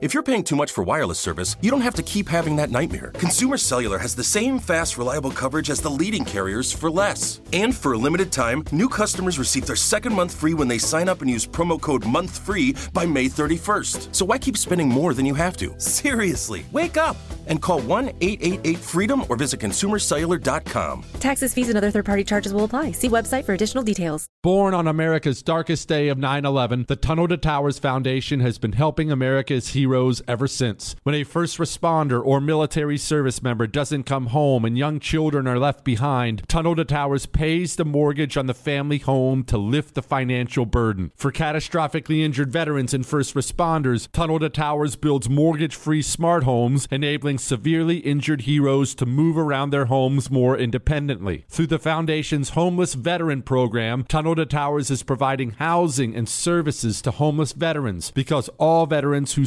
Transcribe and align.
If 0.00 0.14
you're 0.14 0.22
paying 0.22 0.44
too 0.44 0.56
much 0.56 0.72
for 0.72 0.82
wireless 0.82 1.18
service, 1.18 1.56
you 1.60 1.70
don't 1.70 1.82
have 1.82 1.94
to 1.96 2.02
keep 2.02 2.26
having 2.26 2.56
that 2.56 2.70
nightmare. 2.70 3.10
Consumer 3.18 3.58
Cellular 3.58 3.98
has 3.98 4.14
the 4.14 4.24
same 4.24 4.58
fast, 4.58 4.96
reliable 4.96 5.30
coverage 5.30 5.68
as 5.68 5.82
the 5.82 5.90
leading 5.90 6.24
carriers 6.24 6.72
for 6.72 6.90
less. 6.90 7.42
And 7.52 7.76
for 7.76 7.92
a 7.92 7.98
limited 7.98 8.32
time, 8.32 8.64
new 8.72 8.88
customers 8.88 9.38
receive 9.38 9.66
their 9.66 9.76
second 9.76 10.14
month 10.14 10.34
free 10.34 10.54
when 10.54 10.68
they 10.68 10.78
sign 10.78 11.06
up 11.06 11.20
and 11.20 11.30
use 11.30 11.46
promo 11.46 11.78
code 11.78 12.04
MONTHFREE 12.04 12.94
by 12.94 13.04
May 13.04 13.26
31st. 13.26 14.14
So 14.14 14.24
why 14.24 14.38
keep 14.38 14.56
spending 14.56 14.88
more 14.88 15.12
than 15.12 15.26
you 15.26 15.34
have 15.34 15.58
to? 15.58 15.78
Seriously, 15.78 16.64
wake 16.72 16.96
up 16.96 17.18
and 17.46 17.60
call 17.60 17.82
1 17.82 18.08
888 18.22 18.78
freedom 18.78 19.24
or 19.28 19.36
visit 19.36 19.60
consumercellular.com. 19.60 21.04
Taxes, 21.18 21.52
fees, 21.52 21.68
and 21.68 21.76
other 21.76 21.90
third 21.90 22.06
party 22.06 22.24
charges 22.24 22.54
will 22.54 22.64
apply. 22.64 22.92
See 22.92 23.10
website 23.10 23.44
for 23.44 23.52
additional 23.52 23.84
details. 23.84 24.28
Born 24.42 24.72
on 24.72 24.88
America's 24.88 25.42
darkest 25.42 25.88
day 25.88 26.08
of 26.08 26.16
9 26.16 26.46
11, 26.46 26.86
the 26.88 26.96
Tunnel 26.96 27.28
to 27.28 27.36
Towers 27.36 27.78
Foundation 27.78 28.40
has 28.40 28.56
been 28.56 28.72
helping 28.72 29.12
America's 29.12 29.68
heroes 29.68 29.89
ever 29.94 30.46
since. 30.46 30.96
When 31.02 31.14
a 31.14 31.24
first 31.24 31.58
responder 31.58 32.24
or 32.24 32.40
military 32.40 32.98
service 32.98 33.42
member 33.42 33.66
doesn't 33.66 34.04
come 34.04 34.26
home 34.26 34.64
and 34.64 34.78
young 34.78 35.00
children 35.00 35.46
are 35.46 35.58
left 35.58 35.84
behind, 35.84 36.42
Tunnel 36.48 36.76
to 36.76 36.84
Towers 36.84 37.26
pays 37.26 37.76
the 37.76 37.84
mortgage 37.84 38.36
on 38.36 38.46
the 38.46 38.54
family 38.54 38.98
home 38.98 39.44
to 39.44 39.58
lift 39.58 39.94
the 39.94 40.02
financial 40.02 40.66
burden. 40.66 41.12
For 41.16 41.32
catastrophically 41.32 42.22
injured 42.22 42.52
veterans 42.52 42.94
and 42.94 43.04
first 43.04 43.34
responders, 43.34 44.08
Tunnel 44.12 44.38
to 44.40 44.48
Towers 44.48 44.96
builds 44.96 45.28
mortgage 45.28 45.74
free 45.74 46.02
smart 46.02 46.44
homes, 46.44 46.86
enabling 46.90 47.38
severely 47.38 47.98
injured 47.98 48.42
heroes 48.42 48.94
to 48.94 49.06
move 49.06 49.36
around 49.36 49.70
their 49.70 49.86
homes 49.86 50.30
more 50.30 50.56
independently. 50.56 51.44
Through 51.48 51.68
the 51.68 51.78
Foundation's 51.78 52.50
Homeless 52.50 52.94
Veteran 52.94 53.42
Program, 53.42 54.04
Tunnel 54.04 54.36
to 54.36 54.46
Towers 54.46 54.90
is 54.90 55.02
providing 55.02 55.52
housing 55.52 56.14
and 56.14 56.28
services 56.28 57.02
to 57.02 57.10
homeless 57.10 57.52
veterans 57.52 58.10
because 58.10 58.48
all 58.58 58.86
veterans 58.86 59.34
who 59.34 59.46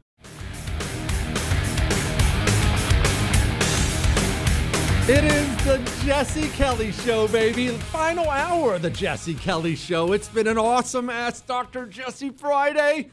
It 5.07 5.23
is 5.23 5.65
the 5.65 5.77
Jesse 6.05 6.47
Kelly 6.49 6.91
Show, 6.91 7.27
baby. 7.27 7.69
The 7.69 7.79
final 7.79 8.29
hour 8.29 8.75
of 8.75 8.83
the 8.83 8.91
Jesse 8.91 9.33
Kelly 9.33 9.75
Show. 9.75 10.13
It's 10.13 10.29
been 10.29 10.47
an 10.47 10.59
awesome 10.59 11.09
ass 11.09 11.41
Dr. 11.41 11.87
Jesse 11.87 12.29
Friday. 12.29 13.09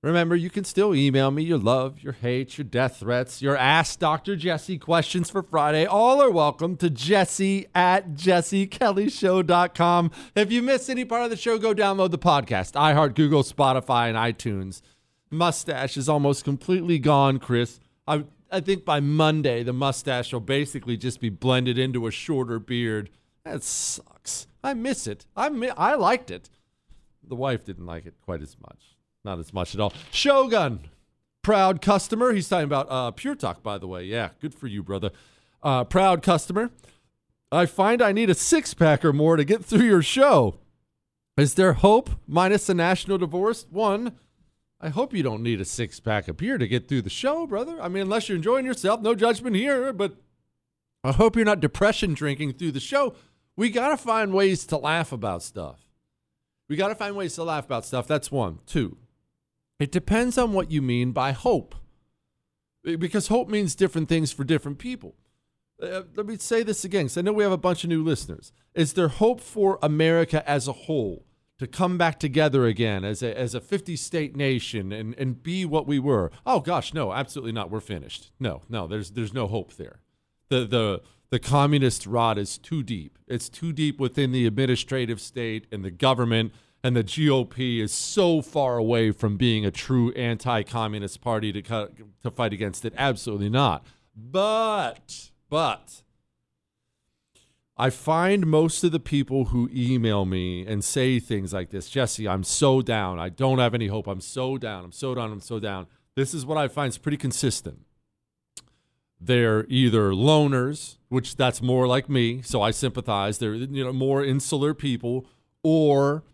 Remember, 0.00 0.36
you 0.36 0.48
can 0.48 0.62
still 0.62 0.94
email 0.94 1.32
me 1.32 1.42
your 1.42 1.58
love, 1.58 2.04
your 2.04 2.12
hate, 2.12 2.56
your 2.56 2.64
death 2.64 2.98
threats, 2.98 3.42
your 3.42 3.56
Ask 3.56 3.98
Dr. 3.98 4.36
Jesse 4.36 4.78
questions 4.78 5.28
for 5.28 5.42
Friday. 5.42 5.84
All 5.84 6.22
are 6.22 6.30
welcome 6.30 6.76
to 6.76 6.88
jesse 6.88 7.66
at 7.74 8.12
jessekellyshow.com. 8.12 10.10
If 10.36 10.52
you 10.52 10.62
missed 10.62 10.88
any 10.88 11.04
part 11.04 11.24
of 11.24 11.30
the 11.30 11.36
show, 11.36 11.58
go 11.58 11.74
download 11.74 12.12
the 12.12 12.18
podcast, 12.18 12.74
iHeart, 12.74 13.16
Google, 13.16 13.42
Spotify, 13.42 14.08
and 14.08 14.16
iTunes. 14.16 14.82
Mustache 15.32 15.96
is 15.96 16.08
almost 16.08 16.44
completely 16.44 17.00
gone, 17.00 17.40
Chris. 17.40 17.80
I, 18.06 18.22
I 18.50 18.60
think 18.60 18.84
by 18.84 19.00
Monday, 19.00 19.62
the 19.62 19.72
mustache 19.72 20.32
will 20.32 20.40
basically 20.40 20.96
just 20.96 21.20
be 21.20 21.28
blended 21.28 21.78
into 21.78 22.06
a 22.06 22.10
shorter 22.10 22.58
beard. 22.58 23.10
That 23.44 23.62
sucks. 23.62 24.46
I 24.64 24.74
miss 24.74 25.06
it. 25.06 25.26
I, 25.36 25.48
mi- 25.48 25.70
I 25.70 25.94
liked 25.94 26.30
it. 26.30 26.48
The 27.26 27.34
wife 27.34 27.64
didn't 27.64 27.86
like 27.86 28.06
it 28.06 28.14
quite 28.22 28.42
as 28.42 28.56
much. 28.60 28.96
Not 29.24 29.38
as 29.38 29.52
much 29.52 29.74
at 29.74 29.80
all. 29.80 29.92
Shogun, 30.10 30.88
proud 31.42 31.82
customer. 31.82 32.32
He's 32.32 32.48
talking 32.48 32.64
about 32.64 32.86
uh, 32.90 33.10
Pure 33.10 33.36
Talk, 33.36 33.62
by 33.62 33.76
the 33.78 33.86
way. 33.86 34.04
Yeah, 34.04 34.30
good 34.40 34.54
for 34.54 34.66
you, 34.66 34.82
brother. 34.82 35.10
Uh, 35.62 35.84
proud 35.84 36.22
customer. 36.22 36.70
I 37.50 37.66
find 37.66 38.00
I 38.00 38.12
need 38.12 38.30
a 38.30 38.34
six 38.34 38.74
pack 38.74 39.04
or 39.04 39.12
more 39.12 39.36
to 39.36 39.44
get 39.44 39.64
through 39.64 39.86
your 39.86 40.02
show. 40.02 40.56
Is 41.36 41.54
there 41.54 41.74
hope 41.74 42.10
minus 42.26 42.68
a 42.68 42.74
national 42.74 43.18
divorce? 43.18 43.66
One, 43.70 44.18
I 44.80 44.90
hope 44.90 45.12
you 45.12 45.22
don't 45.22 45.42
need 45.42 45.60
a 45.60 45.64
six 45.64 45.98
pack 45.98 46.28
of 46.28 46.36
beer 46.36 46.56
to 46.56 46.68
get 46.68 46.88
through 46.88 47.02
the 47.02 47.10
show, 47.10 47.46
brother. 47.46 47.80
I 47.80 47.88
mean, 47.88 48.02
unless 48.02 48.28
you're 48.28 48.36
enjoying 48.36 48.64
yourself, 48.64 49.00
no 49.00 49.14
judgment 49.14 49.56
here, 49.56 49.92
but 49.92 50.16
I 51.02 51.12
hope 51.12 51.34
you're 51.34 51.44
not 51.44 51.60
depression 51.60 52.14
drinking 52.14 52.54
through 52.54 52.72
the 52.72 52.80
show. 52.80 53.14
We 53.56 53.70
got 53.70 53.88
to 53.88 53.96
find 53.96 54.32
ways 54.32 54.66
to 54.66 54.76
laugh 54.76 55.10
about 55.10 55.42
stuff. 55.42 55.80
We 56.68 56.76
got 56.76 56.88
to 56.88 56.94
find 56.94 57.16
ways 57.16 57.34
to 57.34 57.44
laugh 57.44 57.64
about 57.64 57.86
stuff. 57.86 58.06
That's 58.06 58.30
one. 58.30 58.60
Two, 58.66 58.98
it 59.80 59.90
depends 59.90 60.38
on 60.38 60.52
what 60.52 60.70
you 60.70 60.80
mean 60.80 61.12
by 61.12 61.32
hope. 61.32 61.74
Because 62.84 63.26
hope 63.26 63.48
means 63.48 63.74
different 63.74 64.08
things 64.08 64.32
for 64.32 64.44
different 64.44 64.78
people. 64.78 65.16
Uh, 65.82 66.02
let 66.14 66.26
me 66.26 66.36
say 66.38 66.62
this 66.62 66.84
again, 66.84 67.04
because 67.04 67.18
I 67.18 67.22
know 67.22 67.32
we 67.32 67.42
have 67.42 67.52
a 67.52 67.58
bunch 67.58 67.84
of 67.84 67.90
new 67.90 68.02
listeners. 68.02 68.52
Is 68.74 68.92
there 68.92 69.08
hope 69.08 69.40
for 69.40 69.78
America 69.82 70.48
as 70.48 70.68
a 70.68 70.72
whole 70.72 71.24
to 71.58 71.66
come 71.66 71.98
back 71.98 72.18
together 72.18 72.66
again 72.66 73.04
as 73.04 73.22
a, 73.22 73.36
as 73.36 73.54
a 73.54 73.60
50 73.60 73.96
state 73.96 74.36
nation 74.36 74.92
and, 74.92 75.14
and 75.18 75.42
be 75.42 75.64
what 75.64 75.86
we 75.86 75.98
were? 75.98 76.30
Oh, 76.46 76.60
gosh, 76.60 76.94
no, 76.94 77.12
absolutely 77.12 77.52
not. 77.52 77.70
We're 77.70 77.80
finished. 77.80 78.30
No, 78.38 78.62
no, 78.68 78.86
there's, 78.86 79.10
there's 79.10 79.34
no 79.34 79.46
hope 79.46 79.74
there. 79.74 80.00
The, 80.48 80.64
the, 80.64 81.02
the 81.30 81.38
communist 81.38 82.06
rot 82.06 82.38
is 82.38 82.58
too 82.58 82.82
deep. 82.82 83.18
It's 83.26 83.48
too 83.48 83.72
deep 83.72 83.98
within 83.98 84.32
the 84.32 84.46
administrative 84.46 85.20
state 85.20 85.66
and 85.70 85.84
the 85.84 85.90
government 85.90 86.52
and 86.82 86.96
the 86.96 87.04
GOP 87.04 87.80
is 87.80 87.92
so 87.92 88.40
far 88.40 88.76
away 88.76 89.10
from 89.10 89.36
being 89.36 89.66
a 89.66 89.70
true 89.70 90.12
anti-communist 90.12 91.20
party 91.20 91.52
to 91.52 91.90
to 92.22 92.30
fight 92.30 92.52
against 92.52 92.84
it. 92.84 92.94
Absolutely 92.96 93.48
not. 93.48 93.84
But 94.14 95.30
but 95.48 96.02
I 97.78 97.90
find 97.90 98.44
most 98.46 98.82
of 98.82 98.90
the 98.90 98.98
people 98.98 99.46
who 99.46 99.70
email 99.72 100.24
me 100.24 100.66
and 100.66 100.82
say 100.82 101.20
things 101.20 101.52
like 101.52 101.70
this, 101.70 101.88
Jesse, 101.88 102.26
I'm 102.26 102.42
so 102.42 102.82
down. 102.82 103.20
I 103.20 103.28
don't 103.28 103.60
have 103.60 103.72
any 103.72 103.86
hope. 103.86 104.08
I'm 104.08 104.20
so 104.20 104.58
down. 104.58 104.84
I'm 104.84 104.92
so 104.92 105.14
down. 105.14 105.30
I'm 105.30 105.40
so 105.40 105.60
down. 105.60 105.86
This 106.16 106.34
is 106.34 106.44
what 106.44 106.58
I 106.58 106.66
find 106.66 106.88
is 106.88 106.98
pretty 106.98 107.16
consistent. 107.16 107.84
They're 109.20 109.64
either 109.68 110.10
loners, 110.10 110.96
which 111.08 111.36
that's 111.36 111.62
more 111.62 111.86
like 111.86 112.08
me, 112.08 112.42
so 112.42 112.62
I 112.62 112.72
sympathize. 112.72 113.38
They're 113.38 113.54
you 113.54 113.84
know 113.84 113.92
more 113.92 114.24
insular 114.24 114.74
people, 114.74 115.26
or 115.62 116.24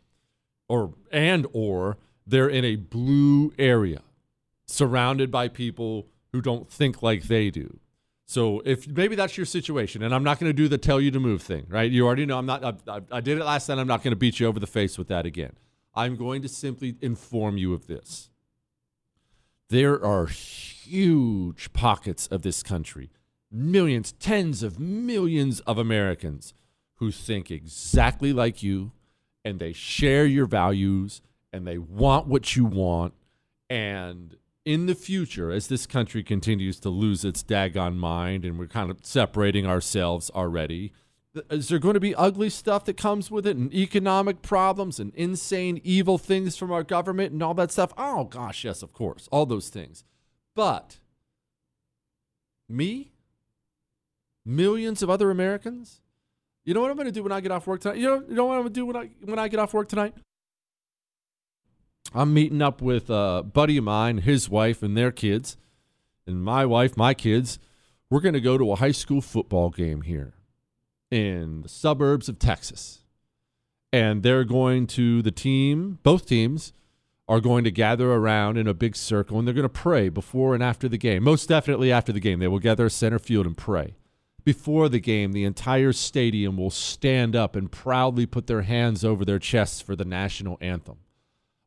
or 0.69 0.94
and 1.11 1.46
or 1.52 1.99
they're 2.26 2.49
in 2.49 2.64
a 2.64 2.76
blue 2.76 3.52
area, 3.58 4.02
surrounded 4.67 5.31
by 5.31 5.49
people 5.49 6.08
who 6.32 6.41
don't 6.41 6.70
think 6.70 7.02
like 7.02 7.25
they 7.25 7.50
do. 7.50 7.79
So 8.26 8.62
if 8.65 8.88
maybe 8.88 9.17
that's 9.17 9.37
your 9.37 9.47
situation, 9.47 10.03
and 10.03 10.15
I'm 10.15 10.25
not 10.25 10.41
going 10.41 10.49
to 10.49 10.55
do 10.55 10.67
the 10.67 10.79
tell 10.79 11.00
you 11.00 11.11
to 11.11 11.21
move 11.21 11.43
thing, 11.43 11.67
right? 11.69 11.91
You 11.91 12.06
already 12.06 12.25
know 12.25 12.38
I'm 12.38 12.47
not. 12.47 12.65
I, 12.88 13.00
I, 13.11 13.21
did 13.21 13.38
it 13.38 13.44
last 13.44 13.67
time. 13.67 13.79
I'm 13.79 13.87
not 13.87 14.03
going 14.03 14.12
to 14.12 14.17
beat 14.19 14.41
you 14.41 14.47
over 14.47 14.59
the 14.59 14.67
face 14.67 14.97
with 14.97 15.09
that 15.09 15.26
again. 15.26 15.53
I'm 15.94 16.17
going 16.17 16.43
to 16.43 16.49
simply 16.49 16.97
inform 17.00 17.59
you 17.59 17.75
of 17.75 17.87
this. 17.87 18.31
There 19.69 20.03
are 20.05 20.26
huge 20.26 21.73
pockets 21.73 22.26
of 22.29 22.43
this 22.43 22.62
country, 22.62 23.11
millions, 23.50 24.12
tens 24.12 24.62
of 24.62 24.79
millions 24.79 25.61
of 25.61 25.79
Americans 25.79 26.55
who 26.97 27.11
think 27.11 27.50
exactly 27.50 28.32
like 28.32 28.62
you, 28.62 28.93
and 29.44 29.59
they 29.59 29.73
share 29.73 30.25
your 30.25 30.47
values, 30.47 31.20
and 31.53 31.67
they 31.67 31.79
want 31.79 32.27
what 32.27 32.56
you 32.56 32.65
want, 32.65 33.15
and 33.69 34.37
in 34.65 34.87
the 34.87 34.95
future, 34.95 35.51
as 35.51 35.69
this 35.69 35.87
country 35.87 36.23
continues 36.23 36.81
to 36.81 36.89
lose 36.89 37.25
its 37.25 37.43
daggone 37.43 37.97
mind 37.97 38.45
and 38.45 38.59
we're 38.59 38.67
kind 38.67 38.91
of 38.91 38.99
separating 39.03 39.67
ourselves 39.67 40.31
already, 40.31 40.93
is 41.51 41.69
there 41.69 41.79
going 41.79 41.95
to 41.95 42.01
be 42.01 42.15
ugly 42.15 42.49
stuff 42.49 42.85
that 42.85 42.97
comes 42.97 43.31
with 43.31 43.47
it 43.47 43.57
and 43.57 43.75
economic 43.75 44.41
problems 44.41 45.01
and 45.01 45.15
insane, 45.15 45.81
evil 45.85 46.17
things 46.17 46.57
from 46.57 46.73
our 46.73 46.83
government 46.83 47.33
and 47.33 47.43
all 47.43 47.55
that 47.55 47.73
stuff? 47.73 47.93
Oh, 47.99 48.25
gosh, 48.25 48.65
yes, 48.65 48.83
of 48.83 48.93
course, 48.93 49.29
all 49.31 49.45
those 49.45 49.69
things. 49.69 50.05
But 50.55 51.01
me, 52.69 53.13
millions 54.47 55.03
of 55.03 55.11
other 55.11 55.31
Americans, 55.31 56.01
you 56.65 56.73
know 56.73 56.81
what 56.81 56.91
I'm 56.91 56.97
going 56.97 57.07
to 57.07 57.13
do 57.13 57.23
when 57.23 57.33
I 57.33 57.41
get 57.41 57.51
off 57.51 57.67
work 57.67 57.81
tonight? 57.81 57.99
You 57.99 58.07
know, 58.07 58.25
you 58.29 58.35
know 58.35 58.47
what 58.47 58.55
I'm 58.55 58.63
going 58.63 58.73
to 58.73 58.81
do 58.81 58.87
when 58.87 58.97
I, 58.97 59.11
when 59.25 59.39
I 59.39 59.49
get 59.49 59.61
off 59.61 59.75
work 59.75 59.89
tonight? 59.89 60.15
I'm 62.17 62.33
meeting 62.33 62.63
up 62.63 62.81
with 62.81 63.11
a 63.11 63.43
buddy 63.43 63.77
of 63.77 63.85
mine, 63.85 64.19
his 64.19 64.49
wife, 64.49 64.85
and 64.85 64.97
their 64.97 65.11
kids, 65.11 65.57
and 66.29 66.45
my 66.45 66.65
wife, 66.65 66.97
my 66.97 67.13
kids. 67.13 67.59
We're 68.09 68.21
going 68.21 68.35
to 68.35 68.41
go 68.41 68.57
to 68.57 68.71
a 68.71 68.77
high 68.77 68.93
school 68.93 69.21
football 69.21 69.71
game 69.71 70.03
here 70.03 70.35
in 71.11 71.63
the 71.63 71.69
suburbs 71.69 72.29
of 72.29 72.39
Texas. 72.39 73.01
And 73.93 74.23
they're 74.23 74.45
going 74.45 74.87
to, 74.89 75.23
the 75.23 75.33
team, 75.33 75.99
both 76.05 76.27
teams, 76.27 76.73
are 77.27 77.41
going 77.41 77.65
to 77.65 77.73
gather 77.73 78.13
around 78.13 78.59
in 78.59 78.69
a 78.69 78.75
big 78.75 78.95
circle 78.95 79.39
and 79.39 79.49
they're 79.49 79.55
going 79.55 79.63
to 79.63 79.69
pray 79.69 80.09
before 80.09 80.55
and 80.55 80.63
after 80.63 80.89
the 80.89 80.99
game. 80.99 81.25
Most 81.25 81.49
definitely 81.49 81.91
after 81.91 82.13
the 82.13 82.21
game. 82.21 82.39
They 82.39 82.49
will 82.49 82.59
gather 82.59 82.89
center 82.89 83.19
field 83.19 83.47
and 83.47 83.57
pray. 83.57 83.95
Before 84.45 84.89
the 84.89 85.01
game, 85.01 85.33
the 85.33 85.45
entire 85.45 85.93
stadium 85.93 86.59
will 86.59 86.71
stand 86.71 87.35
up 87.35 87.57
and 87.57 87.73
proudly 87.73 88.27
put 88.27 88.47
their 88.47 88.63
hands 88.63 89.05
over 89.05 89.25
their 89.25 89.39
chests 89.39 89.81
for 89.81 89.97
the 89.97 90.05
national 90.05 90.59
anthem 90.61 90.99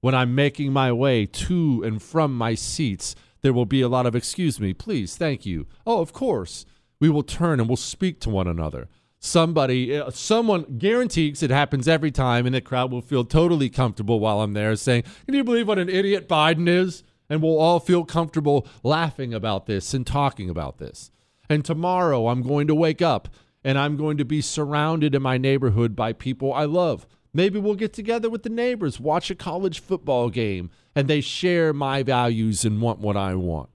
when 0.01 0.15
I'm 0.15 0.35
making 0.35 0.71
my 0.71 0.91
way 0.91 1.25
to 1.25 1.83
and 1.83 2.01
from 2.01 2.35
my 2.35 2.55
seats, 2.55 3.15
there 3.41 3.53
will 3.53 3.65
be 3.65 3.81
a 3.81 3.89
lot 3.89 4.05
of, 4.05 4.15
excuse 4.15 4.59
me, 4.59 4.73
please, 4.73 5.15
thank 5.15 5.45
you. 5.45 5.67
Oh, 5.85 6.01
of 6.01 6.13
course. 6.13 6.65
We 6.99 7.09
will 7.09 7.23
turn 7.23 7.59
and 7.59 7.69
we'll 7.69 7.77
speak 7.77 8.19
to 8.21 8.29
one 8.29 8.47
another. 8.47 8.87
Somebody, 9.19 9.97
uh, 9.97 10.09
someone 10.11 10.77
guarantees 10.77 11.41
it 11.41 11.49
happens 11.49 11.87
every 11.87 12.11
time, 12.11 12.45
and 12.45 12.53
the 12.53 12.61
crowd 12.61 12.91
will 12.91 13.01
feel 13.01 13.25
totally 13.25 13.69
comfortable 13.69 14.19
while 14.19 14.41
I'm 14.41 14.53
there 14.53 14.75
saying, 14.75 15.03
Can 15.25 15.35
you 15.35 15.43
believe 15.43 15.67
what 15.67 15.79
an 15.79 15.89
idiot 15.89 16.27
Biden 16.27 16.67
is? 16.67 17.03
And 17.29 17.41
we'll 17.41 17.59
all 17.59 17.79
feel 17.79 18.05
comfortable 18.05 18.67
laughing 18.83 19.33
about 19.33 19.65
this 19.65 19.93
and 19.93 20.05
talking 20.05 20.49
about 20.49 20.77
this. 20.77 21.11
And 21.49 21.65
tomorrow 21.65 22.27
I'm 22.27 22.41
going 22.41 22.67
to 22.67 22.75
wake 22.75 23.01
up 23.01 23.27
and 23.63 23.77
I'm 23.77 23.97
going 23.97 24.17
to 24.17 24.25
be 24.25 24.41
surrounded 24.41 25.13
in 25.13 25.21
my 25.21 25.37
neighborhood 25.37 25.95
by 25.95 26.13
people 26.13 26.53
I 26.53 26.65
love 26.65 27.05
Maybe 27.33 27.59
we'll 27.59 27.75
get 27.75 27.93
together 27.93 28.29
with 28.29 28.43
the 28.43 28.49
neighbors, 28.49 28.99
watch 28.99 29.29
a 29.29 29.35
college 29.35 29.79
football 29.79 30.29
game, 30.29 30.69
and 30.95 31.07
they 31.07 31.21
share 31.21 31.73
my 31.73 32.03
values 32.03 32.65
and 32.65 32.81
want 32.81 32.99
what 32.99 33.17
I 33.17 33.35
want. 33.35 33.69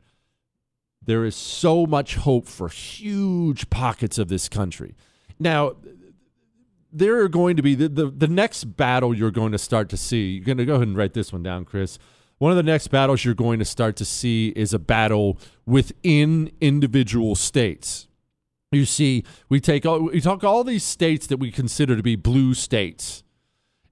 There 1.04 1.24
is 1.24 1.36
so 1.36 1.86
much 1.86 2.16
hope 2.16 2.46
for 2.46 2.68
huge 2.68 3.70
pockets 3.70 4.18
of 4.18 4.28
this 4.28 4.48
country. 4.48 4.94
Now, 5.38 5.76
there 6.92 7.20
are 7.20 7.28
going 7.28 7.56
to 7.56 7.62
be 7.62 7.74
the, 7.74 7.88
the, 7.88 8.06
the 8.06 8.28
next 8.28 8.76
battle 8.76 9.14
you're 9.14 9.30
going 9.30 9.52
to 9.52 9.58
start 9.58 9.88
to 9.90 9.96
see. 9.96 10.32
You're 10.32 10.44
going 10.44 10.58
to 10.58 10.64
go 10.64 10.74
ahead 10.74 10.88
and 10.88 10.96
write 10.96 11.14
this 11.14 11.32
one 11.32 11.42
down, 11.42 11.64
Chris. 11.64 11.98
One 12.38 12.50
of 12.50 12.56
the 12.56 12.62
next 12.62 12.88
battles 12.88 13.24
you're 13.24 13.34
going 13.34 13.58
to 13.60 13.64
start 13.64 13.96
to 13.96 14.04
see 14.04 14.48
is 14.56 14.74
a 14.74 14.78
battle 14.78 15.38
within 15.64 16.50
individual 16.60 17.34
states. 17.34 18.08
You 18.72 18.84
see, 18.84 19.24
we 19.48 19.60
take 19.60 19.86
all, 19.86 20.02
we 20.04 20.20
talk 20.20 20.42
all 20.42 20.64
these 20.64 20.84
states 20.84 21.26
that 21.28 21.36
we 21.36 21.50
consider 21.50 21.96
to 21.96 22.02
be 22.02 22.16
blue 22.16 22.54
states 22.54 23.22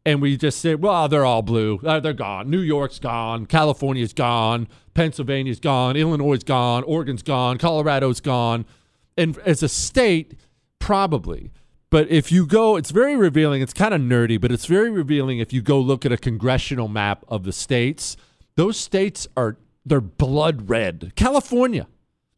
and 0.04 0.22
we 0.22 0.36
just 0.36 0.60
say, 0.60 0.74
well, 0.74 1.08
they're 1.08 1.24
all 1.24 1.42
blue. 1.42 1.80
Uh, 1.84 2.00
they're 2.00 2.12
gone. 2.12 2.48
New 2.50 2.60
York's 2.60 2.98
gone. 2.98 3.46
California's 3.46 4.12
gone. 4.12 4.66
Pennsylvania's 4.94 5.60
gone. 5.60 5.96
Illinois's 5.96 6.44
gone. 6.44 6.82
Oregon's 6.84 7.22
gone. 7.22 7.58
Colorado's 7.58 8.20
gone. 8.20 8.64
And 9.16 9.36
as 9.38 9.62
a 9.62 9.68
state, 9.68 10.34
probably. 10.78 11.50
But 11.90 12.08
if 12.08 12.30
you 12.30 12.46
go, 12.46 12.76
it's 12.76 12.92
very 12.92 13.16
revealing. 13.16 13.62
It's 13.62 13.72
kind 13.72 13.92
of 13.92 14.00
nerdy, 14.00 14.40
but 14.40 14.52
it's 14.52 14.66
very 14.66 14.90
revealing 14.90 15.40
if 15.40 15.52
you 15.52 15.60
go 15.60 15.80
look 15.80 16.06
at 16.06 16.12
a 16.12 16.16
congressional 16.16 16.88
map 16.88 17.24
of 17.28 17.42
the 17.44 17.52
states. 17.52 18.16
Those 18.56 18.76
states 18.76 19.26
are 19.36 19.56
they're 19.84 20.00
blood 20.00 20.70
red. 20.70 21.12
California, 21.16 21.88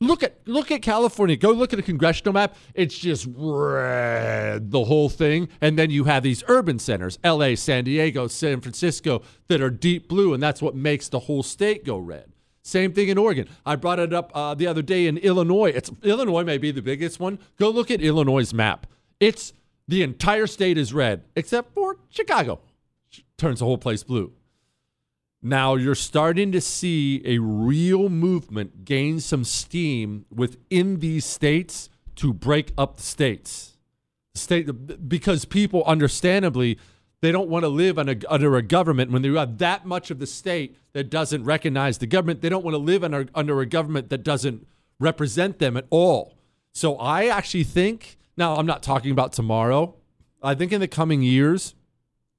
Look 0.02 0.24
at 0.24 0.36
look 0.46 0.72
at 0.72 0.82
California. 0.82 1.36
Go 1.36 1.52
look 1.52 1.72
at 1.72 1.78
a 1.78 1.82
congressional 1.82 2.32
map. 2.32 2.56
It's 2.74 2.98
just 2.98 3.28
red, 3.36 4.72
the 4.72 4.82
whole 4.82 5.08
thing. 5.08 5.48
And 5.60 5.78
then 5.78 5.90
you 5.90 6.04
have 6.04 6.24
these 6.24 6.42
urban 6.48 6.80
centers, 6.80 7.20
LA, 7.24 7.54
San 7.54 7.84
Diego, 7.84 8.26
San 8.26 8.60
Francisco, 8.60 9.22
that 9.46 9.60
are 9.60 9.70
deep 9.70 10.08
blue, 10.08 10.34
and 10.34 10.42
that's 10.42 10.60
what 10.60 10.74
makes 10.74 11.08
the 11.08 11.20
whole 11.20 11.44
state 11.44 11.84
go 11.84 11.98
red. 11.98 12.32
Same 12.62 12.92
thing 12.92 13.10
in 13.10 13.18
Oregon. 13.18 13.48
I 13.64 13.76
brought 13.76 14.00
it 14.00 14.12
up 14.12 14.32
uh, 14.34 14.54
the 14.54 14.66
other 14.66 14.82
day 14.82 15.06
in 15.06 15.18
Illinois. 15.18 15.70
It's 15.72 15.92
Illinois 16.02 16.42
may 16.42 16.58
be 16.58 16.72
the 16.72 16.82
biggest 16.82 17.20
one. 17.20 17.38
Go 17.56 17.70
look 17.70 17.88
at 17.88 18.00
Illinois' 18.00 18.52
map. 18.52 18.88
It's 19.20 19.52
the 19.86 20.02
entire 20.02 20.48
state 20.48 20.78
is 20.78 20.92
red 20.92 21.22
except 21.36 21.74
for 21.74 21.98
Chicago. 22.08 22.60
Turns 23.38 23.60
the 23.60 23.66
whole 23.66 23.78
place 23.78 24.02
blue. 24.02 24.32
Now 25.42 25.74
you're 25.74 25.96
starting 25.96 26.52
to 26.52 26.60
see 26.60 27.20
a 27.24 27.38
real 27.38 28.08
movement 28.08 28.84
gain 28.84 29.18
some 29.18 29.42
steam 29.42 30.24
within 30.32 31.00
these 31.00 31.24
states 31.24 31.90
to 32.16 32.32
break 32.32 32.72
up 32.78 32.96
the 32.96 33.02
states. 33.02 33.76
State 34.34 35.08
because 35.08 35.44
people 35.44 35.82
understandably 35.84 36.78
they 37.22 37.30
don't 37.30 37.48
want 37.48 37.62
to 37.64 37.68
live 37.68 37.98
under, 37.98 38.56
a 38.56 38.62
government 38.62 39.12
when 39.12 39.22
you 39.22 39.36
have 39.36 39.58
that 39.58 39.86
much 39.86 40.10
of 40.10 40.18
the 40.18 40.26
state 40.26 40.76
that 40.92 41.08
doesn't 41.08 41.44
recognize 41.44 41.98
the 41.98 42.06
government. 42.06 42.42
They 42.42 42.48
don't 42.48 42.64
want 42.64 42.74
to 42.74 42.78
live 42.78 43.04
under, 43.04 43.26
under 43.32 43.60
a 43.60 43.66
government 43.66 44.10
that 44.10 44.24
doesn't 44.24 44.66
represent 44.98 45.60
them 45.60 45.76
at 45.76 45.86
all. 45.90 46.36
So 46.72 46.96
I 46.96 47.26
actually 47.26 47.62
think 47.64 48.18
now 48.36 48.56
I'm 48.56 48.66
not 48.66 48.82
talking 48.82 49.12
about 49.12 49.32
tomorrow. 49.32 49.94
I 50.42 50.56
think 50.56 50.72
in 50.72 50.80
the 50.80 50.88
coming 50.88 51.22
years 51.22 51.74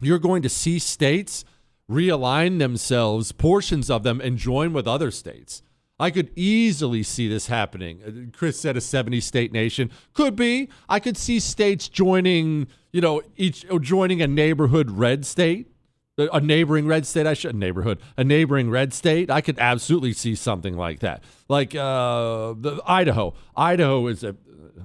you're 0.02 0.20
going 0.20 0.42
to 0.42 0.50
see 0.50 0.80
states 0.80 1.46
realign 1.94 2.60
themselves, 2.60 3.32
portions 3.32 3.90
of 3.90 4.04
them, 4.04 4.20
and 4.20 4.38
join 4.38 4.74
with 4.74 4.88
other 4.88 5.12
states. 5.12 5.62
I 6.00 6.10
could 6.10 6.32
easily 6.36 7.04
see 7.04 7.28
this 7.28 7.48
happening. 7.48 8.02
Uh, 8.06 8.36
Chris 8.38 8.60
said 8.60 8.76
a 8.76 8.82
70 8.82 9.22
state 9.22 9.52
nation. 9.52 9.92
Could 10.14 10.36
be. 10.36 10.70
I 10.90 11.00
could 11.00 11.18
see 11.18 11.40
states 11.40 11.88
joining, 11.88 12.68
you 12.92 13.00
know, 13.00 13.22
each 13.38 13.66
uh, 13.70 13.78
joining 13.80 14.22
a 14.22 14.28
neighborhood 14.28 14.90
red 14.92 15.26
state, 15.26 15.72
uh, 16.18 16.28
a 16.34 16.42
neighboring 16.42 16.88
red 16.88 17.06
state. 17.06 17.28
I 17.28 17.36
should 17.36 17.56
neighborhood, 17.56 18.00
a 18.18 18.24
neighboring 18.24 18.70
red 18.70 18.94
state. 18.94 19.30
I 19.30 19.42
could 19.42 19.60
absolutely 19.60 20.14
see 20.14 20.36
something 20.36 20.76
like 20.76 21.00
that. 21.02 21.24
Like 21.48 21.76
uh, 21.76 22.54
the 22.58 22.82
Idaho. 22.86 23.36
Idaho 23.56 24.08
is 24.08 24.24
a. 24.24 24.36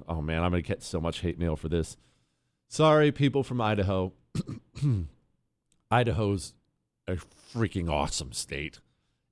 Oh 0.07 0.21
man, 0.21 0.43
I'm 0.43 0.51
gonna 0.51 0.63
get 0.63 0.83
so 0.83 1.01
much 1.01 1.21
hate 1.21 1.39
mail 1.39 1.57
for 1.57 1.69
this. 1.69 1.97
Sorry, 2.69 3.11
people 3.13 3.43
from 3.43 3.61
Idaho. 3.63 4.13
Idaho's 5.91 6.53
a 7.09 7.17
freaking 7.55 7.91
awesome 7.91 8.33
state 8.33 8.81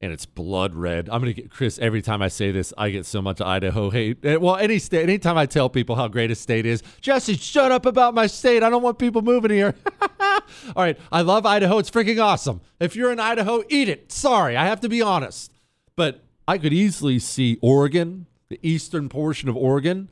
and 0.00 0.12
it's 0.12 0.26
blood 0.26 0.74
red. 0.74 1.08
I'm 1.08 1.20
gonna 1.20 1.32
get 1.32 1.50
Chris 1.50 1.78
every 1.78 2.02
time 2.02 2.20
I 2.20 2.28
say 2.28 2.50
this. 2.50 2.72
I 2.76 2.90
get 2.90 3.06
so 3.06 3.22
much 3.22 3.40
Idaho 3.40 3.90
hate. 3.90 4.24
Eh, 4.24 4.36
well, 4.36 4.56
any 4.56 4.78
state, 4.78 5.02
anytime 5.02 5.38
I 5.38 5.46
tell 5.46 5.68
people 5.68 5.96
how 5.96 6.08
great 6.08 6.30
a 6.30 6.34
state 6.34 6.66
is, 6.66 6.82
Jesse, 7.00 7.36
shut 7.36 7.72
up 7.72 7.86
about 7.86 8.14
my 8.14 8.26
state. 8.26 8.62
I 8.62 8.70
don't 8.70 8.82
want 8.82 8.98
people 8.98 9.22
moving 9.22 9.50
here. 9.50 9.74
All 10.20 10.38
right, 10.76 10.98
I 11.10 11.22
love 11.22 11.46
Idaho. 11.46 11.78
It's 11.78 11.90
freaking 11.90 12.22
awesome. 12.22 12.60
If 12.78 12.94
you're 12.94 13.10
in 13.10 13.20
Idaho, 13.20 13.62
eat 13.68 13.88
it. 13.88 14.12
Sorry, 14.12 14.56
I 14.56 14.66
have 14.66 14.80
to 14.80 14.88
be 14.88 15.00
honest. 15.00 15.52
But 15.96 16.22
I 16.46 16.58
could 16.58 16.72
easily 16.72 17.18
see 17.18 17.58
Oregon, 17.62 18.26
the 18.48 18.60
eastern 18.62 19.08
portion 19.08 19.48
of 19.48 19.56
Oregon, 19.56 20.10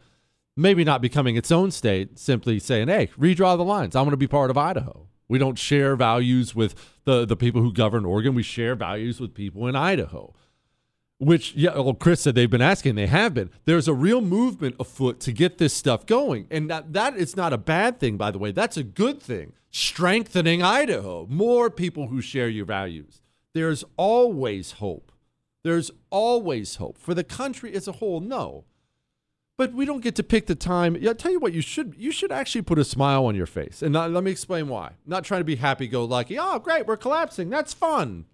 maybe 0.56 0.82
not 0.82 1.02
becoming 1.02 1.36
its 1.36 1.52
own 1.52 1.70
state, 1.70 2.18
simply 2.18 2.58
saying, 2.58 2.88
hey, 2.88 3.10
redraw 3.18 3.56
the 3.56 3.64
lines. 3.64 3.94
I'm 3.94 4.08
to 4.08 4.16
be 4.16 4.26
part 4.26 4.50
of 4.50 4.56
Idaho. 4.56 5.08
We 5.28 5.38
don't 5.38 5.58
share 5.58 5.96
values 5.96 6.54
with 6.54 6.74
the, 7.04 7.24
the 7.24 7.36
people 7.36 7.62
who 7.62 7.72
govern 7.72 8.04
Oregon. 8.04 8.34
We 8.34 8.42
share 8.42 8.74
values 8.74 9.20
with 9.20 9.34
people 9.34 9.66
in 9.66 9.76
Idaho. 9.76 10.34
Which, 11.18 11.54
yeah, 11.54 11.74
well, 11.74 11.94
Chris 11.94 12.20
said 12.20 12.34
they've 12.34 12.50
been 12.50 12.60
asking. 12.60 12.96
They 12.96 13.06
have 13.06 13.34
been. 13.34 13.50
There's 13.64 13.88
a 13.88 13.94
real 13.94 14.20
movement 14.20 14.76
afoot 14.78 15.20
to 15.20 15.32
get 15.32 15.58
this 15.58 15.72
stuff 15.72 16.06
going. 16.06 16.46
And 16.50 16.68
that, 16.70 16.92
that 16.92 17.16
is 17.16 17.36
not 17.36 17.52
a 17.52 17.58
bad 17.58 18.00
thing, 18.00 18.16
by 18.16 18.30
the 18.30 18.38
way. 18.38 18.52
That's 18.52 18.76
a 18.76 18.82
good 18.82 19.22
thing. 19.22 19.52
Strengthening 19.70 20.62
Idaho. 20.62 21.26
More 21.30 21.70
people 21.70 22.08
who 22.08 22.20
share 22.20 22.48
your 22.48 22.66
values. 22.66 23.22
There's 23.54 23.84
always 23.96 24.72
hope. 24.72 25.12
There's 25.62 25.90
always 26.10 26.76
hope. 26.76 26.98
For 26.98 27.14
the 27.14 27.24
country 27.24 27.72
as 27.74 27.88
a 27.88 27.92
whole, 27.92 28.20
no. 28.20 28.64
But 29.56 29.72
we 29.72 29.84
don't 29.84 30.02
get 30.02 30.16
to 30.16 30.24
pick 30.24 30.46
the 30.46 30.56
time. 30.56 30.96
Yeah, 30.96 31.10
I'll 31.10 31.14
tell 31.14 31.30
you 31.30 31.38
what, 31.38 31.52
you 31.52 31.60
should 31.60 31.94
you 31.96 32.10
should 32.10 32.32
actually 32.32 32.62
put 32.62 32.78
a 32.78 32.84
smile 32.84 33.24
on 33.26 33.36
your 33.36 33.46
face. 33.46 33.82
And 33.82 33.92
not, 33.92 34.10
let 34.10 34.24
me 34.24 34.30
explain 34.30 34.68
why. 34.68 34.92
Not 35.06 35.24
trying 35.24 35.40
to 35.40 35.44
be 35.44 35.56
happy 35.56 35.86
go 35.86 36.04
lucky. 36.04 36.38
Oh, 36.38 36.58
great, 36.58 36.86
we're 36.86 36.96
collapsing. 36.96 37.50
That's 37.50 37.72
fun. 37.72 38.26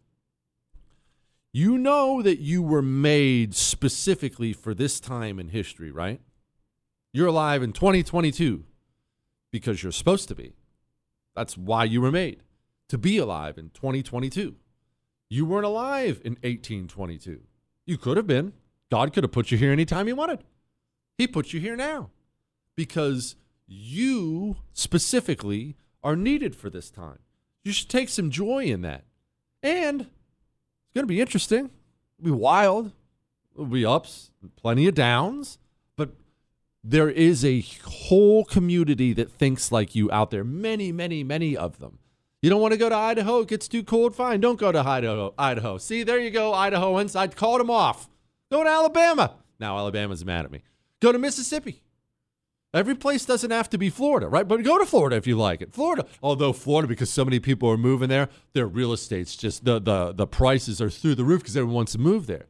You 1.52 1.76
know 1.76 2.22
that 2.22 2.38
you 2.38 2.62
were 2.62 2.82
made 2.82 3.54
specifically 3.54 4.52
for 4.52 4.72
this 4.72 5.00
time 5.00 5.38
in 5.38 5.48
history, 5.48 5.90
right? 5.90 6.20
You're 7.12 7.26
alive 7.26 7.62
in 7.62 7.72
2022 7.72 8.64
because 9.50 9.82
you're 9.82 9.92
supposed 9.92 10.28
to 10.28 10.34
be. 10.34 10.54
That's 11.34 11.58
why 11.58 11.84
you 11.84 12.00
were 12.00 12.12
made 12.12 12.42
to 12.88 12.98
be 12.98 13.18
alive 13.18 13.58
in 13.58 13.70
2022. 13.70 14.54
You 15.28 15.44
weren't 15.44 15.66
alive 15.66 16.20
in 16.24 16.32
1822. 16.34 17.40
You 17.86 17.98
could 17.98 18.16
have 18.16 18.26
been. 18.26 18.52
God 18.90 19.12
could 19.12 19.24
have 19.24 19.32
put 19.32 19.50
you 19.50 19.58
here 19.58 19.72
anytime 19.72 20.06
he 20.06 20.12
wanted. 20.12 20.44
He 21.20 21.26
put 21.26 21.52
you 21.52 21.60
here 21.60 21.76
now 21.76 22.08
because 22.76 23.36
you 23.66 24.56
specifically 24.72 25.76
are 26.02 26.16
needed 26.16 26.56
for 26.56 26.70
this 26.70 26.90
time. 26.90 27.18
You 27.62 27.72
should 27.72 27.90
take 27.90 28.08
some 28.08 28.30
joy 28.30 28.64
in 28.64 28.80
that. 28.80 29.04
And 29.62 30.00
it's 30.00 30.94
going 30.94 31.02
to 31.02 31.06
be 31.06 31.20
interesting. 31.20 31.68
It'll 32.18 32.24
be 32.24 32.30
wild. 32.30 32.92
It'll 33.52 33.66
be 33.66 33.84
ups, 33.84 34.30
plenty 34.56 34.86
of 34.86 34.94
downs, 34.94 35.58
but 35.94 36.14
there 36.82 37.10
is 37.10 37.44
a 37.44 37.66
whole 37.84 38.46
community 38.46 39.12
that 39.12 39.30
thinks 39.30 39.70
like 39.70 39.94
you 39.94 40.10
out 40.10 40.30
there. 40.30 40.42
Many, 40.42 40.90
many, 40.90 41.22
many 41.22 41.54
of 41.54 41.80
them. 41.80 41.98
You 42.40 42.48
don't 42.48 42.62
want 42.62 42.72
to 42.72 42.78
go 42.78 42.88
to 42.88 42.96
Idaho? 42.96 43.40
It 43.40 43.48
gets 43.48 43.68
too 43.68 43.82
cold? 43.82 44.16
Fine. 44.16 44.40
Don't 44.40 44.58
go 44.58 44.72
to 44.72 44.80
Idaho. 44.80 45.34
Idaho. 45.38 45.76
See, 45.76 46.02
there 46.02 46.18
you 46.18 46.30
go, 46.30 46.52
Idahoans. 46.52 47.14
I 47.14 47.26
called 47.26 47.60
them 47.60 47.70
off. 47.70 48.08
Go 48.50 48.64
to 48.64 48.70
Alabama. 48.70 49.34
Now 49.58 49.76
Alabama's 49.76 50.24
mad 50.24 50.46
at 50.46 50.50
me. 50.50 50.62
Go 51.00 51.12
to 51.12 51.18
Mississippi. 51.18 51.82
Every 52.72 52.94
place 52.94 53.24
doesn't 53.24 53.50
have 53.50 53.68
to 53.70 53.78
be 53.78 53.90
Florida, 53.90 54.28
right? 54.28 54.46
But 54.46 54.62
go 54.62 54.78
to 54.78 54.86
Florida 54.86 55.16
if 55.16 55.26
you 55.26 55.36
like 55.36 55.60
it. 55.60 55.72
Florida, 55.72 56.06
although 56.22 56.52
Florida, 56.52 56.86
because 56.86 57.10
so 57.10 57.24
many 57.24 57.40
people 57.40 57.68
are 57.68 57.76
moving 57.76 58.08
there, 58.08 58.28
their 58.52 58.66
real 58.66 58.92
estate's 58.92 59.34
just 59.34 59.64
the 59.64 59.80
the 59.80 60.12
the 60.12 60.26
prices 60.26 60.80
are 60.80 60.90
through 60.90 61.16
the 61.16 61.24
roof 61.24 61.40
because 61.40 61.56
everyone 61.56 61.74
wants 61.74 61.92
to 61.92 61.98
move 61.98 62.26
there. 62.28 62.46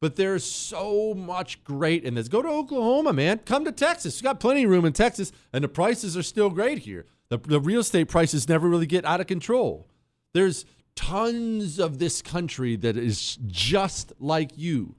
But 0.00 0.16
there's 0.16 0.44
so 0.44 1.14
much 1.14 1.64
great 1.64 2.04
in 2.04 2.14
this. 2.14 2.28
Go 2.28 2.42
to 2.42 2.48
Oklahoma, 2.48 3.12
man. 3.12 3.38
Come 3.38 3.64
to 3.64 3.72
Texas. 3.72 4.20
You 4.20 4.24
got 4.24 4.38
plenty 4.38 4.64
of 4.64 4.70
room 4.70 4.84
in 4.84 4.92
Texas, 4.92 5.32
and 5.52 5.64
the 5.64 5.68
prices 5.68 6.16
are 6.16 6.22
still 6.22 6.50
great 6.50 6.80
here. 6.80 7.06
The, 7.28 7.38
the 7.38 7.60
real 7.60 7.80
estate 7.80 8.08
prices 8.08 8.48
never 8.48 8.68
really 8.68 8.86
get 8.86 9.04
out 9.04 9.20
of 9.20 9.26
control. 9.26 9.88
There's 10.32 10.64
tons 10.94 11.78
of 11.78 11.98
this 11.98 12.22
country 12.22 12.76
that 12.76 12.96
is 12.96 13.38
just 13.46 14.12
like 14.20 14.52
you. 14.56 14.94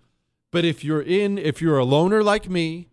But 0.51 0.65
if 0.65 0.83
you're 0.83 1.01
in, 1.01 1.37
if 1.37 1.61
you're 1.61 1.77
a 1.77 1.85
loner 1.85 2.23
like 2.23 2.49
me, 2.49 2.89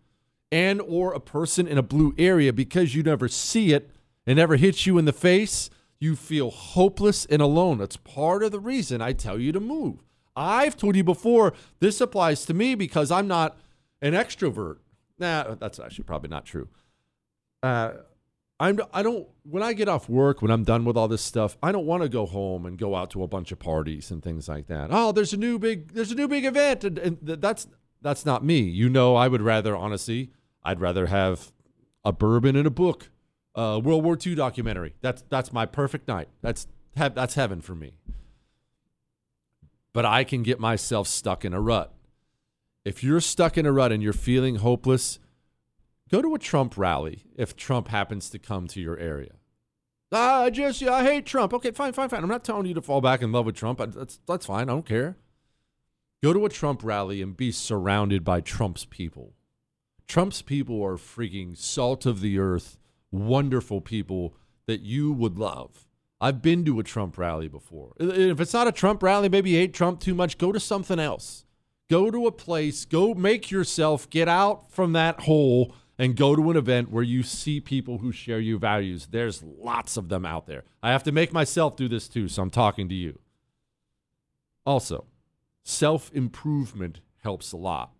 and 0.51 0.81
or 0.81 1.13
a 1.13 1.19
person 1.19 1.67
in 1.67 1.77
a 1.77 1.83
blue 1.83 2.13
area 2.17 2.53
because 2.53 2.95
you 2.95 3.03
never 3.03 3.27
see 3.27 3.73
it 3.73 3.91
and 4.25 4.37
never 4.37 4.55
hits 4.55 4.85
you 4.85 4.97
in 4.97 5.05
the 5.05 5.13
face, 5.13 5.69
you 5.99 6.15
feel 6.15 6.49
hopeless 6.49 7.25
and 7.25 7.41
alone. 7.41 7.77
That's 7.77 7.97
part 7.97 8.43
of 8.43 8.51
the 8.51 8.59
reason 8.59 9.01
I 9.01 9.13
tell 9.13 9.39
you 9.39 9.51
to 9.51 9.59
move. 9.59 10.03
I've 10.35 10.75
told 10.75 10.95
you 10.95 11.03
before, 11.03 11.53
this 11.79 12.01
applies 12.01 12.45
to 12.45 12.53
me 12.53 12.75
because 12.75 13.11
I'm 13.11 13.27
not 13.27 13.57
an 14.01 14.13
extrovert. 14.13 14.77
Nah, 15.17 15.55
that's 15.55 15.79
actually 15.79 16.03
probably 16.03 16.29
not 16.29 16.45
true. 16.45 16.67
Uh, 17.63 17.93
I'm 18.59 18.79
I 18.93 19.03
don't 19.03 19.27
when 19.43 19.63
I 19.63 19.73
get 19.73 19.89
off 19.89 20.07
work 20.07 20.41
when 20.41 20.49
I'm 20.49 20.63
done 20.63 20.85
with 20.85 20.95
all 20.95 21.07
this 21.07 21.21
stuff 21.21 21.57
I 21.61 21.71
don't 21.71 21.85
want 21.85 22.03
to 22.03 22.09
go 22.09 22.25
home 22.25 22.65
and 22.65 22.77
go 22.77 22.95
out 22.95 23.09
to 23.11 23.23
a 23.23 23.27
bunch 23.27 23.51
of 23.51 23.59
parties 23.59 24.11
and 24.11 24.23
things 24.23 24.47
like 24.47 24.67
that. 24.67 24.89
Oh, 24.91 25.11
there's 25.11 25.33
a 25.33 25.37
new 25.37 25.59
big 25.59 25.93
there's 25.93 26.11
a 26.11 26.15
new 26.15 26.27
big 26.27 26.45
event 26.45 26.83
and, 26.83 26.97
and 26.97 27.17
that's 27.21 27.67
that's 28.01 28.25
not 28.25 28.43
me. 28.43 28.59
You 28.59 28.87
know, 28.89 29.15
I 29.15 29.27
would 29.27 29.41
rather 29.41 29.75
honestly 29.75 30.31
I'd 30.63 30.79
rather 30.79 31.07
have 31.07 31.51
a 32.05 32.13
bourbon 32.13 32.55
and 32.55 32.67
a 32.67 32.71
book, 32.71 33.09
a 33.55 33.79
World 33.79 34.03
War 34.03 34.17
II 34.23 34.35
documentary. 34.35 34.95
That's 35.01 35.23
that's 35.29 35.51
my 35.51 35.65
perfect 35.65 36.07
night. 36.07 36.29
That's 36.41 36.67
that's 36.95 37.35
heaven 37.35 37.59
for 37.61 37.75
me. 37.75 37.97
But 39.91 40.05
I 40.05 40.23
can 40.23 40.43
get 40.43 40.59
myself 40.59 41.07
stuck 41.07 41.43
in 41.43 41.53
a 41.53 41.59
rut. 41.59 41.93
If 42.85 43.03
you're 43.03 43.19
stuck 43.19 43.57
in 43.57 43.65
a 43.65 43.71
rut 43.71 43.91
and 43.91 44.01
you're 44.03 44.13
feeling 44.13 44.57
hopeless, 44.57 45.19
go 46.09 46.21
to 46.21 46.35
a 46.35 46.39
Trump 46.39 46.77
rally 46.77 47.23
if 47.35 47.55
Trump 47.55 47.87
happens 47.89 48.29
to 48.29 48.39
come 48.39 48.67
to 48.67 48.81
your 48.81 48.97
area. 48.97 49.33
Ah, 50.11 50.49
Jesse, 50.49 50.87
I 50.87 51.03
hate 51.03 51.25
Trump. 51.25 51.53
Okay, 51.53 51.71
fine, 51.71 51.91
fine, 51.91 52.09
fine. 52.09 52.23
I'm 52.23 52.29
not 52.29 52.43
telling 52.43 52.67
you 52.67 52.73
to 52.75 52.81
fall 52.81 53.01
back 53.01 53.21
in 53.21 53.31
love 53.31 53.45
with 53.45 53.55
Trump. 53.55 53.79
That's 53.79 54.19
that's 54.27 54.45
fine. 54.45 54.69
I 54.69 54.73
don't 54.73 54.85
care. 54.85 55.17
Go 56.23 56.33
to 56.33 56.45
a 56.45 56.49
Trump 56.49 56.83
rally 56.83 57.21
and 57.21 57.35
be 57.35 57.51
surrounded 57.51 58.23
by 58.23 58.41
Trump's 58.41 58.85
people. 58.85 59.33
Trump's 60.07 60.41
people 60.41 60.83
are 60.83 60.97
freaking 60.97 61.57
salt 61.57 62.05
of 62.05 62.21
the 62.21 62.39
earth, 62.39 62.77
wonderful 63.11 63.81
people 63.81 64.35
that 64.67 64.81
you 64.81 65.11
would 65.11 65.37
love. 65.37 65.87
I've 66.21 66.41
been 66.41 66.63
to 66.65 66.79
a 66.79 66.83
Trump 66.83 67.17
rally 67.17 67.47
before. 67.47 67.93
If 67.99 68.39
it's 68.39 68.53
not 68.53 68.67
a 68.67 68.71
Trump 68.71 69.03
rally, 69.03 69.29
maybe 69.29 69.51
you 69.51 69.57
hate 69.57 69.73
Trump 69.73 69.99
too 69.99 70.15
much, 70.15 70.37
go 70.37 70.51
to 70.51 70.59
something 70.59 70.99
else. 70.99 71.45
Go 71.89 72.09
to 72.09 72.25
a 72.25 72.31
place, 72.31 72.85
go 72.85 73.13
make 73.13 73.51
yourself 73.51 74.09
get 74.09 74.27
out 74.27 74.71
from 74.71 74.93
that 74.93 75.21
hole 75.21 75.75
and 75.97 76.15
go 76.15 76.35
to 76.35 76.51
an 76.51 76.57
event 76.57 76.91
where 76.91 77.03
you 77.03 77.23
see 77.23 77.59
people 77.59 77.99
who 77.99 78.11
share 78.11 78.39
your 78.39 78.59
values. 78.59 79.07
There's 79.11 79.43
lots 79.43 79.97
of 79.97 80.09
them 80.09 80.25
out 80.25 80.47
there. 80.47 80.63
I 80.83 80.91
have 80.91 81.03
to 81.03 81.11
make 81.11 81.31
myself 81.31 81.75
do 81.75 81.87
this 81.87 82.07
too, 82.07 82.27
so 82.27 82.43
I'm 82.43 82.49
talking 82.49 82.89
to 82.89 82.95
you. 82.95 83.19
Also, 84.65 85.05
self 85.63 86.11
improvement 86.13 86.99
helps 87.23 87.51
a 87.51 87.57
lot. 87.57 87.91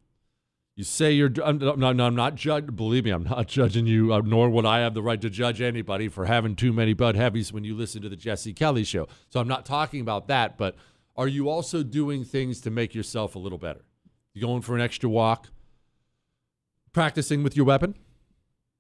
You 0.76 0.84
say 0.84 1.14
you're. 1.14 1.32
I'm, 1.44 1.58
no, 1.58 1.94
no, 1.94 2.06
I'm 2.06 2.16
not 2.16 2.36
judging. 2.36 2.76
Believe 2.76 3.06
me, 3.06 3.12
I'm 3.12 3.24
not 3.24 3.48
judging 3.48 3.86
you, 3.86 4.14
uh, 4.14 4.22
nor 4.26 4.50
would 4.50 4.66
I 4.66 4.80
have 4.80 4.94
the 4.94 5.02
right 5.02 5.22
to 5.22 5.30
judge 5.30 5.62
anybody 5.62 6.10
for 6.10 6.26
having 6.26 6.56
too 6.56 6.74
many 6.74 6.94
Bud 6.94 7.16
Heavies 7.16 7.54
when 7.54 7.64
you 7.64 7.76
listen 7.76 8.02
to 8.02 8.10
the 8.10 8.18
Jesse 8.18 8.54
Kelly 8.54 8.84
show. 8.84 9.08
So 9.30 9.40
I'm 9.40 9.48
not 9.48 9.66
talking 9.66 10.02
about 10.02 10.28
that. 10.28 10.58
But 10.58 10.76
are 11.16 11.30
you 11.30 11.48
also 11.48 11.82
doing 11.82 12.26
things 12.26 12.60
to 12.62 12.72
make 12.72 12.94
yourself 12.94 13.36
a 13.36 13.40
little 13.40 13.58
better? 13.58 13.86
You 14.34 14.42
going 14.42 14.62
for 14.62 14.76
an 14.76 14.82
extra 14.82 15.10
walk? 15.10 15.50
Practicing 16.96 17.44
with 17.44 17.58
your 17.58 17.66
weapon? 17.66 17.94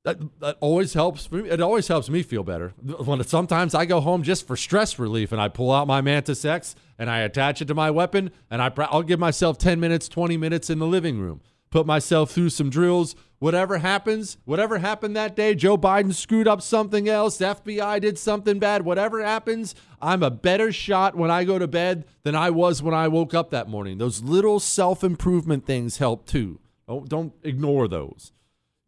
That, 0.05 0.39
that 0.39 0.55
always 0.61 0.93
helps 0.93 1.29
me. 1.29 1.49
It 1.49 1.59
always 1.59 1.89
helps 1.89 2.09
me 2.09 2.23
feel 2.23 2.43
better. 2.43 2.69
When 2.79 3.21
sometimes 3.25 3.75
I 3.75 3.83
go 3.83 3.99
home 3.99 4.23
just 4.23 4.47
for 4.47 4.55
stress 4.55 4.97
relief 4.97 5.33
and 5.33 5.41
I 5.41 5.49
pull 5.49 5.69
out 5.69 5.85
my 5.85 5.99
Mantis 5.99 6.45
X 6.45 6.75
and 6.97 7.09
I 7.09 7.19
attach 7.19 7.61
it 7.61 7.65
to 7.65 7.75
my 7.75 7.91
weapon 7.91 8.31
and 8.49 8.61
I, 8.61 8.71
I'll 8.89 9.03
give 9.03 9.19
myself 9.19 9.57
10 9.57 9.81
minutes, 9.81 10.07
20 10.07 10.37
minutes 10.37 10.69
in 10.69 10.79
the 10.79 10.87
living 10.87 11.19
room 11.19 11.41
put 11.71 11.85
myself 11.85 12.31
through 12.31 12.49
some 12.49 12.69
drills. 12.69 13.17
Whatever 13.39 13.79
happens, 13.79 14.37
whatever 14.45 14.77
happened 14.77 15.13
that 15.17 15.35
day, 15.35 15.53
Joe 15.53 15.77
Biden 15.77 16.13
screwed 16.13 16.47
up 16.47 16.61
something 16.61 17.09
else, 17.09 17.39
FBI 17.39 17.99
did 17.99 18.17
something 18.17 18.59
bad, 18.59 18.85
whatever 18.85 19.21
happens, 19.21 19.75
I'm 20.01 20.23
a 20.23 20.31
better 20.31 20.71
shot 20.71 21.17
when 21.17 21.29
I 21.29 21.43
go 21.43 21.59
to 21.59 21.67
bed 21.67 22.05
than 22.23 22.33
I 22.33 22.49
was 22.49 22.81
when 22.81 22.93
I 22.93 23.09
woke 23.09 23.33
up 23.33 23.49
that 23.49 23.67
morning. 23.67 23.97
Those 23.97 24.23
little 24.23 24.61
self 24.61 25.03
improvement 25.03 25.65
things 25.65 25.97
help 25.97 26.25
too. 26.25 26.59
Don't, 26.87 27.09
don't 27.09 27.33
ignore 27.43 27.87
those. 27.87 28.31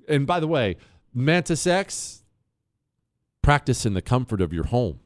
And 0.08 0.26
by 0.26 0.40
the 0.40 0.48
way, 0.48 0.78
Mantis 1.14 1.66
X, 1.68 2.24
practice 3.42 3.86
in 3.86 3.94
the 3.94 4.02
comfort 4.02 4.42
of 4.42 4.54
your 4.54 4.66
home. 4.66 5.00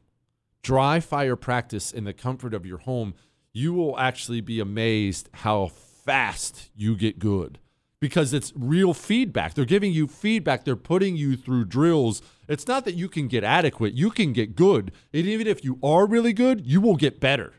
Dry 0.62 1.00
fire 1.00 1.36
practice 1.36 1.92
in 1.92 2.04
the 2.04 2.14
comfort 2.14 2.54
of 2.54 2.66
your 2.66 2.80
home. 2.80 3.16
You 3.54 3.74
will 3.74 3.98
actually 3.98 4.42
be 4.42 4.60
amazed 4.60 5.30
how 5.34 5.68
fast 5.68 6.70
you 6.76 6.96
get 6.96 7.20
good 7.20 7.60
because 8.00 8.34
it's 8.34 8.52
real 8.56 8.94
feedback. 8.94 9.54
They're 9.54 9.64
giving 9.64 9.94
you 9.94 10.08
feedback. 10.08 10.66
They're 10.66 10.76
putting 10.76 11.16
you 11.16 11.38
through 11.38 11.66
drills. 11.66 12.22
It's 12.48 12.68
not 12.68 12.84
that 12.86 12.96
you 12.96 13.08
can 13.08 13.28
get 13.28 13.44
adequate, 13.44 13.94
you 13.94 14.10
can 14.10 14.34
get 14.34 14.56
good. 14.56 14.92
And 15.14 15.26
even 15.26 15.48
if 15.48 15.64
you 15.64 15.80
are 15.82 16.06
really 16.06 16.34
good, 16.34 16.66
you 16.66 16.82
will 16.82 16.98
get 16.98 17.20
better. 17.20 17.54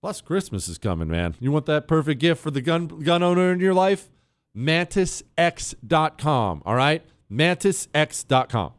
Plus, 0.00 0.20
Christmas 0.20 0.66
is 0.66 0.78
coming, 0.78 1.08
man. 1.08 1.36
You 1.38 1.52
want 1.52 1.66
that 1.66 1.86
perfect 1.86 2.20
gift 2.20 2.42
for 2.42 2.50
the 2.50 2.60
gun 2.60 2.88
gun 2.88 3.22
owner 3.22 3.52
in 3.52 3.60
your 3.60 3.74
life? 3.74 4.10
MantisX.com. 4.56 6.62
All 6.64 6.74
right? 6.74 7.02
MantisX.com. 7.30 8.72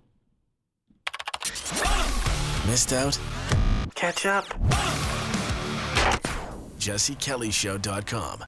Missed 2.67 2.93
out? 2.93 3.19
catch 4.03 4.25
up. 4.25 4.43
JesseKellyShow.com. 6.77 8.43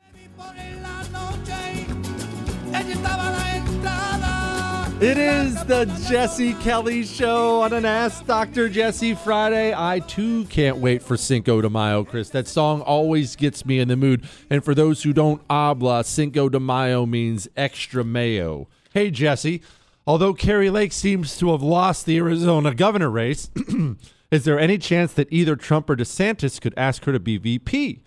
It 5.05 5.19
is 5.19 5.63
the 5.65 5.85
Jesse 6.09 6.55
Kelly 6.55 7.03
Show 7.03 7.62
on 7.62 7.74
an 7.74 7.85
Ask 7.85 8.25
Dr. 8.25 8.67
Jesse 8.67 9.13
Friday. 9.13 9.71
I 9.71 10.00
too 10.00 10.45
can't 10.45 10.77
wait 10.77 11.03
for 11.03 11.15
Cinco 11.15 11.62
de 11.62 11.69
Mayo, 11.69 12.03
Chris. 12.03 12.31
That 12.31 12.47
song 12.47 12.81
always 12.81 13.35
gets 13.35 13.67
me 13.67 13.77
in 13.77 13.88
the 13.88 13.95
mood. 13.95 14.27
And 14.50 14.65
for 14.65 14.74
those 14.74 15.03
who 15.03 15.13
don't 15.13 15.43
habla, 15.47 16.05
Cinco 16.05 16.50
de 16.50 16.59
Mayo 16.59 17.05
means 17.05 17.47
extra 17.55 18.03
mayo. 18.03 18.67
Hey, 18.93 19.12
Jesse. 19.12 19.62
Although 20.07 20.33
Kari 20.33 20.71
Lake 20.71 20.91
seems 20.91 21.38
to 21.38 21.51
have 21.51 21.62
lost 21.62 22.07
the 22.07 22.17
Arizona 22.17 22.74
governor 22.74 23.12
race, 23.12 23.51
is 24.31 24.43
there 24.43 24.57
any 24.57 24.79
chance 24.79 25.13
that 25.13 25.31
either 25.31 25.55
Trump 25.55 25.88
or 25.88 25.95
DeSantis 25.95 26.59
could 26.59 26.74
ask 26.75 27.05
her 27.05 27.12
to 27.12 27.19
be 27.19 27.38
VP? 27.38 28.01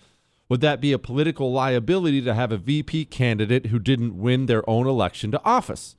Would 0.48 0.62
that 0.62 0.80
be 0.80 0.92
a 0.92 0.98
political 0.98 1.52
liability 1.52 2.22
to 2.22 2.34
have 2.34 2.50
a 2.50 2.56
VP 2.56 3.04
candidate 3.04 3.66
who 3.66 3.78
didn't 3.78 4.18
win 4.18 4.46
their 4.46 4.68
own 4.68 4.88
election 4.88 5.30
to 5.30 5.40
office? 5.44 5.94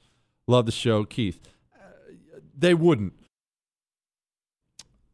Love 0.50 0.66
the 0.66 0.72
show, 0.72 1.04
Keith. 1.04 1.40
Uh, 1.76 2.10
they 2.58 2.74
wouldn't. 2.74 3.14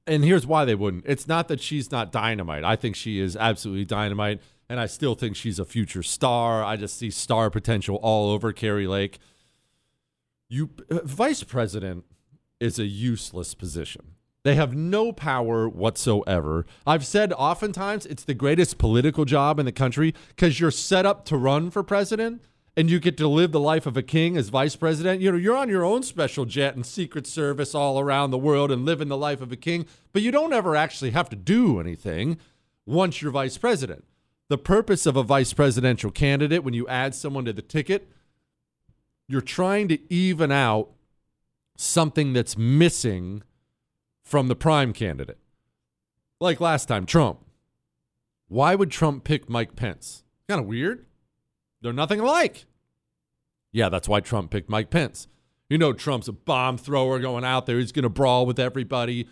And 0.07 0.23
here's 0.23 0.47
why 0.47 0.63
they 0.63 0.75
wouldn't. 0.75 1.03
It's 1.05 1.27
not 1.27 1.49
that 1.49 1.59
she's 1.59 1.91
not 1.91 2.09
dynamite. 2.09 2.63
I 2.63 2.77
think 2.77 2.95
she 2.95 3.19
is 3.19 3.35
absolutely 3.35 3.83
dynamite, 3.83 4.39
and 4.69 4.79
I 4.79 4.85
still 4.85 5.13
think 5.13 5.35
she's 5.35 5.59
a 5.59 5.65
future 5.65 6.03
star. 6.03 6.63
I 6.63 6.77
just 6.77 6.97
see 6.97 7.09
star 7.09 7.49
potential 7.49 7.97
all 7.97 8.31
over 8.31 8.53
Kari 8.53 8.87
Lake. 8.87 9.19
You 10.47 10.69
uh, 10.89 10.99
vice 11.03 11.43
president 11.43 12.05
is 12.61 12.79
a 12.79 12.85
useless 12.85 13.53
position. 13.55 14.13
They 14.43 14.55
have 14.55 14.73
no 14.73 15.11
power 15.11 15.67
whatsoever. 15.67 16.65
I've 16.87 17.05
said 17.05 17.33
oftentimes 17.33 18.05
it's 18.05 18.23
the 18.23 18.35
greatest 18.35 18.77
political 18.77 19.25
job 19.25 19.59
in 19.59 19.65
the 19.65 19.73
country 19.73 20.15
because 20.29 20.61
you're 20.61 20.71
set 20.71 21.05
up 21.05 21.25
to 21.25 21.35
run 21.35 21.71
for 21.71 21.83
president 21.83 22.41
and 22.77 22.89
you 22.89 22.99
get 22.99 23.17
to 23.17 23.27
live 23.27 23.51
the 23.51 23.59
life 23.59 23.85
of 23.85 23.95
a 23.95 24.01
king 24.01 24.35
as 24.35 24.49
vice 24.49 24.75
president. 24.75 25.21
You 25.21 25.31
know, 25.31 25.37
you're 25.37 25.55
on 25.55 25.69
your 25.69 25.85
own 25.85 26.03
special 26.03 26.45
jet 26.45 26.75
and 26.75 26.85
secret 26.85 27.25
service 27.25 27.73
all 27.73 27.99
around 27.99 28.31
the 28.31 28.37
world 28.37 28.71
and 28.71 28.85
living 28.85 29.07
the 29.07 29.17
life 29.17 29.41
of 29.41 29.51
a 29.51 29.55
king, 29.55 29.85
but 30.11 30.21
you 30.21 30.31
don't 30.31 30.53
ever 30.53 30.75
actually 30.75 31.11
have 31.11 31.29
to 31.29 31.35
do 31.35 31.79
anything 31.79 32.37
once 32.85 33.21
you're 33.21 33.31
vice 33.31 33.57
president. 33.57 34.03
The 34.49 34.57
purpose 34.57 35.05
of 35.05 35.15
a 35.15 35.23
vice 35.23 35.53
presidential 35.53 36.11
candidate, 36.11 36.63
when 36.63 36.73
you 36.73 36.87
add 36.87 37.15
someone 37.15 37.45
to 37.45 37.53
the 37.53 37.61
ticket, 37.61 38.09
you're 39.27 39.41
trying 39.41 39.87
to 39.87 40.13
even 40.13 40.51
out 40.51 40.89
something 41.77 42.33
that's 42.33 42.57
missing 42.57 43.41
from 44.23 44.47
the 44.47 44.55
prime 44.55 44.93
candidate. 44.93 45.39
Like 46.39 46.59
last 46.59 46.87
time, 46.87 47.05
Trump. 47.05 47.39
Why 48.47 48.75
would 48.75 48.91
Trump 48.91 49.23
pick 49.23 49.49
Mike 49.49 49.75
Pence? 49.75 50.23
Kind 50.47 50.61
of 50.61 50.67
weird. 50.67 51.05
They're 51.85 51.93
nothing 51.93 52.19
alike. 52.19 52.65
Yeah, 53.71 53.89
that's 53.89 54.09
why 54.09 54.19
Trump 54.19 54.49
picked 54.49 54.71
Mike 54.71 54.89
Pence. 54.89 55.27
You 55.69 55.77
know, 55.77 55.93
Trump's 55.93 56.27
a 56.27 56.33
bomb 56.33 56.79
thrower 56.79 57.19
going 57.19 57.45
out 57.45 57.67
there. 57.67 57.77
He's 57.77 57.91
going 57.91 58.03
to 58.03 58.09
brawl 58.09 58.47
with 58.47 58.57
everybody. 58.57 59.27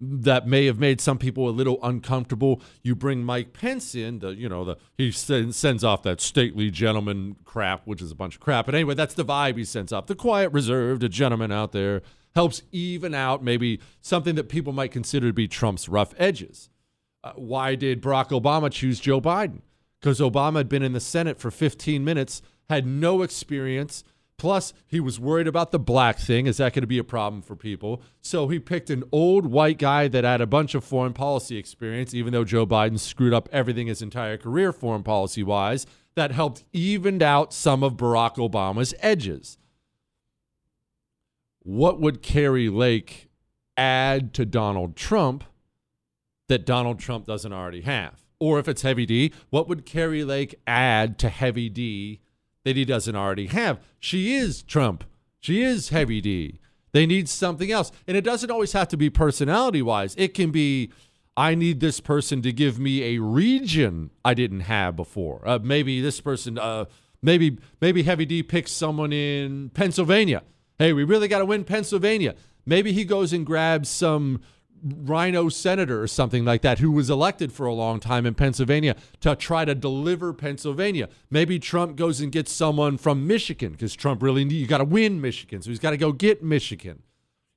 That 0.00 0.48
may 0.48 0.66
have 0.66 0.80
made 0.80 1.00
some 1.00 1.16
people 1.16 1.48
a 1.48 1.52
little 1.52 1.78
uncomfortable. 1.80 2.60
You 2.82 2.96
bring 2.96 3.22
Mike 3.22 3.52
Pence 3.52 3.94
in, 3.94 4.18
the 4.18 4.30
you 4.30 4.48
know 4.48 4.64
the 4.64 4.78
he 4.98 5.12
sends, 5.12 5.56
sends 5.56 5.84
off 5.84 6.02
that 6.02 6.20
stately 6.20 6.72
gentleman 6.72 7.36
crap, 7.44 7.86
which 7.86 8.02
is 8.02 8.10
a 8.10 8.16
bunch 8.16 8.34
of 8.34 8.40
crap. 8.40 8.66
But 8.66 8.74
anyway, 8.74 8.96
that's 8.96 9.14
the 9.14 9.24
vibe 9.24 9.56
he 9.56 9.64
sends 9.64 9.92
off. 9.92 10.06
The 10.06 10.16
quiet, 10.16 10.50
reserved, 10.50 11.04
a 11.04 11.08
gentleman 11.08 11.52
out 11.52 11.70
there 11.70 12.02
helps 12.34 12.62
even 12.72 13.14
out 13.14 13.44
maybe 13.44 13.78
something 14.00 14.34
that 14.34 14.48
people 14.48 14.72
might 14.72 14.90
consider 14.90 15.28
to 15.28 15.32
be 15.32 15.46
Trump's 15.46 15.88
rough 15.88 16.14
edges. 16.18 16.68
Uh, 17.22 17.34
why 17.36 17.76
did 17.76 18.02
Barack 18.02 18.30
Obama 18.30 18.72
choose 18.72 18.98
Joe 18.98 19.20
Biden? 19.20 19.60
Because 20.02 20.20
Obama 20.20 20.56
had 20.56 20.68
been 20.68 20.82
in 20.82 20.92
the 20.92 21.00
Senate 21.00 21.38
for 21.38 21.50
15 21.50 22.04
minutes, 22.04 22.42
had 22.68 22.86
no 22.86 23.22
experience. 23.22 24.04
Plus, 24.36 24.74
he 24.86 25.00
was 25.00 25.18
worried 25.18 25.46
about 25.46 25.70
the 25.70 25.78
black 25.78 26.18
thing. 26.18 26.46
Is 26.46 26.58
that 26.58 26.74
going 26.74 26.82
to 26.82 26.86
be 26.86 26.98
a 26.98 27.04
problem 27.04 27.40
for 27.40 27.56
people? 27.56 28.02
So 28.20 28.48
he 28.48 28.58
picked 28.58 28.90
an 28.90 29.04
old 29.12 29.46
white 29.46 29.78
guy 29.78 30.08
that 30.08 30.24
had 30.24 30.40
a 30.40 30.46
bunch 30.46 30.74
of 30.74 30.84
foreign 30.84 31.14
policy 31.14 31.56
experience, 31.56 32.12
even 32.12 32.34
though 32.34 32.44
Joe 32.44 32.66
Biden 32.66 32.98
screwed 32.98 33.32
up 33.32 33.48
everything 33.52 33.86
his 33.86 34.02
entire 34.02 34.36
career, 34.36 34.72
foreign 34.72 35.04
policy 35.04 35.42
wise, 35.42 35.86
that 36.16 36.32
helped 36.32 36.64
evened 36.72 37.22
out 37.22 37.54
some 37.54 37.82
of 37.82 37.96
Barack 37.96 38.34
Obama's 38.36 38.92
edges 38.98 39.56
what 41.64 42.00
would 42.00 42.22
Kari 42.22 42.68
Lake 42.68 43.28
add 43.76 44.34
to 44.34 44.44
Donald 44.44 44.96
Trump 44.96 45.44
that 46.48 46.66
Donald 46.66 46.98
Trump 46.98 47.26
doesn't 47.26 47.52
already 47.52 47.82
have? 47.82 48.21
Or 48.42 48.58
if 48.58 48.66
it's 48.66 48.82
Heavy 48.82 49.06
D, 49.06 49.32
what 49.50 49.68
would 49.68 49.86
Kari 49.86 50.24
Lake 50.24 50.60
add 50.66 51.16
to 51.20 51.28
Heavy 51.28 51.68
D 51.68 52.20
that 52.64 52.74
he 52.74 52.84
doesn't 52.84 53.14
already 53.14 53.46
have? 53.46 53.78
She 54.00 54.34
is 54.34 54.62
Trump. 54.62 55.04
She 55.38 55.62
is 55.62 55.90
Heavy 55.90 56.20
D. 56.20 56.58
They 56.90 57.06
need 57.06 57.28
something 57.28 57.70
else. 57.70 57.92
And 58.08 58.16
it 58.16 58.24
doesn't 58.24 58.50
always 58.50 58.72
have 58.72 58.88
to 58.88 58.96
be 58.96 59.10
personality 59.10 59.80
wise, 59.80 60.16
it 60.18 60.34
can 60.34 60.50
be. 60.50 60.90
I 61.34 61.54
need 61.54 61.80
this 61.80 61.98
person 61.98 62.42
to 62.42 62.52
give 62.52 62.78
me 62.78 63.14
a 63.14 63.22
region 63.22 64.10
I 64.22 64.34
didn't 64.34 64.60
have 64.60 64.96
before. 64.96 65.40
Uh, 65.48 65.60
maybe 65.62 66.02
this 66.02 66.20
person, 66.20 66.58
uh, 66.58 66.86
maybe 67.22 67.58
maybe 67.80 68.02
Heavy 68.02 68.26
D 68.26 68.42
picks 68.42 68.72
someone 68.72 69.12
in 69.12 69.70
Pennsylvania 69.70 70.42
Hey, 70.82 70.92
we 70.92 71.04
really 71.04 71.28
got 71.28 71.38
to 71.38 71.44
win 71.44 71.62
Pennsylvania. 71.62 72.34
Maybe 72.66 72.92
he 72.92 73.04
goes 73.04 73.32
and 73.32 73.46
grabs 73.46 73.88
some 73.88 74.40
RINO 74.82 75.48
senator 75.48 76.02
or 76.02 76.06
something 76.06 76.44
like 76.44 76.62
that 76.62 76.78
who 76.80 76.90
was 76.90 77.08
elected 77.08 77.52
for 77.52 77.66
a 77.66 77.74
long 77.74 78.00
time 78.00 78.26
in 78.26 78.34
Pennsylvania 78.34 78.96
to 79.20 79.36
try 79.36 79.64
to 79.64 79.74
deliver 79.74 80.32
Pennsylvania. 80.32 81.08
Maybe 81.30 81.58
Trump 81.58 81.96
goes 81.96 82.20
and 82.20 82.32
gets 82.32 82.50
someone 82.52 82.98
from 82.98 83.26
Michigan 83.26 83.72
because 83.72 83.94
Trump 83.94 84.22
really 84.22 84.44
need, 84.44 84.54
you 84.54 84.66
got 84.66 84.78
to 84.78 84.84
win 84.84 85.20
Michigan, 85.20 85.62
so 85.62 85.70
he's 85.70 85.78
got 85.78 85.90
to 85.90 85.96
go 85.96 86.12
get 86.12 86.42
Michigan. 86.42 87.02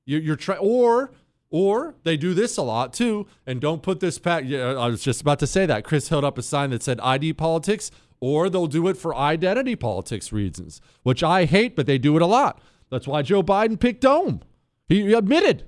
You, 0.05 0.19
you're 0.19 0.35
trying 0.35 0.59
or 0.59 1.11
or 1.49 1.95
they 2.03 2.17
do 2.17 2.33
this 2.33 2.57
a 2.57 2.61
lot 2.61 2.93
too, 2.93 3.27
and 3.45 3.61
don't 3.61 3.81
put 3.81 3.99
this 3.99 4.19
back. 4.19 4.43
I 4.43 4.87
was 4.87 5.01
just 5.01 5.21
about 5.21 5.39
to 5.39 5.47
say 5.47 5.65
that. 5.65 5.83
Chris 5.83 6.09
held 6.09 6.25
up 6.25 6.37
a 6.37 6.43
sign 6.43 6.71
that 6.71 6.83
said 6.83 6.99
ID 6.99 7.33
politics, 7.33 7.91
or 8.19 8.49
they'll 8.49 8.67
do 8.67 8.87
it 8.87 8.97
for 8.97 9.15
identity 9.15 9.75
politics 9.75 10.33
reasons, 10.33 10.81
which 11.03 11.23
I 11.23 11.45
hate, 11.45 11.75
but 11.75 11.85
they 11.85 11.97
do 11.97 12.15
it 12.15 12.21
a 12.21 12.25
lot. 12.25 12.61
That's 12.89 13.07
why 13.07 13.21
Joe 13.21 13.41
Biden 13.41 13.79
picked 13.79 14.01
Dome. 14.01 14.41
He 14.89 15.13
admitted, 15.13 15.63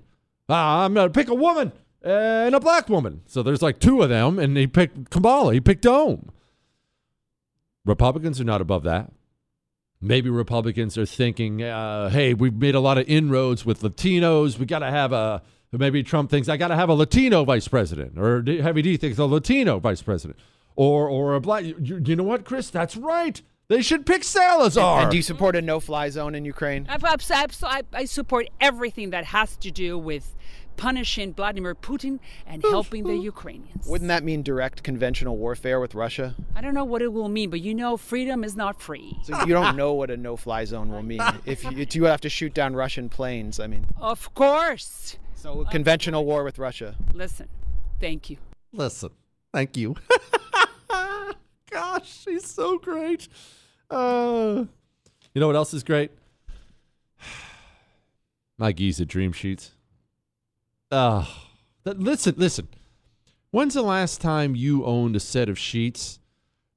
ah, 0.50 0.86
I'm 0.86 0.94
going 0.94 1.10
to 1.10 1.14
pick 1.14 1.30
a 1.30 1.36
woman 1.36 1.72
and 2.04 2.56
a 2.56 2.60
black 2.60 2.90
woman. 2.90 3.22
So 3.26 3.44
there's 3.44 3.62
like 3.62 3.80
two 3.80 4.02
of 4.02 4.10
them, 4.10 4.40
and 4.40 4.56
he 4.56 4.68
picked 4.68 5.10
Kamala. 5.10 5.54
He 5.54 5.62
picked 5.62 5.84
Dome. 5.84 6.32
Republicans 7.86 8.40
are 8.42 8.46
not 8.46 8.62
above 8.62 8.84
that. 8.84 9.12
Maybe 10.00 10.30
Republicans 10.30 10.98
are 10.98 11.06
thinking, 11.08 11.64
uh, 11.64 12.10
hey, 12.10 12.34
we've 12.34 12.54
made 12.54 12.76
a 12.76 12.80
lot 12.80 12.98
of 12.98 13.08
inroads 13.08 13.66
with 13.66 13.82
Latinos. 13.82 14.60
We 14.60 14.66
got 14.68 14.80
to 14.80 14.92
have 14.92 15.12
a, 15.12 15.42
maybe 15.72 16.04
Trump 16.04 16.30
thinks, 16.30 16.50
I 16.50 16.58
got 16.58 16.68
to 16.68 16.76
have 16.76 16.90
a 16.90 16.94
Latino 16.94 17.44
vice 17.44 17.68
president. 17.68 18.20
Or 18.20 18.44
Heavy 18.46 18.84
D 18.84 18.98
thinks 18.98 19.18
a 19.18 19.26
Latino 19.26 19.80
vice 19.80 20.02
president. 20.04 20.38
Or, 20.76 21.10
or 21.10 21.34
a 21.34 21.42
black. 21.42 21.64
You, 21.64 22.02
you 22.06 22.16
know 22.16 22.24
what, 22.24 22.46
Chris? 22.46 22.70
That's 22.70 22.96
right. 22.96 23.42
They 23.70 23.82
should 23.82 24.06
pick 24.06 24.24
Salazar. 24.24 24.98
And, 24.98 25.04
and 25.04 25.12
do 25.12 25.18
you 25.18 25.24
support 25.24 25.56
a 25.56 25.62
no-fly 25.62 26.10
zone 26.10 26.36
in 26.36 26.46
Ukraine? 26.46 26.88
I, 26.88 27.00
I, 27.02 27.82
I 27.92 28.06
support 28.06 28.48
everything 28.62 29.10
that 29.10 29.26
has 29.26 29.58
to 29.58 29.72
do 29.72 29.98
with 29.98 30.36
punishing 30.78 31.34
Vladimir 31.34 31.76
Putin 31.76 32.20
and 32.46 32.64
helping 32.64 33.04
the 33.04 33.16
Ukrainians. 33.16 33.86
Wouldn't 33.88 34.08
that 34.08 34.24
mean 34.24 34.44
direct 34.44 34.84
conventional 34.84 35.36
warfare 35.38 35.80
with 35.80 35.96
Russia? 35.96 36.36
I 36.56 36.62
don't 36.62 36.74
know 36.74 36.86
what 36.86 37.02
it 37.02 37.12
will 37.12 37.28
mean, 37.28 37.50
but 37.50 37.60
you 37.60 37.74
know, 37.74 37.98
freedom 37.98 38.44
is 38.44 38.56
not 38.56 38.80
free. 38.82 39.18
So 39.24 39.40
you 39.42 39.54
don't 39.54 39.76
know 39.82 39.94
what 39.94 40.10
a 40.10 40.16
no-fly 40.18 40.64
zone 40.66 40.90
will 40.90 41.04
mean 41.04 41.22
if 41.46 41.64
you, 41.64 41.72
if 41.78 41.96
you 41.96 42.04
have 42.06 42.22
to 42.22 42.30
shoot 42.30 42.54
down 42.54 42.76
Russian 42.76 43.10
planes. 43.10 43.60
I 43.60 43.68
mean, 43.68 43.86
of 43.98 44.34
course. 44.34 45.18
So 45.36 45.66
conventional 45.66 46.26
war 46.26 46.44
with 46.44 46.58
Russia. 46.58 46.96
Listen, 47.14 47.48
thank 48.00 48.30
you. 48.30 48.38
Listen, 48.72 49.10
thank 49.54 49.76
you. 49.76 49.96
Gosh, 51.70 52.24
she's 52.24 52.48
so 52.48 52.78
great. 52.78 53.28
Uh, 53.90 54.66
you 55.34 55.40
know 55.42 55.48
what 55.48 55.56
else 55.56 55.74
is 55.74 55.84
great? 55.84 56.12
My 58.58 58.72
Giza 58.72 59.06
dream 59.06 59.32
sheets. 59.32 59.72
Oh, 60.92 61.28
listen, 61.84 62.36
listen. 62.38 62.70
When's 63.52 63.74
the 63.74 63.82
last 63.82 64.22
time 64.22 64.56
you 64.56 64.86
owned 64.86 65.16
a 65.16 65.20
set 65.20 65.50
of 65.50 65.60
sheets 65.60 66.20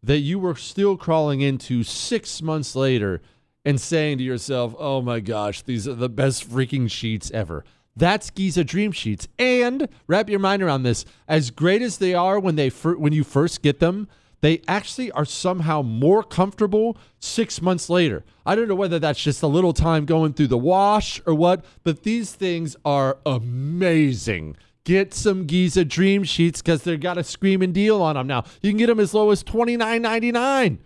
that 0.03 0.18
you 0.18 0.38
were 0.38 0.55
still 0.57 0.96
crawling 0.96 1.40
into 1.40 1.85
six 1.85 2.42
months 2.42 2.75
later 2.75 3.20
and 3.64 3.81
saying 3.81 4.18
to 4.18 4.25
yourself, 4.25 4.75
"Oh 4.79 5.01
my 5.03 5.20
gosh, 5.20 5.62
these 5.62 5.87
are 5.87 5.94
the 5.94 6.09
best 6.09 6.49
freaking 6.49 6.90
sheets 6.90 7.31
ever"? 7.33 7.64
That's 7.94 8.31
Giza 8.31 8.64
Dream 8.64 8.92
Sheets. 8.92 9.29
And 9.38 9.88
wrap 10.07 10.31
your 10.31 10.38
mind 10.38 10.62
around 10.62 10.83
this: 10.83 11.05
as 11.29 11.51
great 11.51 11.83
as 11.83 11.99
they 11.99 12.14
are 12.14 12.40
when 12.40 12.57
they 12.57 12.70
fir- 12.70 12.96
when 12.96 13.12
you 13.12 13.23
first 13.23 13.62
get 13.62 13.79
them, 13.79 14.09
they 14.40 14.62
actually 14.66 15.11
are 15.12 15.24
somehow 15.24 15.83
more 15.83 16.22
comfortable 16.22 16.96
six 17.18 17.61
months 17.61 17.90
later. 17.90 18.24
I 18.46 18.55
don't 18.55 18.68
know 18.68 18.74
whether 18.74 18.98
that's 18.98 19.22
just 19.22 19.42
a 19.42 19.46
little 19.46 19.72
time 19.72 20.07
going 20.07 20.33
through 20.33 20.48
the 20.48 20.59
wash 20.59 21.20
or 21.26 21.35
what, 21.35 21.64
but 21.85 22.03
these 22.03 22.33
things 22.33 22.76
are 22.85 23.18
amazing. 23.26 24.57
Get 24.85 25.12
some 25.12 25.46
Giza 25.46 25.85
Dream 25.85 26.24
Sheets 26.24 26.62
because 26.62 26.83
they've 26.83 26.98
got 26.98 27.18
a 27.18 27.24
screaming 27.24 27.72
deal 27.72 28.00
on 28.00 28.16
them 28.16 28.26
now. 28.26 28.44
You 28.62 28.70
can 28.70 28.79
get 28.79 28.87
them 28.87 28.98
as 28.98 29.12
low 29.12 29.31
as 29.31 29.44
$29.99. 29.44 30.79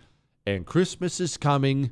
And 0.45 0.65
Christmas 0.65 1.19
is 1.19 1.37
coming. 1.37 1.91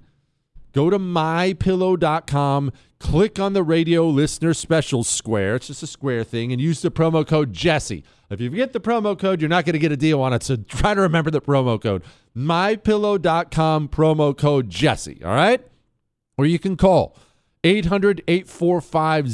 Go 0.73 0.89
to 0.89 0.99
mypillow.com, 0.99 2.71
click 3.03 3.37
on 3.37 3.51
the 3.53 3.63
radio 3.63 4.07
listener 4.07 4.53
special 4.53 5.03
square. 5.03 5.57
It's 5.57 5.67
just 5.67 5.83
a 5.83 5.87
square 5.87 6.23
thing, 6.23 6.51
and 6.51 6.61
use 6.61 6.81
the 6.81 6.89
promo 6.89 7.27
code 7.27 7.51
Jesse. 7.51 8.03
If 8.29 8.39
you 8.39 8.49
forget 8.49 8.73
the 8.73 8.79
promo 8.79 9.19
code, 9.19 9.41
you're 9.41 9.49
not 9.49 9.65
going 9.65 9.73
to 9.73 9.79
get 9.79 9.91
a 9.91 9.97
deal 9.97 10.21
on 10.21 10.33
it. 10.33 10.41
So 10.41 10.55
try 10.67 10.93
to 10.93 11.01
remember 11.01 11.29
the 11.29 11.41
promo 11.41 11.79
code. 11.79 12.03
mypillow.com, 12.35 13.89
promo 13.89 14.35
code 14.35 14.69
Jesse. 14.69 15.21
All 15.23 15.35
right? 15.35 15.61
Or 16.37 16.45
you 16.45 16.57
can 16.57 16.77
call 16.77 17.15
800 17.63 18.23
845 18.27 19.31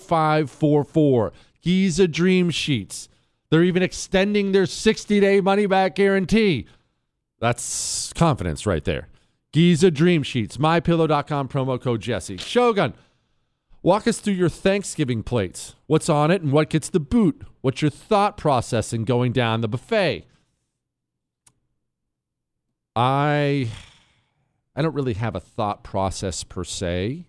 0544. 0.00 1.32
Giza 1.60 2.08
Dream 2.08 2.50
Sheets. 2.50 3.08
They're 3.50 3.64
even 3.64 3.82
extending 3.82 4.52
their 4.52 4.66
60 4.66 5.20
day 5.20 5.40
money 5.40 5.66
back 5.66 5.96
guarantee. 5.96 6.66
That's 7.40 8.12
confidence 8.14 8.64
right 8.64 8.84
there. 8.84 9.08
Giza 9.52 9.90
Dream 9.90 10.22
Sheets, 10.22 10.58
mypillow.com, 10.58 11.48
promo 11.48 11.80
code 11.80 12.00
Jesse. 12.00 12.36
Shogun, 12.36 12.94
walk 13.82 14.06
us 14.06 14.20
through 14.20 14.34
your 14.34 14.48
Thanksgiving 14.48 15.22
plates. 15.22 15.74
What's 15.86 16.08
on 16.08 16.30
it 16.30 16.42
and 16.42 16.52
what 16.52 16.70
gets 16.70 16.88
the 16.88 17.00
boot? 17.00 17.42
What's 17.60 17.82
your 17.82 17.90
thought 17.90 18.36
process 18.36 18.92
in 18.92 19.04
going 19.04 19.32
down 19.32 19.60
the 19.60 19.68
buffet? 19.68 20.26
I 22.94 23.70
I 24.74 24.82
don't 24.82 24.94
really 24.94 25.14
have 25.14 25.36
a 25.36 25.40
thought 25.40 25.84
process 25.84 26.44
per 26.44 26.64
se. 26.64 27.26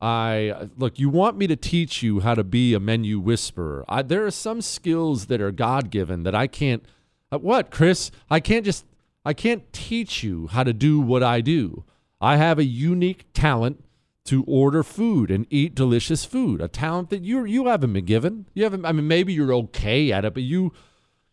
I 0.00 0.68
look, 0.76 0.98
you 0.98 1.08
want 1.10 1.36
me 1.36 1.46
to 1.46 1.56
teach 1.56 2.02
you 2.02 2.20
how 2.20 2.34
to 2.34 2.44
be 2.44 2.72
a 2.72 2.80
menu 2.80 3.18
whisperer. 3.18 3.84
I, 3.88 4.02
there 4.02 4.24
are 4.24 4.30
some 4.30 4.62
skills 4.62 5.26
that 5.26 5.40
are 5.40 5.52
God 5.52 5.90
given 5.90 6.22
that 6.22 6.34
I 6.34 6.46
can't. 6.46 6.84
Uh, 7.30 7.38
what, 7.38 7.70
Chris? 7.70 8.10
I 8.30 8.40
can't 8.40 8.64
just. 8.64 8.86
I 9.24 9.34
can't 9.34 9.70
teach 9.72 10.22
you 10.22 10.46
how 10.46 10.64
to 10.64 10.72
do 10.72 10.98
what 10.98 11.22
I 11.22 11.42
do. 11.42 11.84
I 12.20 12.36
have 12.36 12.58
a 12.58 12.64
unique 12.64 13.26
talent 13.34 13.84
to 14.30 14.44
order 14.44 14.84
food 14.84 15.28
and 15.28 15.44
eat 15.50 15.74
delicious 15.74 16.24
food. 16.24 16.60
A 16.60 16.68
talent 16.68 17.10
that 17.10 17.22
you 17.22 17.44
you 17.44 17.66
haven't 17.66 17.92
been 17.92 18.04
given. 18.04 18.46
You 18.54 18.62
haven't. 18.62 18.86
I 18.86 18.92
mean, 18.92 19.08
maybe 19.08 19.32
you're 19.32 19.52
okay 19.52 20.12
at 20.12 20.24
it, 20.24 20.34
but 20.34 20.44
you 20.44 20.72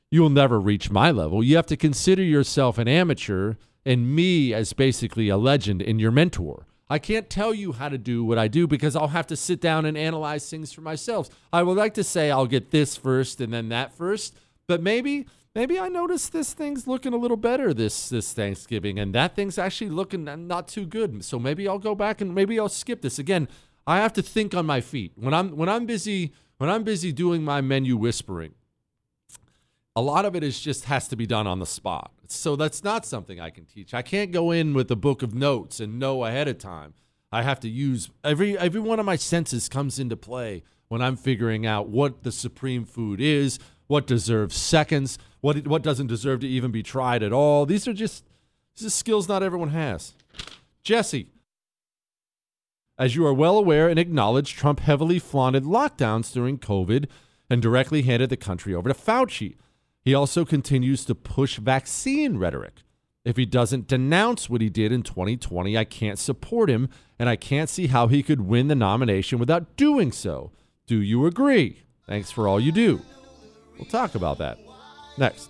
you'll 0.10 0.32
never 0.32 0.60
reach 0.60 0.90
my 0.90 1.12
level. 1.12 1.44
You 1.44 1.58
have 1.58 1.68
to 1.68 1.78
consider 1.78 2.24
yourself 2.24 2.80
an 2.80 2.88
amateur 2.88 3.54
and 3.86 4.16
me 4.16 4.52
as 4.52 4.74
basically 4.74 5.30
a 5.30 5.38
legend 5.38 5.84
and 5.84 6.02
your 6.02 6.10
mentor. 6.10 6.66
I 6.90 6.98
can't 6.98 7.30
tell 7.30 7.54
you 7.54 7.74
how 7.74 7.88
to 7.88 8.00
do 8.00 8.24
what 8.24 8.40
I 8.40 8.48
do 8.48 8.66
because 8.66 8.96
I'll 8.96 9.10
have 9.10 9.28
to 9.28 9.36
sit 9.36 9.62
down 9.62 9.86
and 9.86 9.96
analyze 9.96 10.50
things 10.50 10.74
for 10.74 10.82
myself. 10.82 11.30
I 11.54 11.62
would 11.62 11.78
like 11.78 11.94
to 11.96 12.04
say 12.04 12.32
I'll 12.32 12.48
get 12.48 12.72
this 12.72 12.98
first 12.98 13.42
and 13.42 13.54
then 13.54 13.70
that 13.70 13.94
first, 13.94 14.36
but 14.66 14.82
maybe 14.82 15.28
maybe 15.58 15.80
I 15.80 15.90
notice 15.90 16.30
this 16.30 16.54
thing's 16.54 16.86
looking 16.86 17.14
a 17.14 17.18
little 17.18 17.36
better 17.36 17.74
this 17.74 18.10
this 18.10 18.32
Thanksgiving 18.32 19.00
and 19.00 19.14
that 19.16 19.36
thing's 19.36 19.58
actually 19.58 19.90
looking 19.90 20.24
not 20.48 20.68
too 20.68 20.86
good. 20.86 21.26
So 21.26 21.40
maybe 21.40 21.68
I'll 21.68 21.80
go 21.80 21.96
back 21.96 22.22
and 22.22 22.36
maybe 22.36 22.60
I'll 22.60 22.70
skip 22.70 23.02
this. 23.02 23.18
Again, 23.18 23.48
I 23.88 23.98
have 23.98 24.14
to 24.14 24.22
think 24.22 24.54
on 24.54 24.68
my 24.68 24.82
feet. 24.82 25.14
When 25.16 25.34
I'm 25.34 25.58
when 25.58 25.68
I'm 25.68 25.88
busy 25.88 26.34
when 26.60 26.70
I'm 26.70 26.84
busy 26.84 27.12
doing 27.12 27.44
my 27.44 27.62
menu 27.62 27.98
whispering, 27.98 28.54
a 29.96 30.02
lot 30.02 30.26
of 30.26 30.36
it 30.36 30.44
is 30.44 30.60
just 30.60 30.86
has 30.86 31.08
to 31.08 31.16
be 31.16 31.26
done 31.26 31.48
on 31.48 31.58
the 31.58 31.66
spot. 31.66 32.12
So 32.28 32.56
that's 32.56 32.84
not 32.84 33.04
something 33.04 33.40
I 33.40 33.50
can 33.50 33.66
teach. 33.66 33.96
I 33.96 34.04
can't 34.04 34.32
go 34.32 34.52
in 34.52 34.76
with 34.76 34.92
a 34.92 34.96
book 34.96 35.24
of 35.24 35.34
notes 35.34 35.80
and 35.80 35.98
know 35.98 36.24
ahead 36.24 36.48
of 36.48 36.60
time. 36.60 36.94
I 37.32 37.42
have 37.42 37.60
to 37.62 37.70
use 37.70 38.12
every 38.24 38.56
every 38.60 38.80
one 38.80 39.00
of 39.00 39.08
my 39.08 39.16
senses 39.16 39.70
comes 39.70 39.98
into 39.98 40.18
play 40.18 40.62
when 40.88 41.02
I'm 41.02 41.16
figuring 41.16 41.66
out 41.66 41.90
what 41.90 42.24
the 42.24 42.32
supreme 42.32 42.86
food 42.86 43.20
is, 43.20 43.60
what 43.88 44.08
deserves 44.08 44.56
seconds, 44.56 45.18
what 45.42 45.68
what 45.68 45.82
doesn't 45.82 46.08
deserve 46.08 46.42
to 46.42 46.48
even 46.48 46.72
be 46.72 46.84
tried 46.84 47.24
at 47.24 47.34
all. 47.34 47.66
These 47.66 47.88
are 47.88 47.94
just 47.94 48.26
these 48.76 48.88
are 48.88 48.92
skills 48.92 49.28
not 49.28 49.44
everyone 49.44 49.70
has. 49.70 50.14
Jesse, 50.84 51.32
as 52.98 53.16
you 53.16 53.26
are 53.26 53.34
well 53.34 53.58
aware 53.58 53.90
and 53.90 54.00
acknowledge, 54.00 54.56
Trump 54.56 54.80
heavily 54.80 55.20
flaunted 55.20 55.64
lockdowns 55.64 56.32
during 56.32 56.58
COVID 56.58 57.08
and 57.50 57.62
directly 57.62 58.02
handed 58.02 58.30
the 58.30 58.38
country 58.38 58.74
over 58.74 58.90
to 58.90 58.96
Fauci. 58.96 59.56
He 60.02 60.14
also 60.14 60.46
continues 60.46 61.06
to 61.06 61.16
push 61.16 61.58
vaccine 61.58 62.38
rhetoric. 62.38 62.84
If 63.26 63.36
he 63.36 63.46
doesn't 63.46 63.88
denounce 63.88 64.50
what 64.50 64.62
he 64.62 64.70
did 64.70 64.94
in 64.94 65.04
2020, 65.04 65.78
I 65.78 65.84
can't 65.84 66.18
support 66.18 66.70
him, 66.70 66.88
and 67.20 67.28
I 67.28 67.36
can't 67.36 67.70
see 67.70 67.88
how 67.88 68.08
he 68.08 68.24
could 68.24 68.42
win 68.42 68.70
the 68.70 68.76
nomination 68.76 69.38
without 69.38 69.76
doing 69.76 70.14
so. 70.14 70.52
Do 70.86 71.02
you 71.02 71.26
agree? 71.26 71.84
Thanks 72.06 72.32
for 72.32 72.48
all 72.48 72.58
you 72.58 72.72
do. 72.72 73.02
We'll 73.78 73.86
talk 73.86 74.16
about 74.16 74.38
that 74.40 74.60
next. 75.18 75.50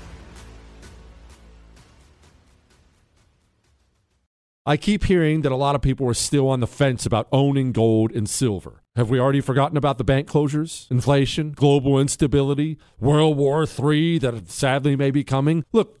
I 4.63 4.77
keep 4.77 5.05
hearing 5.05 5.41
that 5.41 5.51
a 5.51 5.55
lot 5.55 5.73
of 5.73 5.81
people 5.81 6.07
are 6.07 6.13
still 6.13 6.47
on 6.47 6.59
the 6.59 6.67
fence 6.67 7.07
about 7.07 7.27
owning 7.31 7.71
gold 7.71 8.11
and 8.11 8.29
silver. 8.29 8.83
Have 8.95 9.09
we 9.09 9.19
already 9.19 9.41
forgotten 9.41 9.75
about 9.75 9.97
the 9.97 10.03
bank 10.03 10.27
closures, 10.27 10.89
inflation, 10.91 11.53
global 11.53 11.99
instability, 11.99 12.77
World 12.99 13.37
War 13.37 13.65
III 13.65 14.19
that 14.19 14.51
sadly 14.51 14.95
may 14.95 15.09
be 15.09 15.23
coming? 15.23 15.65
Look, 15.71 16.00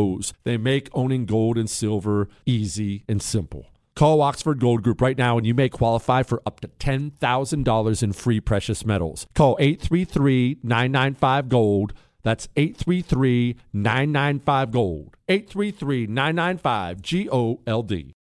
They 0.43 0.57
make 0.57 0.89
owning 0.93 1.25
gold 1.25 1.57
and 1.57 1.69
silver 1.69 2.27
easy 2.45 3.03
and 3.07 3.21
simple. 3.21 3.67
Call 3.95 4.21
Oxford 4.21 4.59
Gold 4.59 4.83
Group 4.83 5.01
right 5.01 5.17
now 5.17 5.37
and 5.37 5.45
you 5.45 5.53
may 5.53 5.69
qualify 5.69 6.23
for 6.23 6.41
up 6.45 6.59
to 6.61 6.67
$10,000 6.67 8.03
in 8.03 8.13
free 8.13 8.39
precious 8.39 8.85
metals. 8.85 9.27
Call 9.35 9.57
833 9.59 10.59
995 10.63 11.49
Gold. 11.49 11.93
That's 12.23 12.47
833 12.55 13.57
995 13.73 14.71
Gold. 14.71 15.17
833 15.27 16.07
995 16.07 17.01
G 17.01 17.29
O 17.31 17.59
L 17.67 17.83
D. 17.83 18.13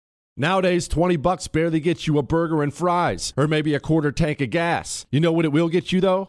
Nowadays, 0.40 0.86
20 0.86 1.16
bucks 1.16 1.48
barely 1.48 1.80
gets 1.80 2.06
you 2.06 2.16
a 2.16 2.22
burger 2.22 2.62
and 2.62 2.72
fries, 2.72 3.34
or 3.36 3.48
maybe 3.48 3.74
a 3.74 3.80
quarter 3.80 4.12
tank 4.12 4.40
of 4.40 4.50
gas. 4.50 5.04
You 5.10 5.18
know 5.18 5.32
what 5.32 5.44
it 5.44 5.50
will 5.50 5.68
get 5.68 5.90
you 5.90 6.00
though? 6.00 6.28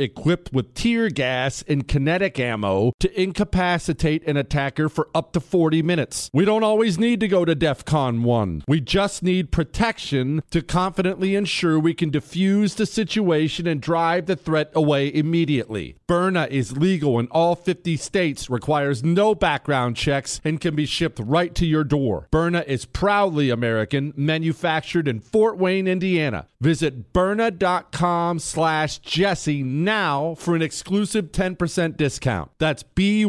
equipped 0.00 0.52
with 0.52 0.74
tear 0.74 1.08
gas 1.08 1.62
and 1.68 1.86
kinetic 1.86 2.38
ammo 2.38 2.92
to 3.00 3.20
incapacitate 3.20 4.26
an 4.26 4.36
attacker 4.36 4.88
for 4.88 5.08
up 5.14 5.32
to 5.32 5.40
40 5.40 5.82
minutes. 5.82 6.30
We 6.32 6.44
don't 6.44 6.64
always 6.64 6.98
need 6.98 7.20
to 7.20 7.28
go 7.28 7.44
to 7.44 7.54
DEFCON 7.54 8.22
1. 8.22 8.64
We 8.66 8.80
just 8.80 9.22
need 9.22 9.52
protection 9.52 10.42
to 10.50 10.62
confidently 10.62 11.34
ensure 11.34 11.78
we 11.78 11.94
can 11.94 12.10
defuse 12.10 12.76
the 12.76 12.86
situation 12.86 13.66
and 13.66 13.80
drive 13.80 14.26
the 14.26 14.36
threat 14.36 14.70
away 14.74 15.12
immediately. 15.12 15.96
Byrna 16.10 16.48
is 16.48 16.76
legal 16.76 17.20
in 17.20 17.28
all 17.28 17.54
50 17.54 17.96
states, 17.96 18.50
requires 18.50 19.04
no 19.04 19.32
background 19.32 19.96
checks, 19.96 20.40
and 20.42 20.60
can 20.60 20.74
be 20.74 20.84
shipped 20.84 21.20
right 21.20 21.54
to 21.54 21.64
your 21.64 21.84
door. 21.84 22.26
Byrna 22.32 22.66
is 22.66 22.84
proudly 22.84 23.48
American, 23.48 24.12
manufactured 24.16 25.06
in 25.06 25.20
Fort 25.20 25.56
Wayne, 25.56 25.86
Indiana. 25.86 26.48
Visit 26.60 27.12
Byrna.com 27.12 28.40
slash 28.40 28.98
Jesse 28.98 29.62
now 29.62 30.34
for 30.34 30.56
an 30.56 30.62
exclusive 30.62 31.26
10% 31.30 31.96
discount. 31.96 32.50
That's 32.58 32.82
B-Y-R-N-A 32.82 33.28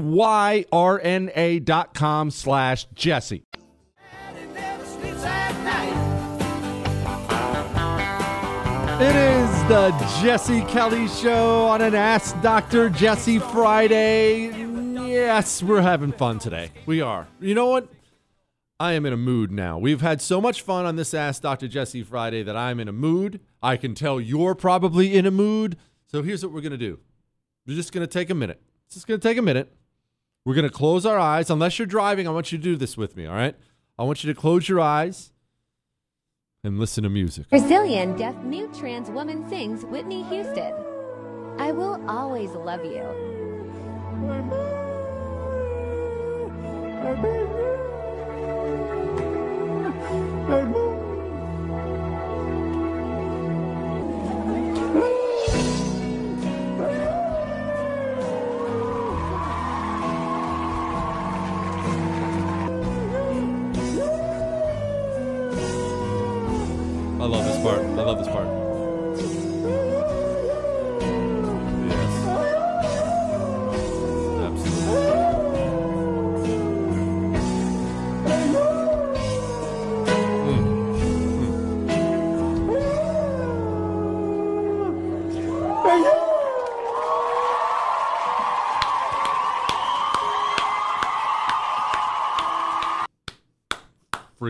dot 1.59 1.93
com 1.93 2.31
slash 2.31 2.87
Jesse. 2.95 3.43
It 9.03 9.15
is 9.15 9.49
the 9.63 9.89
Jesse 10.21 10.61
Kelly 10.65 11.07
Show 11.07 11.65
on 11.65 11.81
an 11.81 11.95
Ask 11.95 12.39
Dr. 12.43 12.87
Jesse 12.87 13.39
Friday. 13.39 14.49
Yes, 15.09 15.63
we're 15.63 15.81
having 15.81 16.11
fun 16.11 16.37
today. 16.37 16.69
We 16.85 17.01
are. 17.01 17.27
You 17.39 17.55
know 17.55 17.65
what? 17.65 17.89
I 18.79 18.93
am 18.93 19.07
in 19.07 19.11
a 19.11 19.17
mood 19.17 19.51
now. 19.51 19.79
We've 19.79 20.01
had 20.01 20.21
so 20.21 20.39
much 20.39 20.61
fun 20.61 20.85
on 20.85 20.97
this 20.97 21.15
Ask 21.15 21.41
Dr. 21.41 21.67
Jesse 21.67 22.03
Friday 22.03 22.43
that 22.43 22.55
I'm 22.55 22.79
in 22.79 22.87
a 22.87 22.91
mood. 22.91 23.39
I 23.63 23.75
can 23.75 23.95
tell 23.95 24.21
you're 24.21 24.53
probably 24.53 25.15
in 25.15 25.25
a 25.25 25.31
mood. 25.31 25.77
So 26.05 26.21
here's 26.21 26.43
what 26.43 26.53
we're 26.53 26.61
going 26.61 26.71
to 26.71 26.77
do. 26.77 26.99
We're 27.65 27.75
just 27.75 27.93
going 27.93 28.05
to 28.05 28.13
take 28.13 28.29
a 28.29 28.35
minute. 28.35 28.61
It's 28.85 28.93
just 28.93 29.07
going 29.07 29.19
to 29.19 29.27
take 29.27 29.39
a 29.39 29.41
minute. 29.41 29.75
We're 30.45 30.53
going 30.53 30.69
to 30.69 30.73
close 30.73 31.07
our 31.07 31.17
eyes. 31.17 31.49
Unless 31.49 31.79
you're 31.79 31.87
driving, 31.87 32.27
I 32.27 32.31
want 32.31 32.51
you 32.51 32.59
to 32.59 32.63
do 32.63 32.75
this 32.75 32.97
with 32.97 33.17
me, 33.17 33.25
all 33.25 33.33
right? 33.33 33.55
I 33.97 34.03
want 34.03 34.23
you 34.23 34.31
to 34.31 34.39
close 34.39 34.69
your 34.69 34.79
eyes 34.79 35.31
and 36.63 36.77
listen 36.77 37.03
to 37.03 37.09
music. 37.09 37.49
Brazilian 37.49 38.15
deaf 38.15 38.35
mute 38.43 38.71
trans 38.73 39.09
woman 39.09 39.47
sings 39.49 39.83
Whitney 39.85 40.21
Houston. 40.23 40.73
I 41.57 41.71
will 41.71 41.99
always 42.07 42.51
love 42.51 42.85
you. 42.85 43.01
I 50.47 50.80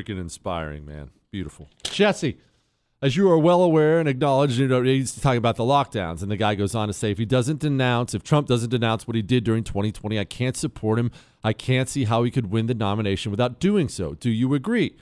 Freaking 0.02 0.20
inspiring, 0.20 0.86
man. 0.86 1.12
Beautiful. 1.32 1.70
Jesse, 1.84 2.38
as 3.02 3.16
you 3.16 3.30
are 3.32 3.38
well 3.38 3.64
aware 3.64 4.00
and 4.00 4.08
acknowledged, 4.08 4.60
you 4.60 4.68
know, 4.68 4.84
he's 4.84 5.16
talking 5.16 5.38
about 5.38 5.56
the 5.56 5.64
lockdowns, 5.64 6.22
and 6.22 6.32
the 6.32 6.38
guy 6.38 6.56
goes 6.56 6.76
on 6.76 6.88
to 6.88 6.94
say, 6.94 7.12
if 7.12 7.18
he 7.18 7.26
doesn't 7.26 7.60
denounce, 7.60 8.14
if 8.14 8.24
Trump 8.24 8.48
doesn't 8.48 8.70
denounce 8.70 9.08
what 9.08 9.16
he 9.16 9.22
did 9.22 9.44
during 9.44 9.64
2020, 9.64 10.20
I 10.20 10.24
can't 10.24 10.56
support 10.56 11.00
him. 11.00 11.12
I 11.44 11.54
can't 11.54 11.90
see 11.90 12.04
how 12.04 12.24
he 12.24 12.32
could 12.32 12.52
win 12.52 12.68
the 12.68 12.74
nomination 12.74 13.32
without 13.32 13.60
doing 13.60 13.90
so. 13.90 14.14
Do 14.14 14.30
you 14.30 14.54
agree? 14.54 14.96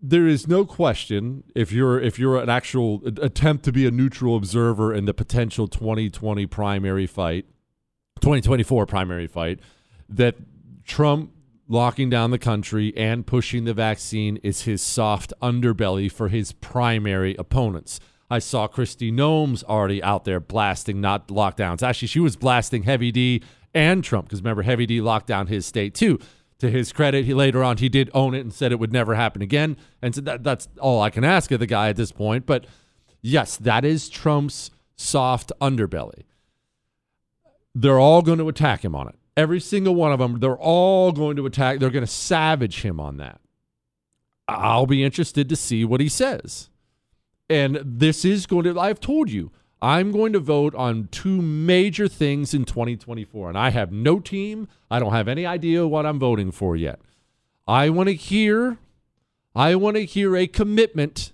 There 0.00 0.26
is 0.26 0.48
no 0.48 0.64
question 0.64 1.44
if 1.54 1.70
you're 1.70 2.00
if 2.00 2.18
you're 2.18 2.36
an 2.38 2.48
actual 2.48 3.00
attempt 3.04 3.64
to 3.66 3.72
be 3.72 3.86
a 3.86 3.90
neutral 3.92 4.36
observer 4.36 4.92
in 4.92 5.04
the 5.04 5.14
potential 5.14 5.68
2020 5.68 6.44
primary 6.46 7.06
fight, 7.06 7.46
2024 8.20 8.86
primary 8.86 9.28
fight, 9.28 9.60
that 10.08 10.34
Trump 10.84 11.31
locking 11.72 12.10
down 12.10 12.30
the 12.30 12.38
country 12.38 12.92
and 12.98 13.26
pushing 13.26 13.64
the 13.64 13.72
vaccine 13.72 14.36
is 14.42 14.62
his 14.62 14.82
soft 14.82 15.32
underbelly 15.40 16.12
for 16.12 16.28
his 16.28 16.52
primary 16.52 17.34
opponents. 17.36 17.98
I 18.30 18.40
saw 18.40 18.68
Kristi 18.68 19.10
Noem 19.10 19.64
already 19.64 20.02
out 20.02 20.26
there 20.26 20.38
blasting 20.38 21.00
not 21.00 21.28
lockdowns. 21.28 21.82
Actually, 21.82 22.08
she 22.08 22.20
was 22.20 22.36
blasting 22.36 22.82
Heavy 22.82 23.10
D 23.10 23.42
and 23.72 24.04
Trump 24.04 24.26
because 24.26 24.40
remember, 24.40 24.62
Heavy 24.62 24.84
D 24.84 25.00
locked 25.00 25.26
down 25.26 25.46
his 25.46 25.64
state 25.64 25.94
too. 25.94 26.18
To 26.58 26.70
his 26.70 26.92
credit, 26.92 27.24
he 27.24 27.32
later 27.32 27.64
on 27.64 27.78
he 27.78 27.88
did 27.88 28.10
own 28.12 28.34
it 28.34 28.40
and 28.40 28.52
said 28.52 28.70
it 28.70 28.78
would 28.78 28.92
never 28.92 29.14
happen 29.14 29.40
again. 29.40 29.78
And 30.02 30.14
so 30.14 30.20
that, 30.20 30.44
that's 30.44 30.68
all 30.78 31.00
I 31.00 31.08
can 31.08 31.24
ask 31.24 31.50
of 31.50 31.58
the 31.58 31.66
guy 31.66 31.88
at 31.88 31.96
this 31.96 32.12
point. 32.12 32.44
But 32.44 32.66
yes, 33.22 33.56
that 33.56 33.84
is 33.84 34.10
Trump's 34.10 34.70
soft 34.94 35.50
underbelly. 35.58 36.24
They're 37.74 37.98
all 37.98 38.20
going 38.20 38.38
to 38.38 38.48
attack 38.48 38.84
him 38.84 38.94
on 38.94 39.08
it. 39.08 39.14
Every 39.36 39.60
single 39.60 39.94
one 39.94 40.12
of 40.12 40.18
them, 40.18 40.40
they're 40.40 40.56
all 40.56 41.12
going 41.12 41.36
to 41.36 41.46
attack. 41.46 41.78
They're 41.78 41.90
going 41.90 42.04
to 42.04 42.10
savage 42.10 42.82
him 42.82 43.00
on 43.00 43.16
that. 43.16 43.40
I'll 44.48 44.86
be 44.86 45.02
interested 45.02 45.48
to 45.48 45.56
see 45.56 45.84
what 45.84 46.00
he 46.00 46.08
says. 46.08 46.68
And 47.48 47.80
this 47.84 48.24
is 48.24 48.46
going 48.46 48.64
to, 48.64 48.78
I've 48.78 49.00
told 49.00 49.30
you, 49.30 49.50
I'm 49.80 50.12
going 50.12 50.32
to 50.32 50.38
vote 50.38 50.74
on 50.74 51.08
two 51.10 51.42
major 51.42 52.08
things 52.08 52.54
in 52.54 52.64
2024. 52.64 53.48
And 53.48 53.58
I 53.58 53.70
have 53.70 53.90
no 53.90 54.20
team. 54.20 54.68
I 54.90 55.00
don't 55.00 55.12
have 55.12 55.28
any 55.28 55.44
idea 55.44 55.86
what 55.86 56.06
I'm 56.06 56.18
voting 56.18 56.52
for 56.52 56.76
yet. 56.76 57.00
I 57.66 57.90
want 57.90 58.08
to 58.08 58.14
hear, 58.14 58.78
I 59.54 59.74
want 59.74 59.96
to 59.96 60.04
hear 60.04 60.36
a 60.36 60.46
commitment 60.46 61.32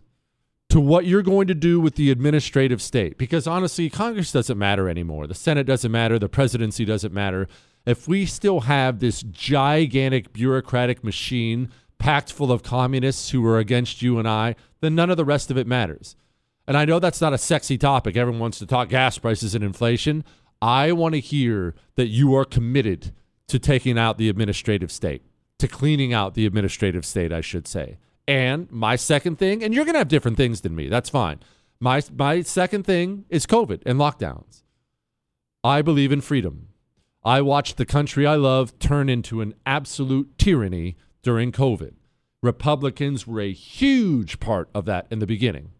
to 0.70 0.80
what 0.80 1.06
you're 1.06 1.22
going 1.22 1.46
to 1.46 1.54
do 1.54 1.80
with 1.80 1.96
the 1.96 2.10
administrative 2.10 2.80
state. 2.80 3.18
Because 3.18 3.46
honestly, 3.46 3.90
Congress 3.90 4.32
doesn't 4.32 4.58
matter 4.58 4.88
anymore. 4.88 5.26
The 5.26 5.34
Senate 5.34 5.66
doesn't 5.66 5.90
matter. 5.90 6.18
The 6.18 6.28
presidency 6.28 6.84
doesn't 6.84 7.12
matter. 7.12 7.48
If 7.86 8.06
we 8.06 8.26
still 8.26 8.60
have 8.60 8.98
this 8.98 9.22
gigantic 9.22 10.32
bureaucratic 10.32 11.02
machine 11.02 11.70
packed 11.98 12.32
full 12.32 12.52
of 12.52 12.62
communists 12.62 13.30
who 13.30 13.44
are 13.46 13.58
against 13.58 14.02
you 14.02 14.18
and 14.18 14.28
I, 14.28 14.54
then 14.80 14.94
none 14.94 15.10
of 15.10 15.16
the 15.16 15.24
rest 15.24 15.50
of 15.50 15.56
it 15.56 15.66
matters. 15.66 16.16
And 16.66 16.76
I 16.76 16.84
know 16.84 16.98
that's 16.98 17.20
not 17.20 17.32
a 17.32 17.38
sexy 17.38 17.78
topic. 17.78 18.16
Everyone 18.16 18.40
wants 18.40 18.58
to 18.58 18.66
talk 18.66 18.90
gas 18.90 19.18
prices 19.18 19.54
and 19.54 19.64
inflation. 19.64 20.24
I 20.60 20.92
want 20.92 21.14
to 21.14 21.20
hear 21.20 21.74
that 21.96 22.08
you 22.08 22.34
are 22.34 22.44
committed 22.44 23.12
to 23.48 23.58
taking 23.58 23.98
out 23.98 24.18
the 24.18 24.28
administrative 24.28 24.92
state, 24.92 25.22
to 25.58 25.66
cleaning 25.66 26.12
out 26.12 26.34
the 26.34 26.46
administrative 26.46 27.06
state, 27.06 27.32
I 27.32 27.40
should 27.40 27.66
say. 27.66 27.98
And 28.26 28.70
my 28.70 28.96
second 28.96 29.38
thing, 29.38 29.64
and 29.64 29.72
you're 29.72 29.86
going 29.86 29.94
to 29.94 30.00
have 30.00 30.08
different 30.08 30.36
things 30.36 30.60
than 30.60 30.76
me. 30.76 30.88
That's 30.88 31.08
fine. 31.08 31.40
My 31.80 32.02
my 32.14 32.42
second 32.42 32.84
thing 32.84 33.24
is 33.30 33.46
COVID 33.46 33.82
and 33.86 33.98
lockdowns. 33.98 34.62
I 35.64 35.80
believe 35.80 36.12
in 36.12 36.20
freedom. 36.20 36.67
I 37.24 37.40
watched 37.40 37.76
the 37.76 37.86
country 37.86 38.26
I 38.26 38.36
love 38.36 38.78
turn 38.78 39.08
into 39.08 39.40
an 39.40 39.54
absolute 39.66 40.38
tyranny 40.38 40.96
during 41.22 41.52
COVID. 41.52 41.94
Republicans 42.42 43.26
were 43.26 43.40
a 43.40 43.52
huge 43.52 44.38
part 44.38 44.68
of 44.74 44.84
that 44.84 45.06
in 45.10 45.18
the 45.18 45.26
beginning. 45.26 45.72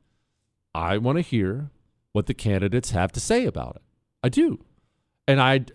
I 0.75 0.99
want 0.99 1.17
to 1.17 1.23
hear 1.23 1.71
what 2.13 2.27
the 2.27 2.35
candidates 2.35 2.91
have 2.91 3.13
to 3.13 3.21
say 3.21 3.47
about 3.47 3.77
it. 3.77 3.83
I 4.23 4.29
do. 4.29 4.65
And 5.27 5.41
I 5.41 5.67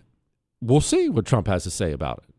we'll 0.60 0.80
see 0.80 1.08
what 1.08 1.26
Trump 1.26 1.46
has 1.46 1.64
to 1.64 1.70
say 1.70 1.92
about 1.92 2.24
it. 2.28 2.34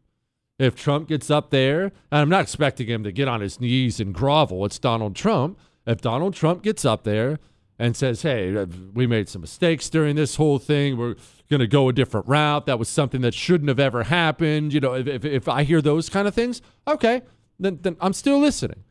If 0.58 0.76
Trump 0.76 1.10
gets 1.10 1.30
up 1.30 1.50
there, 1.50 1.84
and 1.84 1.94
I'm 2.12 2.30
not 2.30 2.44
expecting 2.44 2.88
him 2.88 3.04
to 3.04 3.12
get 3.12 3.28
on 3.28 3.42
his 3.42 3.60
knees 3.60 4.00
and 4.00 4.14
grovel, 4.14 4.66
it's 4.66 4.80
Donald 4.80 5.16
Trump. 5.16 5.60
If 5.86 6.02
Donald 6.02 6.34
Trump 6.34 6.64
gets 6.64 6.86
up 6.86 7.04
there 7.04 7.40
and 7.78 7.96
says, 7.96 8.22
hey, 8.22 8.66
we 8.94 9.06
made 9.06 9.28
some 9.28 9.42
mistakes 9.42 9.90
during 9.90 10.16
this 10.16 10.38
whole 10.38 10.58
thing, 10.58 10.98
we're 10.98 11.16
going 11.50 11.60
to 11.60 11.68
go 11.68 11.90
a 11.90 11.94
different 11.94 12.28
route, 12.28 12.66
that 12.66 12.80
was 12.80 12.90
something 12.90 13.22
that 13.22 13.34
shouldn't 13.34 13.70
have 13.70 13.80
ever 13.80 14.04
happened, 14.04 14.74
you 14.74 14.80
know, 14.80 14.94
if, 14.94 15.08
if, 15.08 15.26
if 15.26 15.48
I 15.48 15.64
hear 15.64 15.82
those 15.82 16.10
kind 16.10 16.28
of 16.28 16.34
things, 16.34 16.62
okay, 16.88 17.22
then, 17.60 17.80
then 17.82 17.98
I'm 18.00 18.14
still 18.14 18.40
listening. 18.40 18.84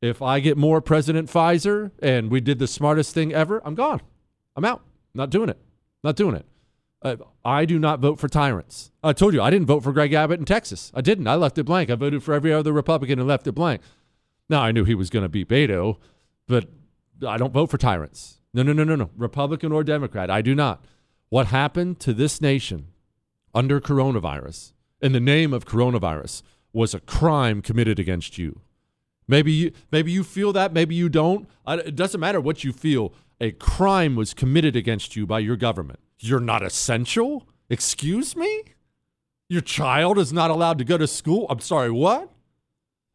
If 0.00 0.20
I 0.20 0.40
get 0.40 0.56
more 0.56 0.80
President 0.80 1.30
Pfizer 1.30 1.92
and 2.00 2.30
we 2.30 2.40
did 2.40 2.58
the 2.58 2.66
smartest 2.66 3.14
thing 3.14 3.32
ever, 3.32 3.62
I'm 3.64 3.74
gone. 3.74 4.00
I'm 4.56 4.64
out. 4.64 4.82
Not 5.14 5.30
doing 5.30 5.48
it. 5.48 5.58
Not 6.02 6.16
doing 6.16 6.34
it. 6.34 6.46
Uh, 7.02 7.16
I 7.44 7.64
do 7.64 7.78
not 7.78 8.00
vote 8.00 8.18
for 8.18 8.28
tyrants. 8.28 8.90
I 9.02 9.12
told 9.12 9.34
you 9.34 9.42
I 9.42 9.50
didn't 9.50 9.66
vote 9.66 9.82
for 9.82 9.92
Greg 9.92 10.12
Abbott 10.12 10.38
in 10.38 10.44
Texas. 10.44 10.92
I 10.94 11.00
didn't. 11.00 11.26
I 11.26 11.34
left 11.34 11.58
it 11.58 11.64
blank. 11.64 11.90
I 11.90 11.94
voted 11.94 12.22
for 12.22 12.34
every 12.34 12.52
other 12.52 12.72
Republican 12.72 13.18
and 13.18 13.28
left 13.28 13.46
it 13.46 13.52
blank. 13.52 13.80
Now 14.48 14.62
I 14.62 14.72
knew 14.72 14.84
he 14.84 14.94
was 14.94 15.10
going 15.10 15.24
to 15.24 15.28
beat 15.28 15.48
Beto, 15.48 15.98
but 16.46 16.68
I 17.26 17.36
don't 17.36 17.52
vote 17.52 17.70
for 17.70 17.78
tyrants. 17.78 18.38
No, 18.54 18.62
no, 18.62 18.72
no, 18.72 18.84
no, 18.84 18.96
no. 18.96 19.10
Republican 19.16 19.72
or 19.72 19.82
Democrat. 19.82 20.30
I 20.30 20.42
do 20.42 20.54
not. 20.54 20.84
What 21.32 21.46
happened 21.46 21.98
to 22.00 22.12
this 22.12 22.42
nation 22.42 22.88
under 23.54 23.80
coronavirus 23.80 24.74
in 25.00 25.12
the 25.12 25.18
name 25.18 25.54
of 25.54 25.64
coronavirus 25.64 26.42
was 26.74 26.92
a 26.92 27.00
crime 27.00 27.62
committed 27.62 27.98
against 27.98 28.36
you. 28.36 28.60
Maybe 29.26 29.50
you 29.50 29.72
maybe 29.90 30.12
you 30.12 30.24
feel 30.24 30.52
that, 30.52 30.74
maybe 30.74 30.94
you 30.94 31.08
don't. 31.08 31.48
It 31.66 31.96
doesn't 31.96 32.20
matter 32.20 32.38
what 32.38 32.64
you 32.64 32.70
feel. 32.74 33.14
A 33.40 33.52
crime 33.52 34.14
was 34.14 34.34
committed 34.34 34.76
against 34.76 35.16
you 35.16 35.26
by 35.26 35.38
your 35.38 35.56
government. 35.56 36.00
You're 36.18 36.38
not 36.38 36.62
essential? 36.62 37.48
Excuse 37.70 38.36
me? 38.36 38.64
Your 39.48 39.62
child 39.62 40.18
is 40.18 40.34
not 40.34 40.50
allowed 40.50 40.76
to 40.80 40.84
go 40.84 40.98
to 40.98 41.06
school? 41.06 41.46
I'm 41.48 41.60
sorry, 41.60 41.90
what? 41.90 42.30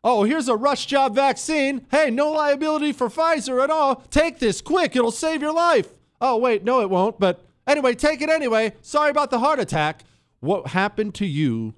Oh, 0.03 0.23
here's 0.23 0.49
a 0.49 0.56
rush 0.56 0.88
job 0.88 1.13
vaccine. 1.13 1.86
Hey, 1.91 2.10
no 2.10 2.32
liability 2.32 2.93
for 2.93 3.10
Pfizer 3.10 3.63
at 3.63 3.69
all. 3.69 3.97
Take 4.10 4.39
this 4.39 4.60
quick, 4.60 4.95
it'll 4.95 5.12
save 5.12 5.43
your 5.43 5.53
life. 5.53 5.89
Oh, 6.19 6.38
wait, 6.38 6.63
no, 6.63 6.82
it 6.82 6.89
won't. 6.89 7.19
But 7.19 7.47
anyway, 7.67 7.93
take 7.93 8.21
it 8.21 8.30
anyway. 8.30 8.73
Sorry 8.82 9.12
about 9.12 9.30
the 9.30 9.39
heart 9.39 9.60
attack. 9.60 10.03
What 10.39 10.67
happened 10.67 11.13
to 11.15 11.25
you 11.25 11.75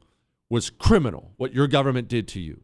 was 0.50 0.70
criminal, 0.70 1.34
what 1.38 1.54
your 1.54 1.68
government 1.68 2.08
did 2.08 2.28
to 2.30 2.40
you. 2.40 2.62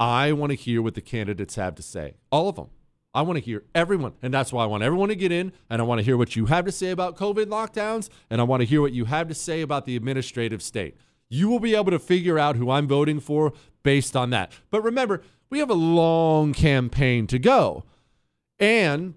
I 0.00 0.32
want 0.32 0.50
to 0.50 0.56
hear 0.56 0.80
what 0.80 0.94
the 0.94 1.00
candidates 1.00 1.56
have 1.56 1.74
to 1.76 1.82
say, 1.82 2.14
all 2.30 2.48
of 2.48 2.56
them. 2.56 2.68
I 3.14 3.22
want 3.22 3.38
to 3.38 3.44
hear 3.44 3.64
everyone. 3.74 4.12
And 4.22 4.32
that's 4.32 4.52
why 4.52 4.62
I 4.62 4.66
want 4.66 4.82
everyone 4.82 5.08
to 5.08 5.16
get 5.16 5.32
in. 5.32 5.52
And 5.70 5.80
I 5.80 5.84
want 5.84 5.98
to 5.98 6.04
hear 6.04 6.16
what 6.16 6.36
you 6.36 6.46
have 6.46 6.66
to 6.66 6.72
say 6.72 6.90
about 6.90 7.16
COVID 7.16 7.46
lockdowns. 7.46 8.10
And 8.30 8.40
I 8.40 8.44
want 8.44 8.60
to 8.60 8.66
hear 8.66 8.80
what 8.80 8.92
you 8.92 9.06
have 9.06 9.28
to 9.28 9.34
say 9.34 9.60
about 9.60 9.86
the 9.86 9.96
administrative 9.96 10.62
state. 10.62 10.96
You 11.28 11.48
will 11.48 11.58
be 11.58 11.74
able 11.74 11.90
to 11.90 11.98
figure 11.98 12.38
out 12.38 12.56
who 12.56 12.70
I'm 12.70 12.86
voting 12.86 13.18
for 13.18 13.52
based 13.82 14.14
on 14.14 14.30
that. 14.30 14.52
But 14.70 14.82
remember, 14.82 15.22
we 15.50 15.58
have 15.58 15.70
a 15.70 15.74
long 15.74 16.52
campaign 16.52 17.26
to 17.28 17.38
go. 17.38 17.84
And 18.60 19.14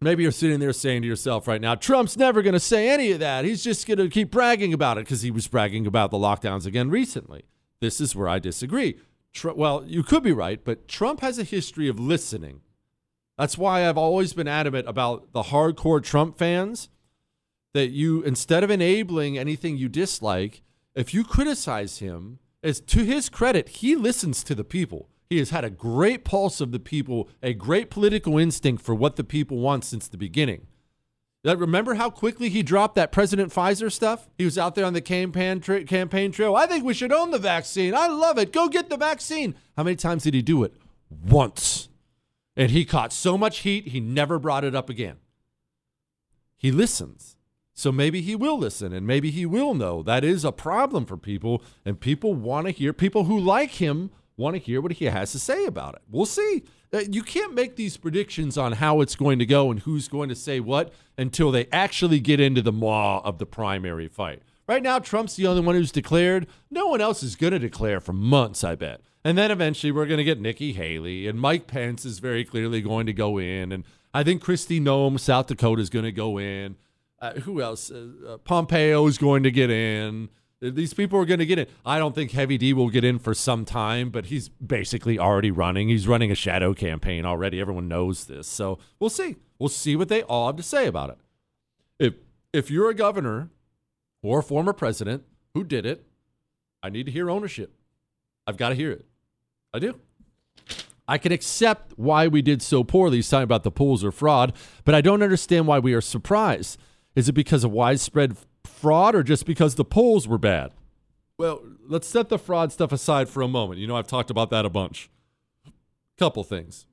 maybe 0.00 0.22
you're 0.22 0.32
sitting 0.32 0.60
there 0.60 0.72
saying 0.72 1.02
to 1.02 1.08
yourself 1.08 1.46
right 1.46 1.60
now, 1.60 1.74
Trump's 1.74 2.16
never 2.16 2.42
going 2.42 2.54
to 2.54 2.60
say 2.60 2.88
any 2.88 3.12
of 3.12 3.20
that. 3.20 3.44
He's 3.44 3.62
just 3.62 3.86
going 3.86 3.98
to 3.98 4.08
keep 4.08 4.30
bragging 4.30 4.72
about 4.72 4.98
it 4.98 5.04
because 5.04 5.22
he 5.22 5.30
was 5.30 5.48
bragging 5.48 5.86
about 5.86 6.10
the 6.10 6.18
lockdowns 6.18 6.66
again 6.66 6.90
recently. 6.90 7.44
This 7.80 8.00
is 8.00 8.14
where 8.14 8.28
I 8.28 8.38
disagree. 8.38 8.98
Tr- 9.32 9.52
well, 9.52 9.84
you 9.86 10.02
could 10.02 10.22
be 10.22 10.32
right, 10.32 10.62
but 10.64 10.88
Trump 10.88 11.20
has 11.20 11.38
a 11.38 11.44
history 11.44 11.88
of 11.88 11.98
listening 11.98 12.60
that's 13.40 13.56
why 13.56 13.88
I've 13.88 13.96
always 13.96 14.34
been 14.34 14.46
adamant 14.46 14.86
about 14.86 15.32
the 15.32 15.44
hardcore 15.44 16.04
Trump 16.04 16.36
fans 16.36 16.90
that 17.72 17.88
you, 17.88 18.20
instead 18.20 18.62
of 18.62 18.70
enabling 18.70 19.38
anything 19.38 19.78
you 19.78 19.88
dislike, 19.88 20.60
if 20.94 21.14
you 21.14 21.24
criticize 21.24 22.00
him, 22.00 22.38
as 22.62 22.82
to 22.82 23.02
his 23.02 23.30
credit, 23.30 23.70
he 23.70 23.96
listens 23.96 24.44
to 24.44 24.54
the 24.54 24.62
people. 24.62 25.08
He 25.30 25.38
has 25.38 25.50
had 25.50 25.64
a 25.64 25.70
great 25.70 26.24
pulse 26.24 26.60
of 26.60 26.72
the 26.72 26.80
people, 26.80 27.28
a 27.40 27.54
great 27.54 27.88
political 27.88 28.36
instinct 28.36 28.82
for 28.82 28.96
what 28.96 29.14
the 29.14 29.22
people 29.22 29.58
want 29.58 29.84
since 29.84 30.08
the 30.08 30.18
beginning. 30.18 30.66
Remember 31.44 31.94
how 31.94 32.10
quickly 32.10 32.48
he 32.48 32.64
dropped 32.64 32.96
that 32.96 33.12
President 33.12 33.52
Pfizer 33.52 33.90
stuff? 33.90 34.28
He 34.36 34.44
was 34.44 34.58
out 34.58 34.74
there 34.74 34.84
on 34.84 34.92
the 34.92 35.00
campaign 35.00 35.60
tra- 35.60 35.84
campaign 35.84 36.32
trail. 36.32 36.56
I 36.56 36.66
think 36.66 36.84
we 36.84 36.92
should 36.94 37.12
own 37.12 37.30
the 37.30 37.38
vaccine. 37.38 37.94
I 37.94 38.08
love 38.08 38.38
it. 38.38 38.52
Go 38.52 38.68
get 38.68 38.90
the 38.90 38.96
vaccine. 38.96 39.54
How 39.76 39.84
many 39.84 39.96
times 39.96 40.24
did 40.24 40.34
he 40.34 40.42
do 40.42 40.64
it? 40.64 40.74
Once. 41.08 41.88
And 42.56 42.72
he 42.72 42.84
caught 42.84 43.12
so 43.12 43.38
much 43.38 43.60
heat, 43.60 43.88
he 43.88 44.00
never 44.00 44.38
brought 44.38 44.64
it 44.64 44.74
up 44.74 44.90
again. 44.90 45.16
He 46.58 46.72
listens. 46.72 47.36
So 47.72 47.90
maybe 47.90 48.20
he 48.20 48.36
will 48.36 48.58
listen 48.58 48.92
and 48.92 49.06
maybe 49.06 49.30
he 49.30 49.46
will 49.46 49.72
know 49.72 50.02
that 50.02 50.24
is 50.24 50.44
a 50.44 50.52
problem 50.52 51.06
for 51.06 51.16
people. 51.16 51.62
And 51.86 51.98
people 51.98 52.34
want 52.34 52.66
to 52.66 52.72
hear, 52.72 52.92
people 52.92 53.24
who 53.24 53.38
like 53.38 53.70
him 53.70 54.10
want 54.40 54.56
to 54.56 54.60
hear 54.60 54.80
what 54.80 54.92
he 54.92 55.04
has 55.04 55.30
to 55.32 55.38
say 55.38 55.66
about 55.66 55.94
it. 55.94 56.02
We'll 56.10 56.26
see. 56.26 56.64
Uh, 56.92 57.02
you 57.08 57.22
can't 57.22 57.54
make 57.54 57.76
these 57.76 57.96
predictions 57.96 58.58
on 58.58 58.72
how 58.72 59.00
it's 59.00 59.14
going 59.14 59.38
to 59.38 59.46
go 59.46 59.70
and 59.70 59.80
who's 59.80 60.08
going 60.08 60.28
to 60.28 60.34
say 60.34 60.58
what 60.58 60.92
until 61.16 61.52
they 61.52 61.68
actually 61.70 62.18
get 62.18 62.40
into 62.40 62.62
the 62.62 62.72
maw 62.72 63.20
of 63.20 63.38
the 63.38 63.46
primary 63.46 64.08
fight. 64.08 64.42
Right 64.66 64.82
now, 64.82 64.98
Trump's 64.98 65.36
the 65.36 65.46
only 65.46 65.62
one 65.62 65.74
who's 65.74 65.92
declared. 65.92 66.46
No 66.70 66.86
one 66.86 67.00
else 67.00 67.22
is 67.22 67.36
going 67.36 67.52
to 67.52 67.58
declare 67.58 68.00
for 68.00 68.12
months, 68.12 68.64
I 68.64 68.74
bet. 68.74 69.00
And 69.24 69.36
then 69.36 69.50
eventually 69.50 69.92
we're 69.92 70.06
going 70.06 70.18
to 70.18 70.24
get 70.24 70.40
Nikki 70.40 70.72
Haley, 70.72 71.26
and 71.26 71.40
Mike 71.40 71.66
Pence 71.66 72.04
is 72.04 72.20
very 72.20 72.44
clearly 72.44 72.80
going 72.80 73.06
to 73.06 73.12
go 73.12 73.38
in. 73.38 73.72
And 73.72 73.84
I 74.14 74.24
think 74.24 74.42
Kristi 74.42 74.80
Noem, 74.80 75.20
South 75.20 75.48
Dakota, 75.48 75.82
is 75.82 75.90
going 75.90 76.04
to 76.06 76.12
go 76.12 76.38
in. 76.38 76.76
Uh, 77.20 77.34
who 77.34 77.60
else? 77.60 77.90
Uh, 77.90 78.08
uh, 78.26 78.38
Pompeo 78.38 79.06
is 79.06 79.18
going 79.18 79.42
to 79.42 79.50
get 79.50 79.70
in. 79.70 80.30
These 80.60 80.92
people 80.92 81.18
are 81.18 81.24
going 81.24 81.38
to 81.38 81.46
get 81.46 81.58
in. 81.58 81.66
I 81.86 81.98
don't 81.98 82.14
think 82.14 82.32
Heavy 82.32 82.58
D 82.58 82.74
will 82.74 82.90
get 82.90 83.02
in 83.02 83.18
for 83.18 83.32
some 83.32 83.64
time, 83.64 84.10
but 84.10 84.26
he's 84.26 84.50
basically 84.50 85.18
already 85.18 85.50
running. 85.50 85.88
He's 85.88 86.06
running 86.06 86.30
a 86.30 86.34
shadow 86.34 86.74
campaign 86.74 87.24
already. 87.24 87.60
Everyone 87.60 87.88
knows 87.88 88.26
this. 88.26 88.46
So 88.46 88.78
we'll 88.98 89.10
see. 89.10 89.36
We'll 89.58 89.70
see 89.70 89.96
what 89.96 90.08
they 90.08 90.22
all 90.22 90.48
have 90.48 90.56
to 90.56 90.62
say 90.62 90.86
about 90.86 91.10
it. 91.10 91.18
If 91.98 92.14
if 92.52 92.70
you're 92.70 92.90
a 92.90 92.94
governor 92.94 93.48
or 94.22 94.40
a 94.40 94.42
former 94.42 94.74
president 94.74 95.24
who 95.54 95.64
did 95.64 95.86
it, 95.86 96.04
I 96.82 96.90
need 96.90 97.06
to 97.06 97.12
hear 97.12 97.30
ownership. 97.30 97.72
I've 98.46 98.58
got 98.58 98.70
to 98.70 98.74
hear 98.74 98.90
it. 98.90 99.06
I 99.72 99.78
do. 99.78 99.98
I 101.08 101.18
can 101.18 101.32
accept 101.32 101.92
why 101.96 102.28
we 102.28 102.42
did 102.42 102.62
so 102.62 102.84
poorly, 102.84 103.18
he's 103.18 103.28
talking 103.28 103.44
about 103.44 103.64
the 103.64 103.70
pools 103.72 104.04
or 104.04 104.12
fraud, 104.12 104.52
but 104.84 104.94
I 104.94 105.00
don't 105.00 105.22
understand 105.22 105.66
why 105.66 105.80
we 105.80 105.92
are 105.92 106.00
surprised. 106.00 106.78
Is 107.16 107.28
it 107.28 107.32
because 107.32 107.64
of 107.64 107.72
widespread 107.72 108.36
fraud 108.80 109.14
or 109.14 109.22
just 109.22 109.46
because 109.46 109.74
the 109.74 109.84
polls 109.84 110.26
were 110.26 110.38
bad? 110.38 110.72
Well, 111.38 111.62
let's 111.86 112.06
set 112.06 112.28
the 112.28 112.38
fraud 112.38 112.72
stuff 112.72 112.92
aside 112.92 113.28
for 113.28 113.42
a 113.42 113.48
moment. 113.48 113.80
You 113.80 113.86
know, 113.86 113.96
I've 113.96 114.06
talked 114.06 114.30
about 114.30 114.50
that 114.50 114.64
a 114.64 114.70
bunch. 114.70 115.10
Couple 116.18 116.44
things. 116.44 116.86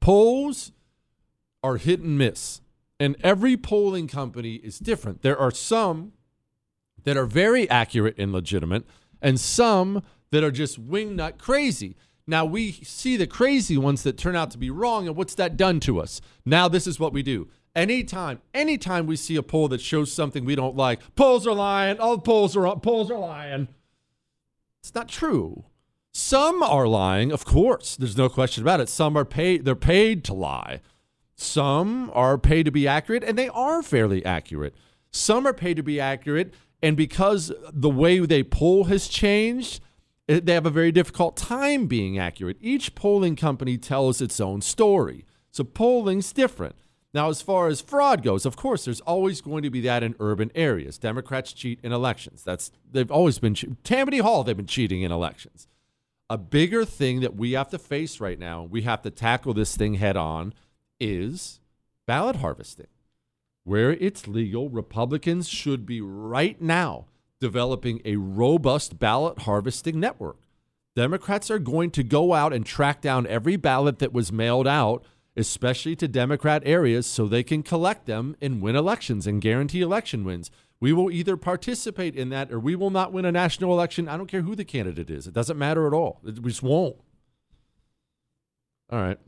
Polls 0.00 0.72
are 1.62 1.76
hit 1.76 2.00
and 2.00 2.18
miss, 2.18 2.60
and 3.00 3.16
every 3.22 3.56
polling 3.56 4.06
company 4.06 4.56
is 4.56 4.78
different. 4.78 5.22
There 5.22 5.38
are 5.38 5.50
some 5.50 6.12
that 7.04 7.16
are 7.16 7.26
very 7.26 7.68
accurate 7.70 8.18
and 8.18 8.32
legitimate, 8.32 8.84
and 9.22 9.40
some 9.40 10.02
that 10.30 10.44
are 10.44 10.50
just 10.50 10.86
wingnut 10.86 11.38
crazy. 11.38 11.96
Now 12.26 12.44
we 12.44 12.72
see 12.72 13.16
the 13.16 13.26
crazy 13.26 13.78
ones 13.78 14.02
that 14.02 14.18
turn 14.18 14.36
out 14.36 14.50
to 14.50 14.58
be 14.58 14.68
wrong, 14.68 15.06
and 15.06 15.16
what's 15.16 15.34
that 15.36 15.56
done 15.56 15.80
to 15.80 16.00
us? 16.00 16.20
Now 16.44 16.68
this 16.68 16.86
is 16.86 17.00
what 17.00 17.14
we 17.14 17.22
do. 17.22 17.48
Anytime, 17.74 18.40
anytime 18.54 19.06
we 19.06 19.16
see 19.16 19.36
a 19.36 19.42
poll 19.42 19.68
that 19.68 19.80
shows 19.80 20.12
something 20.12 20.44
we 20.44 20.56
don't 20.56 20.76
like, 20.76 21.14
polls 21.14 21.46
are 21.46 21.54
lying. 21.54 21.98
All 21.98 22.18
polls 22.18 22.56
are 22.56 22.76
polls 22.76 23.10
are 23.10 23.18
lying. 23.18 23.68
It's 24.80 24.94
not 24.94 25.08
true. 25.08 25.64
Some 26.12 26.62
are 26.62 26.88
lying, 26.88 27.30
of 27.30 27.44
course. 27.44 27.96
There's 27.96 28.16
no 28.16 28.28
question 28.28 28.64
about 28.64 28.80
it. 28.80 28.88
Some 28.88 29.16
are 29.16 29.24
paid. 29.24 29.64
They're 29.64 29.76
paid 29.76 30.24
to 30.24 30.34
lie. 30.34 30.80
Some 31.36 32.10
are 32.14 32.36
paid 32.36 32.64
to 32.64 32.72
be 32.72 32.88
accurate, 32.88 33.22
and 33.22 33.38
they 33.38 33.48
are 33.50 33.82
fairly 33.82 34.24
accurate. 34.24 34.74
Some 35.12 35.46
are 35.46 35.54
paid 35.54 35.76
to 35.76 35.82
be 35.84 36.00
accurate, 36.00 36.52
and 36.82 36.96
because 36.96 37.52
the 37.72 37.88
way 37.90 38.18
they 38.18 38.42
poll 38.42 38.84
has 38.84 39.06
changed, 39.06 39.80
eh, 40.28 40.40
they 40.42 40.54
have 40.54 40.66
a 40.66 40.70
very 40.70 40.90
difficult 40.90 41.36
time 41.36 41.86
being 41.86 42.18
accurate. 42.18 42.56
Each 42.60 42.94
polling 42.96 43.36
company 43.36 43.78
tells 43.78 44.20
its 44.20 44.40
own 44.40 44.62
story. 44.62 45.24
So 45.52 45.62
polling's 45.62 46.32
different. 46.32 46.74
Now, 47.14 47.30
as 47.30 47.40
far 47.40 47.68
as 47.68 47.80
fraud 47.80 48.22
goes, 48.22 48.44
of 48.44 48.56
course, 48.56 48.84
there's 48.84 49.00
always 49.00 49.40
going 49.40 49.62
to 49.62 49.70
be 49.70 49.80
that 49.82 50.02
in 50.02 50.14
urban 50.20 50.50
areas. 50.54 50.98
Democrats 50.98 51.52
cheat 51.52 51.80
in 51.82 51.92
elections. 51.92 52.42
That's 52.42 52.70
they've 52.90 53.10
always 53.10 53.38
been 53.38 53.54
Tammany 53.82 54.18
Hall. 54.18 54.44
They've 54.44 54.56
been 54.56 54.66
cheating 54.66 55.02
in 55.02 55.10
elections. 55.10 55.68
A 56.28 56.36
bigger 56.36 56.84
thing 56.84 57.20
that 57.20 57.36
we 57.36 57.52
have 57.52 57.70
to 57.70 57.78
face 57.78 58.20
right 58.20 58.38
now, 58.38 58.62
we 58.62 58.82
have 58.82 59.00
to 59.02 59.10
tackle 59.10 59.54
this 59.54 59.74
thing 59.74 59.94
head 59.94 60.16
on, 60.16 60.52
is 61.00 61.60
ballot 62.06 62.36
harvesting. 62.36 62.88
Where 63.64 63.92
it's 63.92 64.28
legal, 64.28 64.68
Republicans 64.68 65.48
should 65.48 65.86
be 65.86 66.02
right 66.02 66.60
now 66.60 67.06
developing 67.40 68.00
a 68.04 68.16
robust 68.16 68.98
ballot 68.98 69.40
harvesting 69.40 70.00
network. 70.00 70.38
Democrats 70.96 71.50
are 71.50 71.58
going 71.58 71.90
to 71.92 72.02
go 72.02 72.34
out 72.34 72.52
and 72.52 72.66
track 72.66 73.00
down 73.00 73.26
every 73.26 73.56
ballot 73.56 73.98
that 74.00 74.12
was 74.12 74.32
mailed 74.32 74.66
out, 74.66 75.04
especially 75.38 75.96
to 75.96 76.08
Democrat 76.08 76.62
areas, 76.64 77.06
so 77.06 77.26
they 77.26 77.42
can 77.42 77.62
collect 77.62 78.06
them 78.06 78.36
and 78.40 78.60
win 78.60 78.76
elections 78.76 79.26
and 79.26 79.40
guarantee 79.40 79.80
election 79.80 80.24
wins. 80.24 80.50
We 80.80 80.92
will 80.92 81.10
either 81.10 81.36
participate 81.36 82.14
in 82.14 82.28
that 82.30 82.52
or 82.52 82.60
we 82.60 82.76
will 82.76 82.90
not 82.90 83.12
win 83.12 83.24
a 83.24 83.32
national 83.32 83.72
election. 83.72 84.08
I 84.08 84.16
don't 84.16 84.28
care 84.28 84.42
who 84.42 84.54
the 84.54 84.64
candidate 84.64 85.10
is. 85.10 85.26
It 85.26 85.34
doesn't 85.34 85.58
matter 85.58 85.86
at 85.86 85.92
all. 85.92 86.20
We 86.22 86.32
just 86.32 86.62
won't. 86.62 86.96
All 88.90 89.00
right. 89.00 89.18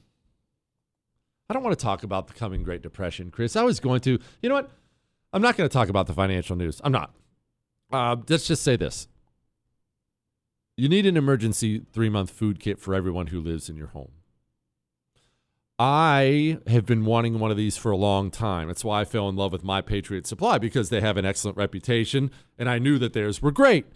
I 1.48 1.54
don't 1.54 1.64
want 1.64 1.76
to 1.76 1.82
talk 1.82 2.04
about 2.04 2.28
the 2.28 2.34
coming 2.34 2.62
Great 2.62 2.82
Depression, 2.82 3.30
Chris. 3.30 3.56
I 3.56 3.62
was 3.62 3.80
going 3.80 4.00
to. 4.02 4.18
You 4.42 4.48
know 4.48 4.54
what? 4.54 4.70
I'm 5.32 5.42
not 5.42 5.56
going 5.56 5.68
to 5.68 5.72
talk 5.72 5.88
about 5.88 6.06
the 6.06 6.12
financial 6.12 6.56
news. 6.56 6.80
I'm 6.84 6.92
not. 6.92 7.12
Uh, 7.92 8.16
let's 8.28 8.46
just 8.46 8.62
say 8.62 8.76
this. 8.76 9.08
You 10.76 10.88
need 10.88 11.06
an 11.06 11.16
emergency 11.16 11.84
three 11.92 12.08
month 12.08 12.30
food 12.30 12.60
kit 12.60 12.78
for 12.78 12.94
everyone 12.94 13.28
who 13.28 13.40
lives 13.40 13.68
in 13.68 13.76
your 13.76 13.88
home. 13.88 14.12
I 15.82 16.58
have 16.66 16.84
been 16.84 17.06
wanting 17.06 17.38
one 17.38 17.50
of 17.50 17.56
these 17.56 17.78
for 17.78 17.90
a 17.90 17.96
long 17.96 18.30
time. 18.30 18.68
That's 18.68 18.84
why 18.84 19.00
I 19.00 19.06
fell 19.06 19.30
in 19.30 19.36
love 19.36 19.50
with 19.50 19.64
My 19.64 19.80
Patriot 19.80 20.26
Supply 20.26 20.58
because 20.58 20.90
they 20.90 21.00
have 21.00 21.16
an 21.16 21.24
excellent 21.24 21.56
reputation 21.56 22.30
and 22.58 22.68
I 22.68 22.78
knew 22.78 22.98
that 22.98 23.14
theirs 23.14 23.40
were 23.40 23.50
great. 23.50 23.86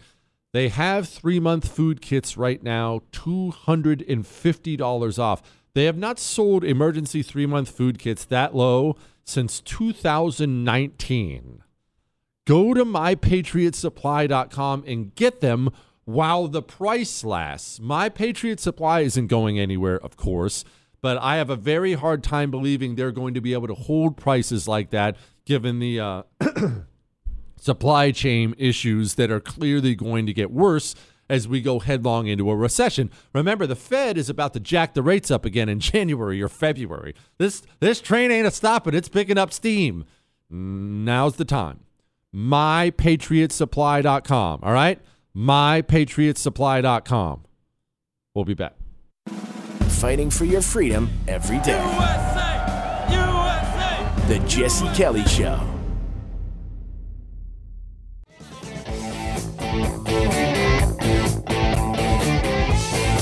They 0.51 0.69
have 0.69 1.07
three 1.07 1.39
month 1.39 1.71
food 1.71 2.01
kits 2.01 2.37
right 2.37 2.63
now, 2.63 3.01
$250 3.11 5.19
off. 5.19 5.43
They 5.75 5.85
have 5.85 5.97
not 5.97 6.17
sold 6.17 6.63
emergency 6.63 7.21
three 7.21 7.45
month 7.45 7.69
food 7.69 7.99
kits 7.99 8.25
that 8.25 8.55
low 8.55 8.95
since 9.23 9.61
2019 9.61 11.61
go 12.47 12.73
to 12.73 12.83
mypatriotsupply.com 12.83 14.83
and 14.87 15.13
get 15.13 15.39
them 15.39 15.69
while 16.05 16.47
the 16.47 16.63
price 16.63 17.23
lasts. 17.23 17.79
My 17.79 18.09
Patriot 18.09 18.59
Supply 18.59 19.01
isn't 19.01 19.27
going 19.27 19.59
anywhere, 19.59 19.99
of 19.99 20.17
course, 20.17 20.65
but 21.05 21.17
I 21.19 21.35
have 21.35 21.51
a 21.51 21.55
very 21.55 21.93
hard 21.93 22.23
time 22.23 22.49
believing 22.49 22.95
they're 22.95 23.11
going 23.11 23.35
to 23.35 23.41
be 23.41 23.53
able 23.53 23.67
to 23.67 23.75
hold 23.75 24.17
prices 24.17 24.67
like 24.67 24.89
that 24.89 25.15
given 25.45 25.77
the 25.77 25.99
uh, 25.99 26.23
supply 27.61 28.09
chain 28.09 28.55
issues 28.57 29.13
that 29.13 29.29
are 29.29 29.39
clearly 29.39 29.93
going 29.93 30.25
to 30.25 30.33
get 30.33 30.49
worse 30.49 30.95
as 31.29 31.47
we 31.47 31.61
go 31.61 31.77
headlong 31.77 32.25
into 32.25 32.49
a 32.49 32.55
recession. 32.55 33.11
Remember, 33.33 33.67
the 33.67 33.75
Fed 33.75 34.17
is 34.17 34.31
about 34.31 34.53
to 34.53 34.59
jack 34.59 34.95
the 34.95 35.03
rates 35.03 35.29
up 35.29 35.45
again 35.45 35.69
in 35.69 35.79
January 35.79 36.41
or 36.41 36.49
February. 36.49 37.13
This 37.37 37.61
this 37.81 38.01
train 38.01 38.31
ain't 38.31 38.47
a 38.47 38.51
stopping; 38.51 38.95
it's 38.95 39.07
picking 39.07 39.37
up 39.37 39.53
steam. 39.53 40.05
Now's 40.49 41.35
the 41.35 41.45
time 41.45 41.81
mypatriotsupply.com. 42.33 44.61
All 44.63 44.73
right? 44.73 44.99
mypatriotsupply.com. 45.37 47.43
We'll 48.33 48.45
be 48.45 48.55
back. 48.55 48.73
Fighting 49.95 50.29
for 50.29 50.45
your 50.45 50.61
freedom 50.61 51.09
every 51.27 51.59
day. 51.59 51.81
The 54.27 54.39
Jesse 54.45 54.87
Kelly 54.89 55.23
Show. 55.23 55.59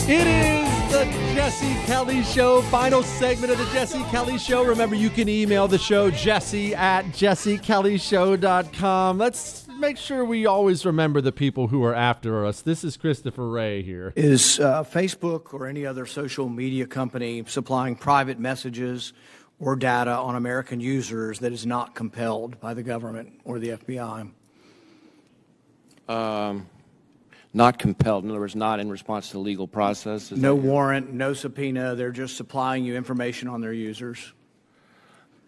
It 0.06 0.28
is 0.28 0.92
the 0.92 1.06
Jesse 1.34 1.74
Kelly 1.86 2.24
Show, 2.24 2.62
final 2.64 3.04
segment 3.04 3.52
of 3.52 3.60
the 3.60 3.66
Jesse 3.66 4.02
Kelly 4.06 4.38
Show. 4.38 4.66
Remember, 4.66 4.96
you 4.96 5.10
can 5.10 5.30
email 5.30 5.68
the 5.68 5.78
show, 5.78 6.10
jesse 6.10 6.74
at 6.74 7.06
jessekellyshow.com. 7.06 9.18
Let's 9.18 9.63
make 9.84 9.98
sure 9.98 10.24
we 10.24 10.46
always 10.46 10.86
remember 10.86 11.20
the 11.20 11.34
people 11.34 11.68
who 11.68 11.84
are 11.84 11.94
after 11.94 12.46
us. 12.46 12.62
This 12.62 12.86
is 12.86 12.96
Christopher 12.96 13.50
Wray 13.50 13.82
here. 13.84 14.14
Is 14.16 14.58
uh, 14.58 14.82
Facebook 14.86 15.54
or 15.54 15.68
any 15.68 15.86
other 15.86 16.06
social 16.06 16.48
media 16.48 16.88
company 16.88 17.44
supplying 17.48 17.98
private 17.98 18.40
messages 18.40 19.12
or 19.60 19.76
data 19.76 20.12
on 20.12 20.36
American 20.38 20.80
users 20.80 21.40
that 21.40 21.52
is 21.52 21.66
not 21.66 21.96
compelled 21.96 22.62
by 22.62 22.74
the 22.74 22.82
government 22.82 23.34
or 23.44 23.60
the 23.60 23.72
FBI? 23.72 24.32
Um, 26.08 26.70
not 27.54 27.78
compelled. 27.78 28.24
In 28.24 28.30
other 28.30 28.40
words, 28.40 28.56
not 28.56 28.80
in 28.80 28.90
response 28.90 29.32
to 29.32 29.38
legal 29.40 29.68
process. 29.68 30.32
Is 30.32 30.40
No 30.40 30.56
that- 30.56 30.62
warrant, 30.62 31.12
no 31.12 31.34
subpoena. 31.34 31.94
They're 31.96 32.12
just 32.12 32.38
supplying 32.38 32.86
you 32.86 32.96
information 32.96 33.50
on 33.50 33.60
their 33.60 33.74
users. 33.74 34.32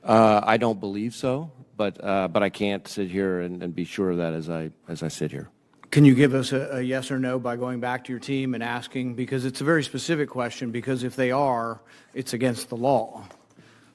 Uh, 0.03 0.41
I 0.43 0.57
don't 0.57 0.81
believe 0.81 1.15
so, 1.15 1.51
but 1.75 2.03
uh, 2.03 2.27
but 2.27 2.43
I 2.43 2.49
can't 2.49 2.87
sit 2.87 3.09
here 3.09 3.41
and, 3.41 3.75
be 3.75 3.85
sure 3.85 4.11
of 4.11 4.17
that 4.17 4.33
as 4.33 4.49
I 4.49 4.71
as 4.87 5.03
I 5.03 5.07
sit 5.07 5.31
here. 5.31 5.49
Can 5.91 6.03
you 6.03 6.15
give 6.15 6.33
us 6.33 6.51
a 6.51 6.83
yes 6.83 7.09
or 7.09 7.19
no 7.19 7.39
by 7.39 7.55
going 7.55 7.79
back 7.79 8.03
to 8.05 8.11
your 8.11 8.19
team 8.19 8.53
and 8.53 8.61
asking? 8.61 9.15
Because 9.15 9.45
it's 9.45 9.61
a 9.61 9.63
very 9.63 9.83
specific 9.83 10.29
question, 10.29 10.71
because 10.71 11.03
if 11.03 11.15
they 11.15 11.31
are, 11.31 11.79
it's 12.13 12.33
against 12.33 12.69
the 12.69 12.75
law. 12.75 13.25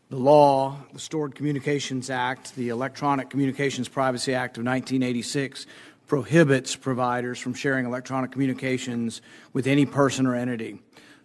The 0.09 0.16
law, 0.16 0.78
the 0.93 0.99
Stored 0.99 1.35
Communications 1.35 2.09
Act, 2.09 2.57
the 2.57 2.70
Electronic 2.70 3.28
Communications 3.28 3.89
Privacy 3.89 4.35
Act 4.35 4.57
of 4.57 4.64
1986 4.64 5.66
prohibits 6.07 6.74
providers 6.74 7.39
from 7.39 7.55
sharing 7.55 7.87
electronic 7.87 8.33
communications 8.33 9.20
with 9.53 9.66
any 9.66 9.85
person 9.85 10.26
or 10.26 10.35
entity 10.35 10.81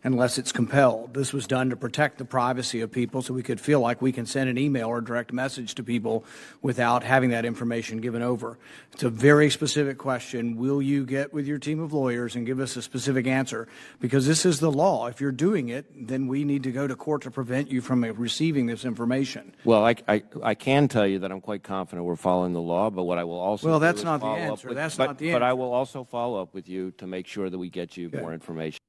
unless 0.06 0.38
it's 0.38 0.52
compelled. 0.52 1.16
This 1.16 1.34
was 1.34 1.48
done 1.48 1.72
to 1.72 1.76
protect 1.76 2.20
the 2.20 2.26
privacy 2.26 2.82
of 2.82 2.92
people 2.92 3.24
so 3.24 3.34
we 3.34 3.42
could 3.42 3.60
feel 3.60 3.80
like 3.80 4.04
we 4.04 4.12
can 4.12 4.28
send 4.28 4.50
an 4.52 4.58
email 4.58 4.88
or 4.88 5.02
direct 5.02 5.34
message 5.34 5.74
to 5.76 5.84
people 5.84 6.24
without 6.62 7.04
having 7.04 7.32
that 7.32 7.44
information 7.44 7.98
given 7.98 8.22
over. 8.22 8.60
It's 8.94 9.02
a 9.02 9.10
very 9.10 9.50
specific 9.50 9.98
question. 9.98 10.58
Will 10.58 10.80
you 10.80 11.06
get 11.06 11.34
with 11.34 11.48
your 11.48 11.58
team 11.58 11.80
of 11.80 11.92
lawyers 11.92 12.36
and 12.36 12.46
give 12.46 12.60
us 12.60 12.76
a 12.76 12.84
specific 12.84 13.26
answer? 13.26 13.68
Because 14.00 14.28
this 14.28 14.46
is 14.46 14.60
the 14.60 14.72
law. 14.72 15.08
If 15.08 15.20
you're 15.20 15.32
doing 15.32 15.70
it, 15.70 16.08
then 16.08 16.28
we 16.28 16.44
need 16.44 16.62
to 16.64 16.72
go 16.72 16.86
to 16.86 16.96
court 16.96 17.24
to 17.24 17.32
prevent 17.32 17.72
you 17.72 17.82
from 17.82 18.04
receiving 18.04 18.68
this 18.68 18.86
information. 18.86 19.56
Well, 19.66 19.84
I, 19.84 19.96
I, 20.08 20.24
I 20.44 20.54
can 20.54 20.88
tell 20.88 21.08
you 21.08 21.18
that 21.20 21.32
I'm 21.32 21.42
quite 21.42 21.64
confident 21.64 22.06
we're 22.06 22.16
following 22.16 22.54
the 22.54 22.62
law, 22.62 22.92
but 22.92 23.06
what 23.06 23.18
I 23.18 23.24
will 23.24 23.40
also 23.40 23.68
Well, 23.68 23.80
that's 23.80 24.00
is 24.00 24.06
not 24.06 24.22
the 24.22 24.28
answer. 24.28 24.68
with- 24.68 24.78
That's 24.78 24.98
but, 24.98 25.06
not 25.08 25.18
the 25.18 25.30
answer. 25.30 25.40
But 25.40 25.44
I 25.44 25.54
will 25.54 25.74
also 25.74 26.04
follow 26.04 26.40
up 26.40 26.54
with 26.54 26.70
you 26.70 26.92
to 27.00 27.08
make 27.08 27.26
sure 27.26 27.50
that 27.50 27.58
we 27.58 27.72
get 27.72 27.98
you 27.98 28.12
more 28.14 28.34
information. 28.36 28.80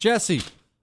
Jesse, 0.00 0.40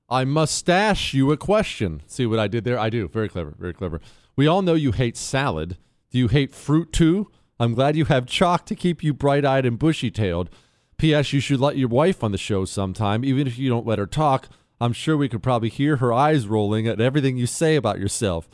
I 0.07 0.26
mustache 0.26 1.15
you 1.15 1.32
a 1.32 1.38
question. 1.38 2.03
See 2.05 2.28
what 2.28 2.38
I 2.38 2.47
did 2.47 2.63
there? 2.63 2.78
I 2.78 2.91
do. 2.91 3.07
Very 3.07 3.28
clever. 3.28 3.55
Very 3.57 3.74
clever. 3.74 3.99
We 4.36 4.45
all 4.45 4.61
know 4.61 4.76
you 4.76 4.91
hate 4.91 5.18
salad. 5.18 5.78
Do 6.11 6.20
you 6.20 6.28
hate 6.28 6.53
fruit 6.53 6.93
too? 6.93 7.32
I'm 7.59 7.74
glad 7.74 7.95
you 7.95 8.05
have 8.05 8.28
CHOQ 8.28 8.65
to 8.65 8.76
keep 8.76 9.03
you 9.03 9.15
bright 9.15 9.43
eyed 9.43 9.65
and 9.65 9.80
bushy 9.80 10.11
tailed. 10.11 10.51
P.S. 10.99 11.34
You 11.34 11.39
should 11.39 11.59
let 11.59 11.78
your 11.78 11.89
wife 11.89 12.24
on 12.24 12.32
the 12.32 12.38
show 12.38 12.63
sometime, 12.63 13.26
even 13.26 13.47
if 13.47 13.57
you 13.57 13.70
don't 13.70 13.88
let 13.88 13.97
her 13.97 14.05
talk. 14.05 14.49
I'm 14.80 14.93
sure 14.93 15.18
we 15.18 15.30
could 15.30 15.41
probably 15.41 15.70
hear 15.70 15.95
her 15.95 16.13
eyes 16.13 16.45
rolling 16.45 16.88
at 16.88 17.01
everything 17.01 17.38
you 17.38 17.47
say 17.47 17.76
about 17.76 17.99
yourself. 17.99 18.47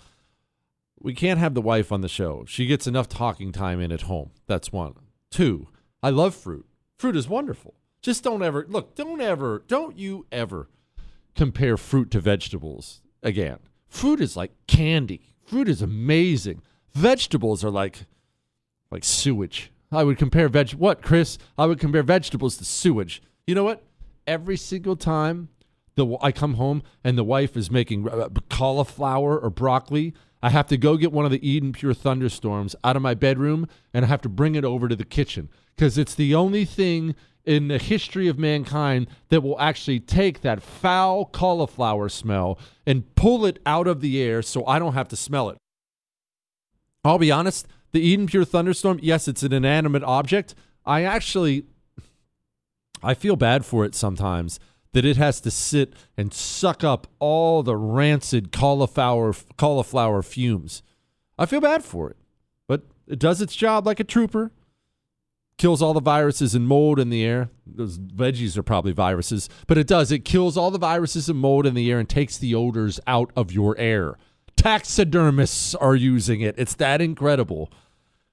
We 0.98 1.14
can't 1.14 1.40
have 1.40 1.56
the 1.56 1.62
wife 1.62 1.92
on 1.92 2.00
the 2.00 2.08
show. 2.08 2.46
She 2.48 2.68
gets 2.68 2.88
enough 2.88 3.10
talking 3.10 3.52
time 3.52 3.82
in 3.82 3.92
at 3.92 4.04
home. 4.04 4.32
That's 4.48 4.72
one. 4.72 4.94
Two, 5.30 5.68
I 6.02 6.10
love 6.10 6.34
fruit. 6.34 6.66
Fruit 6.98 7.18
is 7.18 7.28
wonderful. 7.28 7.76
Just 8.04 8.22
don't 8.22 8.44
ever, 8.44 8.66
look, 8.68 8.96
don't 8.96 9.22
ever, 9.22 9.64
don't 9.68 9.98
you 9.98 10.28
ever 10.30 10.70
compare 11.36 11.78
fruit 11.78 12.12
to 12.12 12.20
vegetables 12.20 13.02
again. 13.24 13.60
Fruit 13.88 14.20
is 14.20 14.36
like 14.36 14.52
candy. 14.68 15.22
Fruit 15.46 15.70
is 15.70 15.82
amazing. 15.82 16.62
Vegetables 16.94 17.64
are 17.64 17.72
like 17.72 18.06
like 18.92 19.04
sewage. 19.04 19.72
I 19.92 20.04
would 20.04 20.18
compare 20.18 20.50
veg 20.50 20.72
what, 20.72 21.02
Chris? 21.02 21.38
I 21.58 21.66
would 21.66 21.80
compare 21.80 22.04
vegetables 22.04 22.58
to 22.58 22.66
sewage. 22.66 23.24
You 23.48 23.56
know 23.56 23.64
what? 23.64 23.84
Every 24.28 24.58
single 24.58 24.96
time 24.96 25.50
the 25.96 26.18
I 26.22 26.32
come 26.32 26.56
home 26.56 26.84
and 27.04 27.18
the 27.18 27.24
wife 27.24 27.56
is 27.56 27.72
making 27.72 28.10
uh, 28.10 28.30
cauliflower 28.50 29.40
or 29.40 29.50
broccoli, 29.50 30.14
I 30.42 30.50
have 30.50 30.68
to 30.68 30.78
go 30.78 30.98
get 30.98 31.14
one 31.14 31.26
of 31.26 31.32
the 31.32 31.48
Eden 31.48 31.72
Pure 31.72 31.94
thunderstorms 31.94 32.76
out 32.84 32.98
of 32.98 33.02
my 33.02 33.14
bedroom 33.14 33.68
and 33.94 34.04
I 34.04 34.10
have 34.10 34.22
to 34.24 34.30
bring 34.30 34.56
it 34.56 34.66
over 34.66 34.90
to 34.90 34.96
the 34.96 35.06
kitchen 35.06 35.50
because 35.76 35.98
it's 35.98 36.16
the 36.16 36.36
only 36.36 36.66
thing 36.66 37.16
in 37.46 37.68
the 37.68 37.78
history 37.78 38.28
of 38.28 38.40
mankind 38.40 39.08
that 39.30 39.42
will 39.42 39.60
actually 39.60 40.00
take 40.00 40.42
that 40.42 40.62
foul 40.62 41.26
cauliflower 41.26 42.10
smell 42.10 42.58
and 42.86 43.16
pull 43.16 43.46
it 43.46 43.60
out 43.66 43.88
of 43.88 44.02
the 44.02 44.22
air 44.22 44.42
so 44.42 44.66
I 44.66 44.80
don't 44.80 44.94
have 44.94 45.10
to 45.10 45.16
smell 45.16 45.50
it. 45.50 45.58
I'll 47.04 47.20
be 47.20 47.32
honest, 47.32 47.68
the 47.92 48.00
Eden 48.02 48.28
Pure 48.28 48.46
Thunderstorm, 48.46 49.00
yes, 49.02 49.28
it's 49.28 49.44
an 49.44 49.52
inanimate 49.52 50.04
object. 50.04 50.56
I 50.86 51.04
actually 51.04 51.66
I 53.04 53.14
feel 53.14 53.36
bad 53.36 53.66
for 53.66 53.84
it 53.84 53.96
sometimes 53.96 54.60
that 54.94 55.06
it 55.06 55.18
has 55.18 55.42
to 55.42 55.52
sit 55.52 55.94
and 56.16 56.34
suck 56.34 56.84
up 56.84 57.08
all 57.20 57.62
the 57.62 57.76
rancid 57.76 58.52
cauliflower 58.52 59.34
cauliflower 59.58 60.22
fumes. 60.22 60.82
I 61.38 61.46
feel 61.46 61.62
bad 61.62 61.84
for 61.84 62.10
it. 62.10 62.18
But 62.68 62.84
it 63.08 63.20
does 63.20 63.42
its 63.42 63.56
job 63.56 63.86
like 63.86 64.00
a 64.00 64.06
trooper. 64.06 64.52
Kills 65.58 65.82
all 65.82 65.94
the 65.94 66.02
viruses 66.02 66.56
and 66.56 66.68
mold 66.68 67.00
in 67.00 67.10
the 67.10 67.24
air. 67.24 67.50
Those 67.66 67.98
veggies 67.98 68.58
are 68.58 68.64
probably 68.64 68.92
viruses, 68.92 69.50
but 69.68 69.78
it 69.78 69.88
does. 69.88 70.12
It 70.12 70.26
kills 70.26 70.58
all 70.58 70.72
the 70.72 70.80
viruses 70.80 71.30
and 71.30 71.40
mold 71.40 71.66
in 71.66 71.74
the 71.74 71.92
air 71.92 72.00
and 72.00 72.10
takes 72.10 72.38
the 72.38 72.56
odors 72.56 73.00
out 73.08 73.32
of 73.36 73.52
your 73.52 73.78
air. 73.78 74.18
Taxidermists 74.56 75.76
are 75.76 75.96
using 75.96 76.42
it. 76.42 76.56
It's 76.58 76.76
that 76.76 77.02
incredible. 77.02 77.72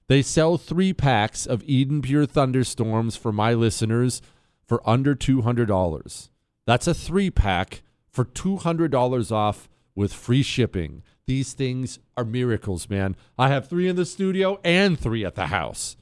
They 0.07 0.21
sell 0.21 0.57
three 0.57 0.93
packs 0.93 1.45
of 1.45 1.63
Eden 1.63 2.01
Pure 2.01 2.25
Thunderstorms 2.25 3.15
for 3.15 3.31
my 3.31 3.53
listeners 3.53 4.21
for 4.65 4.81
under 4.89 5.15
$200. 5.15 6.29
That's 6.65 6.87
a 6.87 6.93
three 6.93 7.29
pack 7.29 7.81
for 8.09 8.25
$200 8.25 9.31
off 9.31 9.69
with 9.95 10.13
free 10.13 10.43
shipping. 10.43 11.03
These 11.27 11.53
things 11.53 11.99
are 12.17 12.25
miracles, 12.25 12.89
man. 12.89 13.15
I 13.37 13.49
have 13.49 13.69
three 13.69 13.87
in 13.87 13.95
the 13.95 14.05
studio 14.05 14.59
and 14.63 14.99
three 14.99 15.23
at 15.23 15.35
the 15.35 15.47
house. 15.47 15.95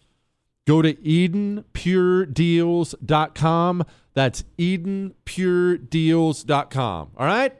Go 0.70 0.82
to 0.84 0.94
EdenPureDeals.com. 0.94 3.84
That's 4.14 4.44
EdenPureDeals.com. 4.60 7.12
All 7.18 7.26
right? 7.26 7.56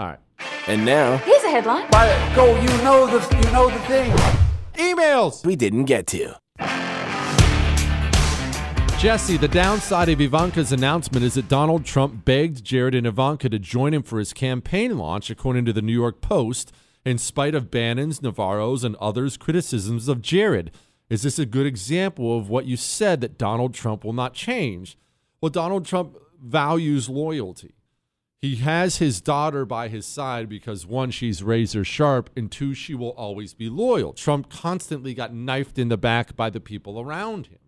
All 0.00 0.06
right. 0.08 0.18
And 0.66 0.84
now, 0.84 1.18
Here's 1.18 1.44
a 1.44 1.48
headline. 1.48 1.88
go, 2.34 2.60
you 2.60 2.66
know 2.82 3.06
the, 3.06 3.36
you 3.36 3.52
know 3.52 3.70
the 3.70 3.78
thing. 3.86 4.10
Emails. 4.74 5.46
we 5.46 5.54
didn't 5.54 5.84
get 5.84 6.08
to. 6.08 6.34
Jesse, 8.98 9.36
the 9.36 9.46
downside 9.46 10.08
of 10.08 10.20
Ivanka's 10.20 10.72
announcement 10.72 11.24
is 11.24 11.34
that 11.34 11.48
Donald 11.48 11.84
Trump 11.84 12.24
begged 12.24 12.64
Jared 12.64 12.96
and 12.96 13.06
Ivanka 13.06 13.48
to 13.48 13.60
join 13.60 13.94
him 13.94 14.02
for 14.02 14.18
his 14.18 14.32
campaign 14.32 14.98
launch, 14.98 15.30
according 15.30 15.66
to 15.66 15.72
the 15.72 15.82
New 15.82 15.92
York 15.92 16.20
Post, 16.20 16.72
in 17.04 17.16
spite 17.16 17.54
of 17.54 17.70
Bannon's, 17.70 18.20
Navarro's, 18.20 18.82
and 18.82 18.96
others' 18.96 19.36
criticisms 19.36 20.08
of 20.08 20.20
Jared. 20.20 20.72
Is 21.14 21.22
this 21.22 21.38
a 21.38 21.46
good 21.46 21.64
example 21.64 22.36
of 22.36 22.48
what 22.48 22.66
you 22.66 22.76
said 22.76 23.20
that 23.20 23.38
Donald 23.38 23.72
Trump 23.72 24.02
will 24.02 24.12
not 24.12 24.34
change? 24.34 24.98
Well, 25.40 25.48
Donald 25.48 25.86
Trump 25.86 26.16
values 26.42 27.08
loyalty. 27.08 27.76
He 28.42 28.56
has 28.56 28.96
his 28.96 29.20
daughter 29.20 29.64
by 29.64 29.86
his 29.86 30.06
side 30.06 30.48
because 30.48 30.84
one, 30.84 31.12
she's 31.12 31.40
razor 31.40 31.84
sharp, 31.84 32.30
and 32.36 32.50
two, 32.50 32.74
she 32.74 32.96
will 32.96 33.10
always 33.10 33.54
be 33.54 33.70
loyal. 33.70 34.12
Trump 34.12 34.50
constantly 34.50 35.14
got 35.14 35.32
knifed 35.32 35.78
in 35.78 35.88
the 35.88 35.96
back 35.96 36.34
by 36.34 36.50
the 36.50 36.58
people 36.58 36.98
around 36.98 37.46
him. 37.46 37.60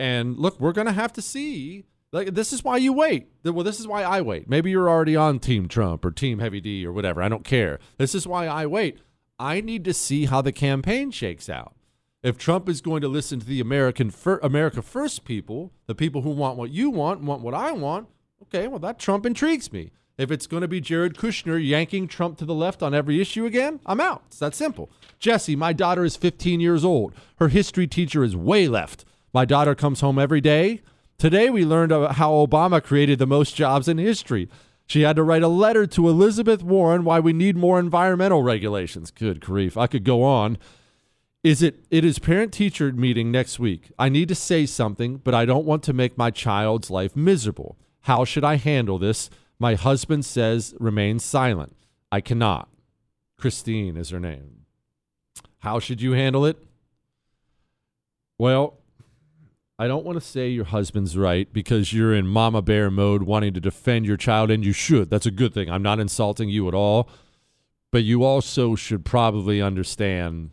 And 0.00 0.36
look, 0.36 0.58
we're 0.58 0.72
going 0.72 0.88
to 0.88 0.92
have 0.92 1.12
to 1.12 1.22
see. 1.22 1.84
Like 2.10 2.34
this 2.34 2.52
is 2.52 2.64
why 2.64 2.78
you 2.78 2.92
wait. 2.92 3.28
Well, 3.44 3.62
this 3.62 3.78
is 3.78 3.86
why 3.86 4.02
I 4.02 4.22
wait. 4.22 4.50
Maybe 4.50 4.72
you're 4.72 4.90
already 4.90 5.14
on 5.14 5.38
Team 5.38 5.68
Trump 5.68 6.04
or 6.04 6.10
Team 6.10 6.40
Heavy 6.40 6.60
D 6.60 6.84
or 6.84 6.92
whatever. 6.92 7.22
I 7.22 7.28
don't 7.28 7.44
care. 7.44 7.78
This 7.96 8.12
is 8.12 8.26
why 8.26 8.48
I 8.48 8.66
wait. 8.66 8.98
I 9.38 9.60
need 9.60 9.84
to 9.84 9.94
see 9.94 10.24
how 10.24 10.42
the 10.42 10.50
campaign 10.50 11.12
shakes 11.12 11.48
out. 11.48 11.75
If 12.26 12.36
Trump 12.36 12.68
is 12.68 12.80
going 12.80 13.02
to 13.02 13.08
listen 13.08 13.38
to 13.38 13.46
the 13.46 13.60
American 13.60 14.10
fir- 14.10 14.40
America 14.42 14.82
First 14.82 15.24
people, 15.24 15.70
the 15.86 15.94
people 15.94 16.22
who 16.22 16.30
want 16.30 16.58
what 16.58 16.72
you 16.72 16.90
want, 16.90 17.20
want 17.20 17.40
what 17.40 17.54
I 17.54 17.70
want, 17.70 18.08
okay, 18.42 18.66
well 18.66 18.80
that 18.80 18.98
Trump 18.98 19.24
intrigues 19.24 19.72
me. 19.72 19.92
If 20.18 20.32
it's 20.32 20.48
going 20.48 20.62
to 20.62 20.66
be 20.66 20.80
Jared 20.80 21.14
Kushner 21.14 21.64
yanking 21.64 22.08
Trump 22.08 22.36
to 22.38 22.44
the 22.44 22.52
left 22.52 22.82
on 22.82 22.94
every 22.94 23.20
issue 23.20 23.46
again, 23.46 23.78
I'm 23.86 24.00
out. 24.00 24.24
It's 24.26 24.40
that 24.40 24.56
simple. 24.56 24.90
Jesse, 25.20 25.54
my 25.54 25.72
daughter 25.72 26.04
is 26.04 26.16
15 26.16 26.58
years 26.58 26.84
old. 26.84 27.14
Her 27.36 27.46
history 27.46 27.86
teacher 27.86 28.24
is 28.24 28.34
way 28.34 28.66
left. 28.66 29.04
My 29.32 29.44
daughter 29.44 29.76
comes 29.76 30.00
home 30.00 30.18
every 30.18 30.40
day. 30.40 30.82
Today, 31.18 31.48
we 31.48 31.64
learned 31.64 31.92
how 31.92 32.32
Obama 32.32 32.82
created 32.82 33.20
the 33.20 33.26
most 33.28 33.54
jobs 33.54 33.86
in 33.86 33.98
history. 33.98 34.48
She 34.88 35.02
had 35.02 35.14
to 35.14 35.22
write 35.22 35.44
a 35.44 35.48
letter 35.48 35.86
to 35.86 36.08
Elizabeth 36.08 36.64
Warren 36.64 37.04
why 37.04 37.20
we 37.20 37.32
need 37.32 37.56
more 37.56 37.78
environmental 37.78 38.42
regulations. 38.42 39.12
Good 39.12 39.40
grief. 39.40 39.76
I 39.76 39.86
could 39.86 40.02
go 40.02 40.24
on. 40.24 40.58
Is 41.46 41.62
it 41.62 41.84
it 41.92 42.04
is 42.04 42.18
parent 42.18 42.52
teacher 42.52 42.90
meeting 42.90 43.30
next 43.30 43.60
week. 43.60 43.92
I 43.96 44.08
need 44.08 44.26
to 44.30 44.34
say 44.34 44.66
something, 44.66 45.18
but 45.18 45.32
I 45.32 45.44
don't 45.44 45.64
want 45.64 45.84
to 45.84 45.92
make 45.92 46.18
my 46.18 46.32
child's 46.32 46.90
life 46.90 47.14
miserable. 47.14 47.78
How 48.00 48.24
should 48.24 48.42
I 48.42 48.56
handle 48.56 48.98
this? 48.98 49.30
My 49.56 49.76
husband 49.76 50.24
says 50.24 50.74
remain 50.80 51.20
silent. 51.20 51.76
I 52.10 52.20
cannot. 52.20 52.68
Christine 53.38 53.96
is 53.96 54.10
her 54.10 54.18
name. 54.18 54.62
How 55.60 55.78
should 55.78 56.02
you 56.02 56.14
handle 56.14 56.44
it? 56.44 56.56
Well, 58.40 58.80
I 59.78 59.86
don't 59.86 60.04
want 60.04 60.20
to 60.20 60.26
say 60.26 60.48
your 60.48 60.64
husband's 60.64 61.16
right 61.16 61.52
because 61.52 61.92
you're 61.92 62.12
in 62.12 62.26
mama 62.26 62.60
bear 62.60 62.90
mode 62.90 63.22
wanting 63.22 63.54
to 63.54 63.60
defend 63.60 64.04
your 64.04 64.16
child, 64.16 64.50
and 64.50 64.64
you 64.64 64.72
should. 64.72 65.10
That's 65.10 65.26
a 65.26 65.30
good 65.30 65.54
thing. 65.54 65.70
I'm 65.70 65.84
not 65.84 66.00
insulting 66.00 66.48
you 66.48 66.66
at 66.66 66.74
all. 66.74 67.08
But 67.92 68.02
you 68.02 68.24
also 68.24 68.74
should 68.74 69.04
probably 69.04 69.62
understand 69.62 70.50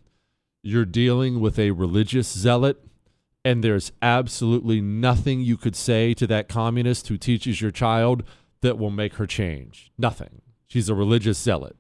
you're 0.64 0.86
dealing 0.86 1.42
with 1.42 1.60
a 1.60 1.72
religious 1.72 2.28
zealot, 2.28 2.82
and 3.46 3.64
there's 3.64 3.92
absolutely 4.02 4.82
nothing 4.82 5.42
you 5.42 5.58
could 5.58 5.76
say 5.76 6.14
to 6.14 6.26
that 6.28 6.48
communist 6.48 7.10
who 7.10 7.18
teaches 7.18 7.62
your 7.62 7.72
child 7.72 8.24
that 8.62 8.78
will 8.78 8.90
make 8.90 9.16
her 9.16 9.28
change. 9.28 9.92
Nothing. 9.98 10.42
She's 10.66 10.88
a 10.88 10.96
religious 10.96 11.38
zealot. 11.38 11.76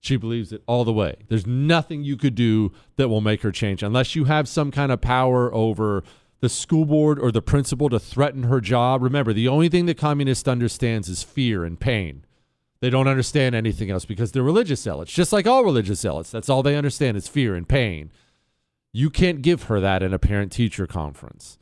She 0.00 0.16
believes 0.16 0.52
it 0.52 0.62
all 0.66 0.84
the 0.84 0.92
way. 0.92 1.16
There's 1.28 1.46
nothing 1.46 2.04
you 2.04 2.16
could 2.16 2.34
do 2.34 2.72
that 2.96 3.08
will 3.08 3.22
make 3.22 3.42
her 3.42 3.50
change 3.50 3.82
unless 3.82 4.14
you 4.14 4.24
have 4.24 4.46
some 4.46 4.70
kind 4.70 4.92
of 4.92 5.00
power 5.00 5.52
over 5.52 6.04
the 6.40 6.48
school 6.50 6.84
board 6.84 7.18
or 7.18 7.32
the 7.32 7.42
principal 7.42 7.88
to 7.88 7.98
threaten 7.98 8.44
her 8.44 8.60
job. 8.60 9.02
Remember, 9.02 9.32
the 9.32 9.48
only 9.48 9.70
thing 9.70 9.86
the 9.86 9.94
communist 9.94 10.46
understands 10.46 11.08
is 11.08 11.22
fear 11.22 11.64
and 11.64 11.80
pain. 11.80 12.24
They 12.80 12.90
don't 12.90 13.08
understand 13.08 13.54
anything 13.54 13.90
else 13.90 14.04
because 14.04 14.32
they're 14.32 14.42
religious 14.42 14.82
zealots, 14.82 15.12
just 15.12 15.32
like 15.32 15.46
all 15.46 15.64
religious 15.64 16.00
zealots. 16.00 16.30
That's 16.30 16.50
all 16.50 16.62
they 16.62 16.76
understand 16.76 17.16
is 17.16 17.26
fear 17.26 17.54
and 17.54 17.66
pain. 17.66 18.10
You 18.96 19.10
can't 19.10 19.42
give 19.42 19.64
her 19.64 19.78
that 19.78 20.02
in 20.02 20.14
a 20.14 20.18
parent 20.18 20.50
teacher 20.50 20.86
conference. 20.86 21.58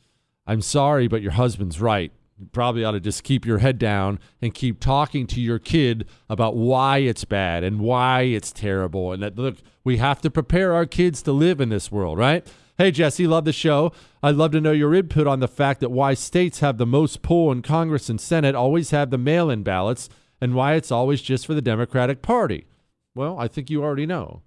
I'm 0.47 0.61
sorry, 0.61 1.09
but 1.09 1.21
your 1.21 1.33
husband's 1.33 1.81
right. 1.81 2.13
You 2.37 2.45
probably 2.45 2.85
ought 2.85 2.91
to 2.91 3.01
just 3.01 3.25
keep 3.25 3.45
your 3.45 3.57
head 3.57 3.77
down 3.77 4.19
and 4.41 4.53
keep 4.53 4.79
talking 4.79 5.27
to 5.27 5.41
your 5.41 5.59
kid 5.59 6.07
about 6.29 6.55
why 6.55 6.99
it's 6.99 7.25
bad 7.25 7.65
and 7.65 7.81
why 7.81 8.21
it's 8.21 8.53
terrible. 8.53 9.11
And 9.11 9.21
that, 9.21 9.35
look, 9.37 9.57
we 9.83 9.97
have 9.97 10.21
to 10.21 10.31
prepare 10.31 10.71
our 10.73 10.85
kids 10.85 11.21
to 11.23 11.33
live 11.33 11.59
in 11.59 11.67
this 11.67 11.91
world, 11.91 12.17
right? 12.17 12.47
Hey, 12.77 12.89
Jesse, 12.91 13.27
love 13.27 13.43
the 13.43 13.51
show. 13.51 13.91
I'd 14.23 14.35
love 14.35 14.53
to 14.53 14.61
know 14.61 14.71
your 14.71 14.95
input 14.95 15.27
on 15.27 15.41
the 15.41 15.49
fact 15.49 15.81
that 15.81 15.91
why 15.91 16.13
states 16.13 16.61
have 16.61 16.77
the 16.77 16.85
most 16.85 17.21
pull 17.21 17.51
in 17.51 17.63
Congress 17.63 18.07
and 18.07 18.21
Senate 18.21 18.55
always 18.55 18.91
have 18.91 19.09
the 19.09 19.17
mail 19.17 19.49
in 19.49 19.61
ballots 19.61 20.07
and 20.39 20.55
why 20.55 20.75
it's 20.75 20.89
always 20.89 21.21
just 21.21 21.45
for 21.45 21.53
the 21.53 21.61
Democratic 21.61 22.21
Party. 22.21 22.65
Well, 23.13 23.37
I 23.37 23.49
think 23.49 23.69
you 23.69 23.83
already 23.83 24.05
know. 24.05 24.41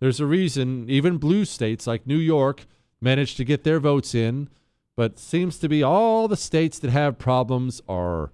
There's 0.00 0.20
a 0.20 0.26
reason 0.26 0.88
even 0.88 1.18
blue 1.18 1.44
states 1.44 1.86
like 1.86 2.06
New 2.06 2.16
York 2.16 2.66
managed 3.00 3.36
to 3.36 3.44
get 3.44 3.64
their 3.64 3.78
votes 3.78 4.14
in, 4.14 4.48
but 4.96 5.18
seems 5.18 5.58
to 5.58 5.68
be 5.68 5.82
all 5.82 6.26
the 6.26 6.36
states 6.36 6.78
that 6.78 6.90
have 6.90 7.18
problems 7.18 7.80
are 7.88 8.32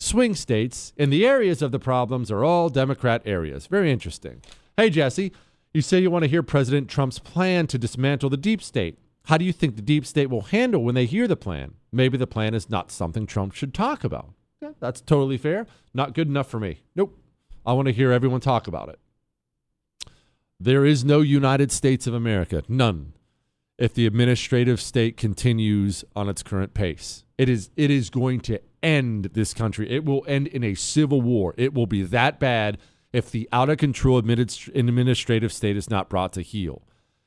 swing 0.00 0.34
states, 0.34 0.92
and 0.98 1.12
the 1.12 1.26
areas 1.26 1.62
of 1.62 1.70
the 1.70 1.78
problems 1.78 2.30
are 2.30 2.44
all 2.44 2.68
Democrat 2.68 3.22
areas. 3.24 3.66
Very 3.66 3.92
interesting. 3.92 4.42
Hey, 4.76 4.90
Jesse, 4.90 5.32
you 5.72 5.80
say 5.80 6.00
you 6.00 6.10
want 6.10 6.24
to 6.24 6.28
hear 6.28 6.42
President 6.42 6.88
Trump's 6.88 7.18
plan 7.18 7.66
to 7.68 7.78
dismantle 7.78 8.30
the 8.30 8.36
deep 8.36 8.62
state. 8.62 8.98
How 9.26 9.38
do 9.38 9.44
you 9.44 9.52
think 9.52 9.76
the 9.76 9.82
deep 9.82 10.04
state 10.04 10.28
will 10.28 10.42
handle 10.42 10.82
when 10.82 10.94
they 10.94 11.06
hear 11.06 11.28
the 11.28 11.36
plan? 11.36 11.74
Maybe 11.92 12.18
the 12.18 12.26
plan 12.26 12.54
is 12.54 12.68
not 12.68 12.90
something 12.90 13.26
Trump 13.26 13.54
should 13.54 13.72
talk 13.72 14.02
about. 14.02 14.34
Yeah, 14.60 14.72
that's 14.80 15.00
totally 15.00 15.38
fair. 15.38 15.66
Not 15.94 16.14
good 16.14 16.28
enough 16.28 16.48
for 16.48 16.58
me. 16.58 16.80
Nope. 16.96 17.16
I 17.64 17.72
want 17.74 17.86
to 17.86 17.92
hear 17.92 18.10
everyone 18.10 18.40
talk 18.40 18.66
about 18.66 18.88
it. 18.88 18.98
There 20.64 20.84
is 20.84 21.04
no 21.04 21.22
United 21.22 21.72
States 21.72 22.06
of 22.06 22.14
America, 22.14 22.62
none, 22.68 23.14
if 23.78 23.94
the 23.94 24.06
administrative 24.06 24.80
state 24.80 25.16
continues 25.16 26.04
on 26.14 26.28
its 26.28 26.44
current 26.44 26.72
pace. 26.72 27.24
It 27.36 27.48
is 27.48 27.70
it 27.76 27.90
is 27.90 28.10
going 28.10 28.38
to 28.42 28.60
end 28.80 29.30
this 29.32 29.54
country. 29.54 29.90
It 29.90 30.04
will 30.04 30.24
end 30.28 30.46
in 30.46 30.62
a 30.62 30.76
civil 30.76 31.20
war. 31.20 31.52
It 31.58 31.74
will 31.74 31.88
be 31.88 32.04
that 32.04 32.38
bad 32.38 32.78
if 33.12 33.28
the 33.28 33.48
out 33.52 33.70
of 33.70 33.78
control 33.78 34.22
administ- 34.22 34.72
administrative 34.72 35.52
state 35.52 35.76
is 35.76 35.90
not 35.90 36.08
brought 36.08 36.32
to 36.34 36.42
heel. 36.42 36.82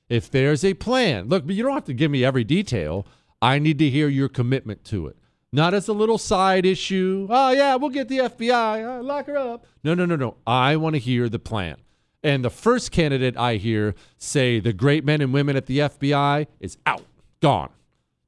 If 0.07 0.31
there's 0.31 0.63
a 0.63 0.73
plan, 0.73 1.27
look, 1.27 1.45
but 1.45 1.55
you 1.55 1.63
don't 1.63 1.73
have 1.73 1.83
to 1.85 1.93
give 1.93 2.11
me 2.11 2.23
every 2.23 2.45
detail. 2.45 3.05
I 3.41 3.59
need 3.59 3.79
to 3.79 3.89
hear 3.89 4.07
your 4.07 4.29
commitment 4.29 4.85
to 4.85 5.07
it. 5.07 5.17
Not 5.51 5.73
as 5.73 5.89
a 5.89 5.93
little 5.93 6.17
side 6.17 6.65
issue. 6.65 7.27
Oh, 7.29 7.51
yeah, 7.51 7.75
we'll 7.75 7.89
get 7.89 8.07
the 8.07 8.19
FBI. 8.19 8.99
Uh, 8.99 9.03
lock 9.03 9.25
her 9.25 9.37
up. 9.37 9.65
No, 9.83 9.93
no, 9.93 10.05
no, 10.05 10.15
no. 10.15 10.37
I 10.47 10.77
want 10.77 10.93
to 10.93 10.99
hear 10.99 11.27
the 11.27 11.37
plan. 11.37 11.75
And 12.25 12.43
the 12.43 12.49
first 12.49 12.91
candidate 12.91 13.37
I 13.37 13.57
hear 13.57 13.93
say 14.17 14.59
the 14.59 14.73
great 14.73 15.05
men 15.05 15.21
and 15.21 15.31
women 15.31 15.55
at 15.55 15.67
the 15.67 15.77
FBI 15.77 16.47
is 16.59 16.75
out, 16.87 17.05
gone. 17.39 17.69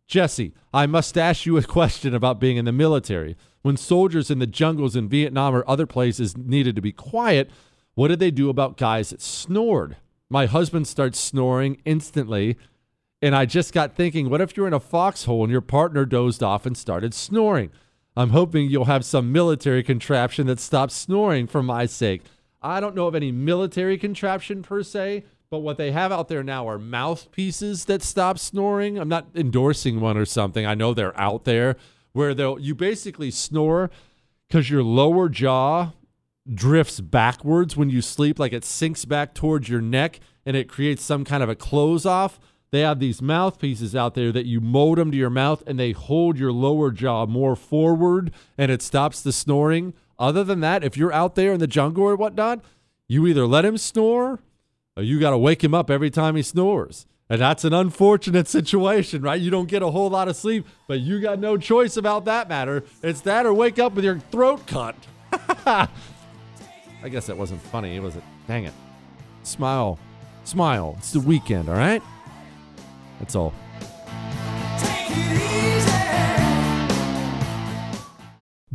Jesse, 0.05 0.53
I 0.71 0.85
must 0.85 1.17
ask 1.17 1.47
you 1.47 1.57
a 1.57 1.63
question 1.63 2.13
about 2.13 2.39
being 2.39 2.57
in 2.57 2.65
the 2.65 2.71
military. 2.71 3.35
When 3.63 3.75
soldiers 3.75 4.29
in 4.29 4.37
the 4.37 4.45
jungles 4.45 4.95
in 4.95 5.09
Vietnam 5.09 5.55
or 5.55 5.67
other 5.67 5.87
places 5.87 6.37
needed 6.37 6.75
to 6.75 6.81
be 6.81 6.91
quiet, 6.91 7.49
what 7.95 8.09
did 8.09 8.19
they 8.19 8.29
do 8.29 8.51
about 8.51 8.77
guys 8.77 9.09
that 9.09 9.19
snored? 9.19 9.97
My 10.29 10.45
husband 10.45 10.87
starts 10.87 11.19
snoring 11.19 11.81
instantly, 11.83 12.55
and 13.19 13.35
I 13.35 13.47
just 13.47 13.73
got 13.73 13.95
thinking, 13.95 14.29
what 14.29 14.41
if 14.41 14.55
you're 14.55 14.67
in 14.67 14.73
a 14.73 14.79
foxhole 14.79 15.41
and 15.41 15.51
your 15.51 15.61
partner 15.61 16.05
dozed 16.05 16.43
off 16.43 16.67
and 16.67 16.77
started 16.77 17.15
snoring? 17.15 17.71
I'm 18.15 18.29
hoping 18.29 18.69
you'll 18.69 18.85
have 18.85 19.05
some 19.05 19.31
military 19.31 19.81
contraption 19.81 20.45
that 20.45 20.59
stops 20.59 20.93
snoring 20.93 21.47
for 21.47 21.63
my 21.63 21.87
sake. 21.87 22.21
I 22.61 22.79
don't 22.79 22.95
know 22.95 23.07
of 23.07 23.15
any 23.15 23.31
military 23.31 23.97
contraption 23.97 24.63
per 24.63 24.83
se, 24.83 25.25
but 25.49 25.59
what 25.59 25.77
they 25.77 25.91
have 25.91 26.11
out 26.11 26.27
there 26.27 26.43
now 26.43 26.67
are 26.67 26.79
mouthpieces 26.79 27.85
that 27.85 28.01
stop 28.01 28.39
snoring. 28.39 28.97
I'm 28.97 29.09
not 29.09 29.27
endorsing 29.35 30.01
one 30.01 30.17
or 30.17 30.25
something. 30.25 30.65
I 30.65 30.75
know 30.75 30.93
they're 30.93 31.17
out 31.19 31.45
there 31.45 31.77
where 32.13 32.33
they'll 32.33 32.59
you 32.59 32.75
basically 32.75 33.31
snore 33.31 33.89
because 34.47 34.69
your 34.69 34.83
lower 34.83 35.29
jaw 35.29 35.91
drifts 36.53 36.99
backwards 36.99 37.77
when 37.77 37.89
you 37.89 38.01
sleep, 38.01 38.39
like 38.39 38.53
it 38.53 38.65
sinks 38.65 39.05
back 39.05 39.33
towards 39.33 39.69
your 39.69 39.81
neck 39.81 40.19
and 40.45 40.57
it 40.57 40.69
creates 40.69 41.03
some 41.03 41.23
kind 41.23 41.43
of 41.43 41.49
a 41.49 41.55
close 41.55 42.05
off. 42.05 42.39
They 42.71 42.81
have 42.81 42.99
these 42.99 43.21
mouthpieces 43.21 43.95
out 43.95 44.13
there 44.15 44.31
that 44.31 44.45
you 44.45 44.59
mold 44.59 44.97
them 44.97 45.11
to 45.11 45.17
your 45.17 45.29
mouth 45.29 45.63
and 45.67 45.79
they 45.79 45.91
hold 45.91 46.37
your 46.37 46.51
lower 46.51 46.91
jaw 46.91 47.25
more 47.25 47.55
forward 47.55 48.31
and 48.57 48.71
it 48.71 48.81
stops 48.81 49.21
the 49.21 49.31
snoring. 49.31 49.93
Other 50.19 50.43
than 50.43 50.61
that, 50.61 50.83
if 50.83 50.97
you're 50.97 51.13
out 51.13 51.35
there 51.35 51.53
in 51.53 51.59
the 51.59 51.67
jungle 51.67 52.03
or 52.03 52.15
whatnot, 52.15 52.63
you 53.07 53.27
either 53.27 53.45
let 53.45 53.65
him 53.65 53.77
snore 53.77 54.39
or 54.95 55.03
you 55.03 55.19
got 55.19 55.29
to 55.29 55.37
wake 55.37 55.63
him 55.63 55.73
up 55.73 55.89
every 55.91 56.09
time 56.09 56.35
he 56.35 56.41
snores. 56.41 57.05
And 57.29 57.41
that's 57.41 57.63
an 57.63 57.73
unfortunate 57.73 58.47
situation, 58.47 59.21
right? 59.21 59.39
You 59.39 59.51
don't 59.51 59.67
get 59.67 59.81
a 59.81 59.91
whole 59.91 60.09
lot 60.09 60.27
of 60.27 60.35
sleep, 60.35 60.65
but 60.87 60.99
you 60.99 61.19
got 61.19 61.39
no 61.39 61.57
choice 61.57 61.97
about 61.97 62.25
that 62.25 62.49
matter. 62.49 62.83
It's 63.03 63.21
that 63.21 63.45
or 63.45 63.53
wake 63.53 63.79
up 63.79 63.93
with 63.93 64.05
your 64.05 64.19
throat 64.31 64.65
cut. 64.65 64.95
I 65.65 67.09
guess 67.09 67.27
that 67.27 67.37
wasn't 67.37 67.61
funny, 67.61 67.99
was 67.99 68.15
it? 68.15 68.23
Dang 68.47 68.63
it. 68.63 68.73
Smile. 69.43 69.99
Smile. 70.45 70.95
It's 70.97 71.11
the 71.11 71.19
weekend, 71.19 71.69
all 71.69 71.75
right? 71.75 72.01
That's 73.19 73.35
all. 73.35 73.53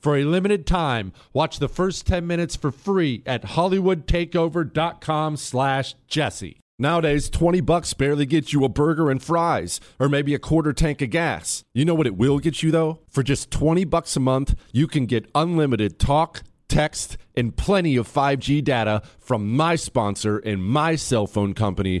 For 0.00 0.16
a 0.16 0.24
limited 0.24 0.66
time, 0.66 1.12
watch 1.34 1.58
the 1.58 1.68
first 1.68 2.06
10 2.06 2.26
minutes 2.26 2.56
for 2.56 2.70
free 2.70 3.22
at 3.26 3.42
hollywoodtakeover.com 3.42 5.36
slash 5.36 5.94
jesse. 6.06 6.56
Nowadays, 6.78 7.28
20 7.28 7.60
bucks 7.60 7.92
barely 7.92 8.24
gets 8.24 8.54
you 8.54 8.64
a 8.64 8.70
burger 8.70 9.10
and 9.10 9.22
fries, 9.22 9.78
or 9.98 10.08
maybe 10.08 10.32
a 10.32 10.38
quarter 10.38 10.72
tank 10.72 11.02
of 11.02 11.10
gas. 11.10 11.62
You 11.74 11.84
know 11.84 11.94
what 11.94 12.06
it 12.06 12.16
will 12.16 12.38
get 12.38 12.62
you, 12.62 12.70
though? 12.70 13.00
For 13.10 13.22
just 13.22 13.50
20 13.50 13.84
bucks 13.84 14.16
a 14.16 14.20
month, 14.20 14.54
you 14.72 14.86
can 14.86 15.04
get 15.04 15.30
unlimited 15.34 15.98
talk, 15.98 16.42
text, 16.68 17.18
and 17.34 17.54
plenty 17.54 17.96
of 17.96 18.08
5G 18.08 18.64
data 18.64 19.02
from 19.18 19.54
my 19.54 19.76
sponsor 19.76 20.38
and 20.38 20.64
my 20.64 20.96
cell 20.96 21.26
phone 21.26 21.52
company, 21.52 22.00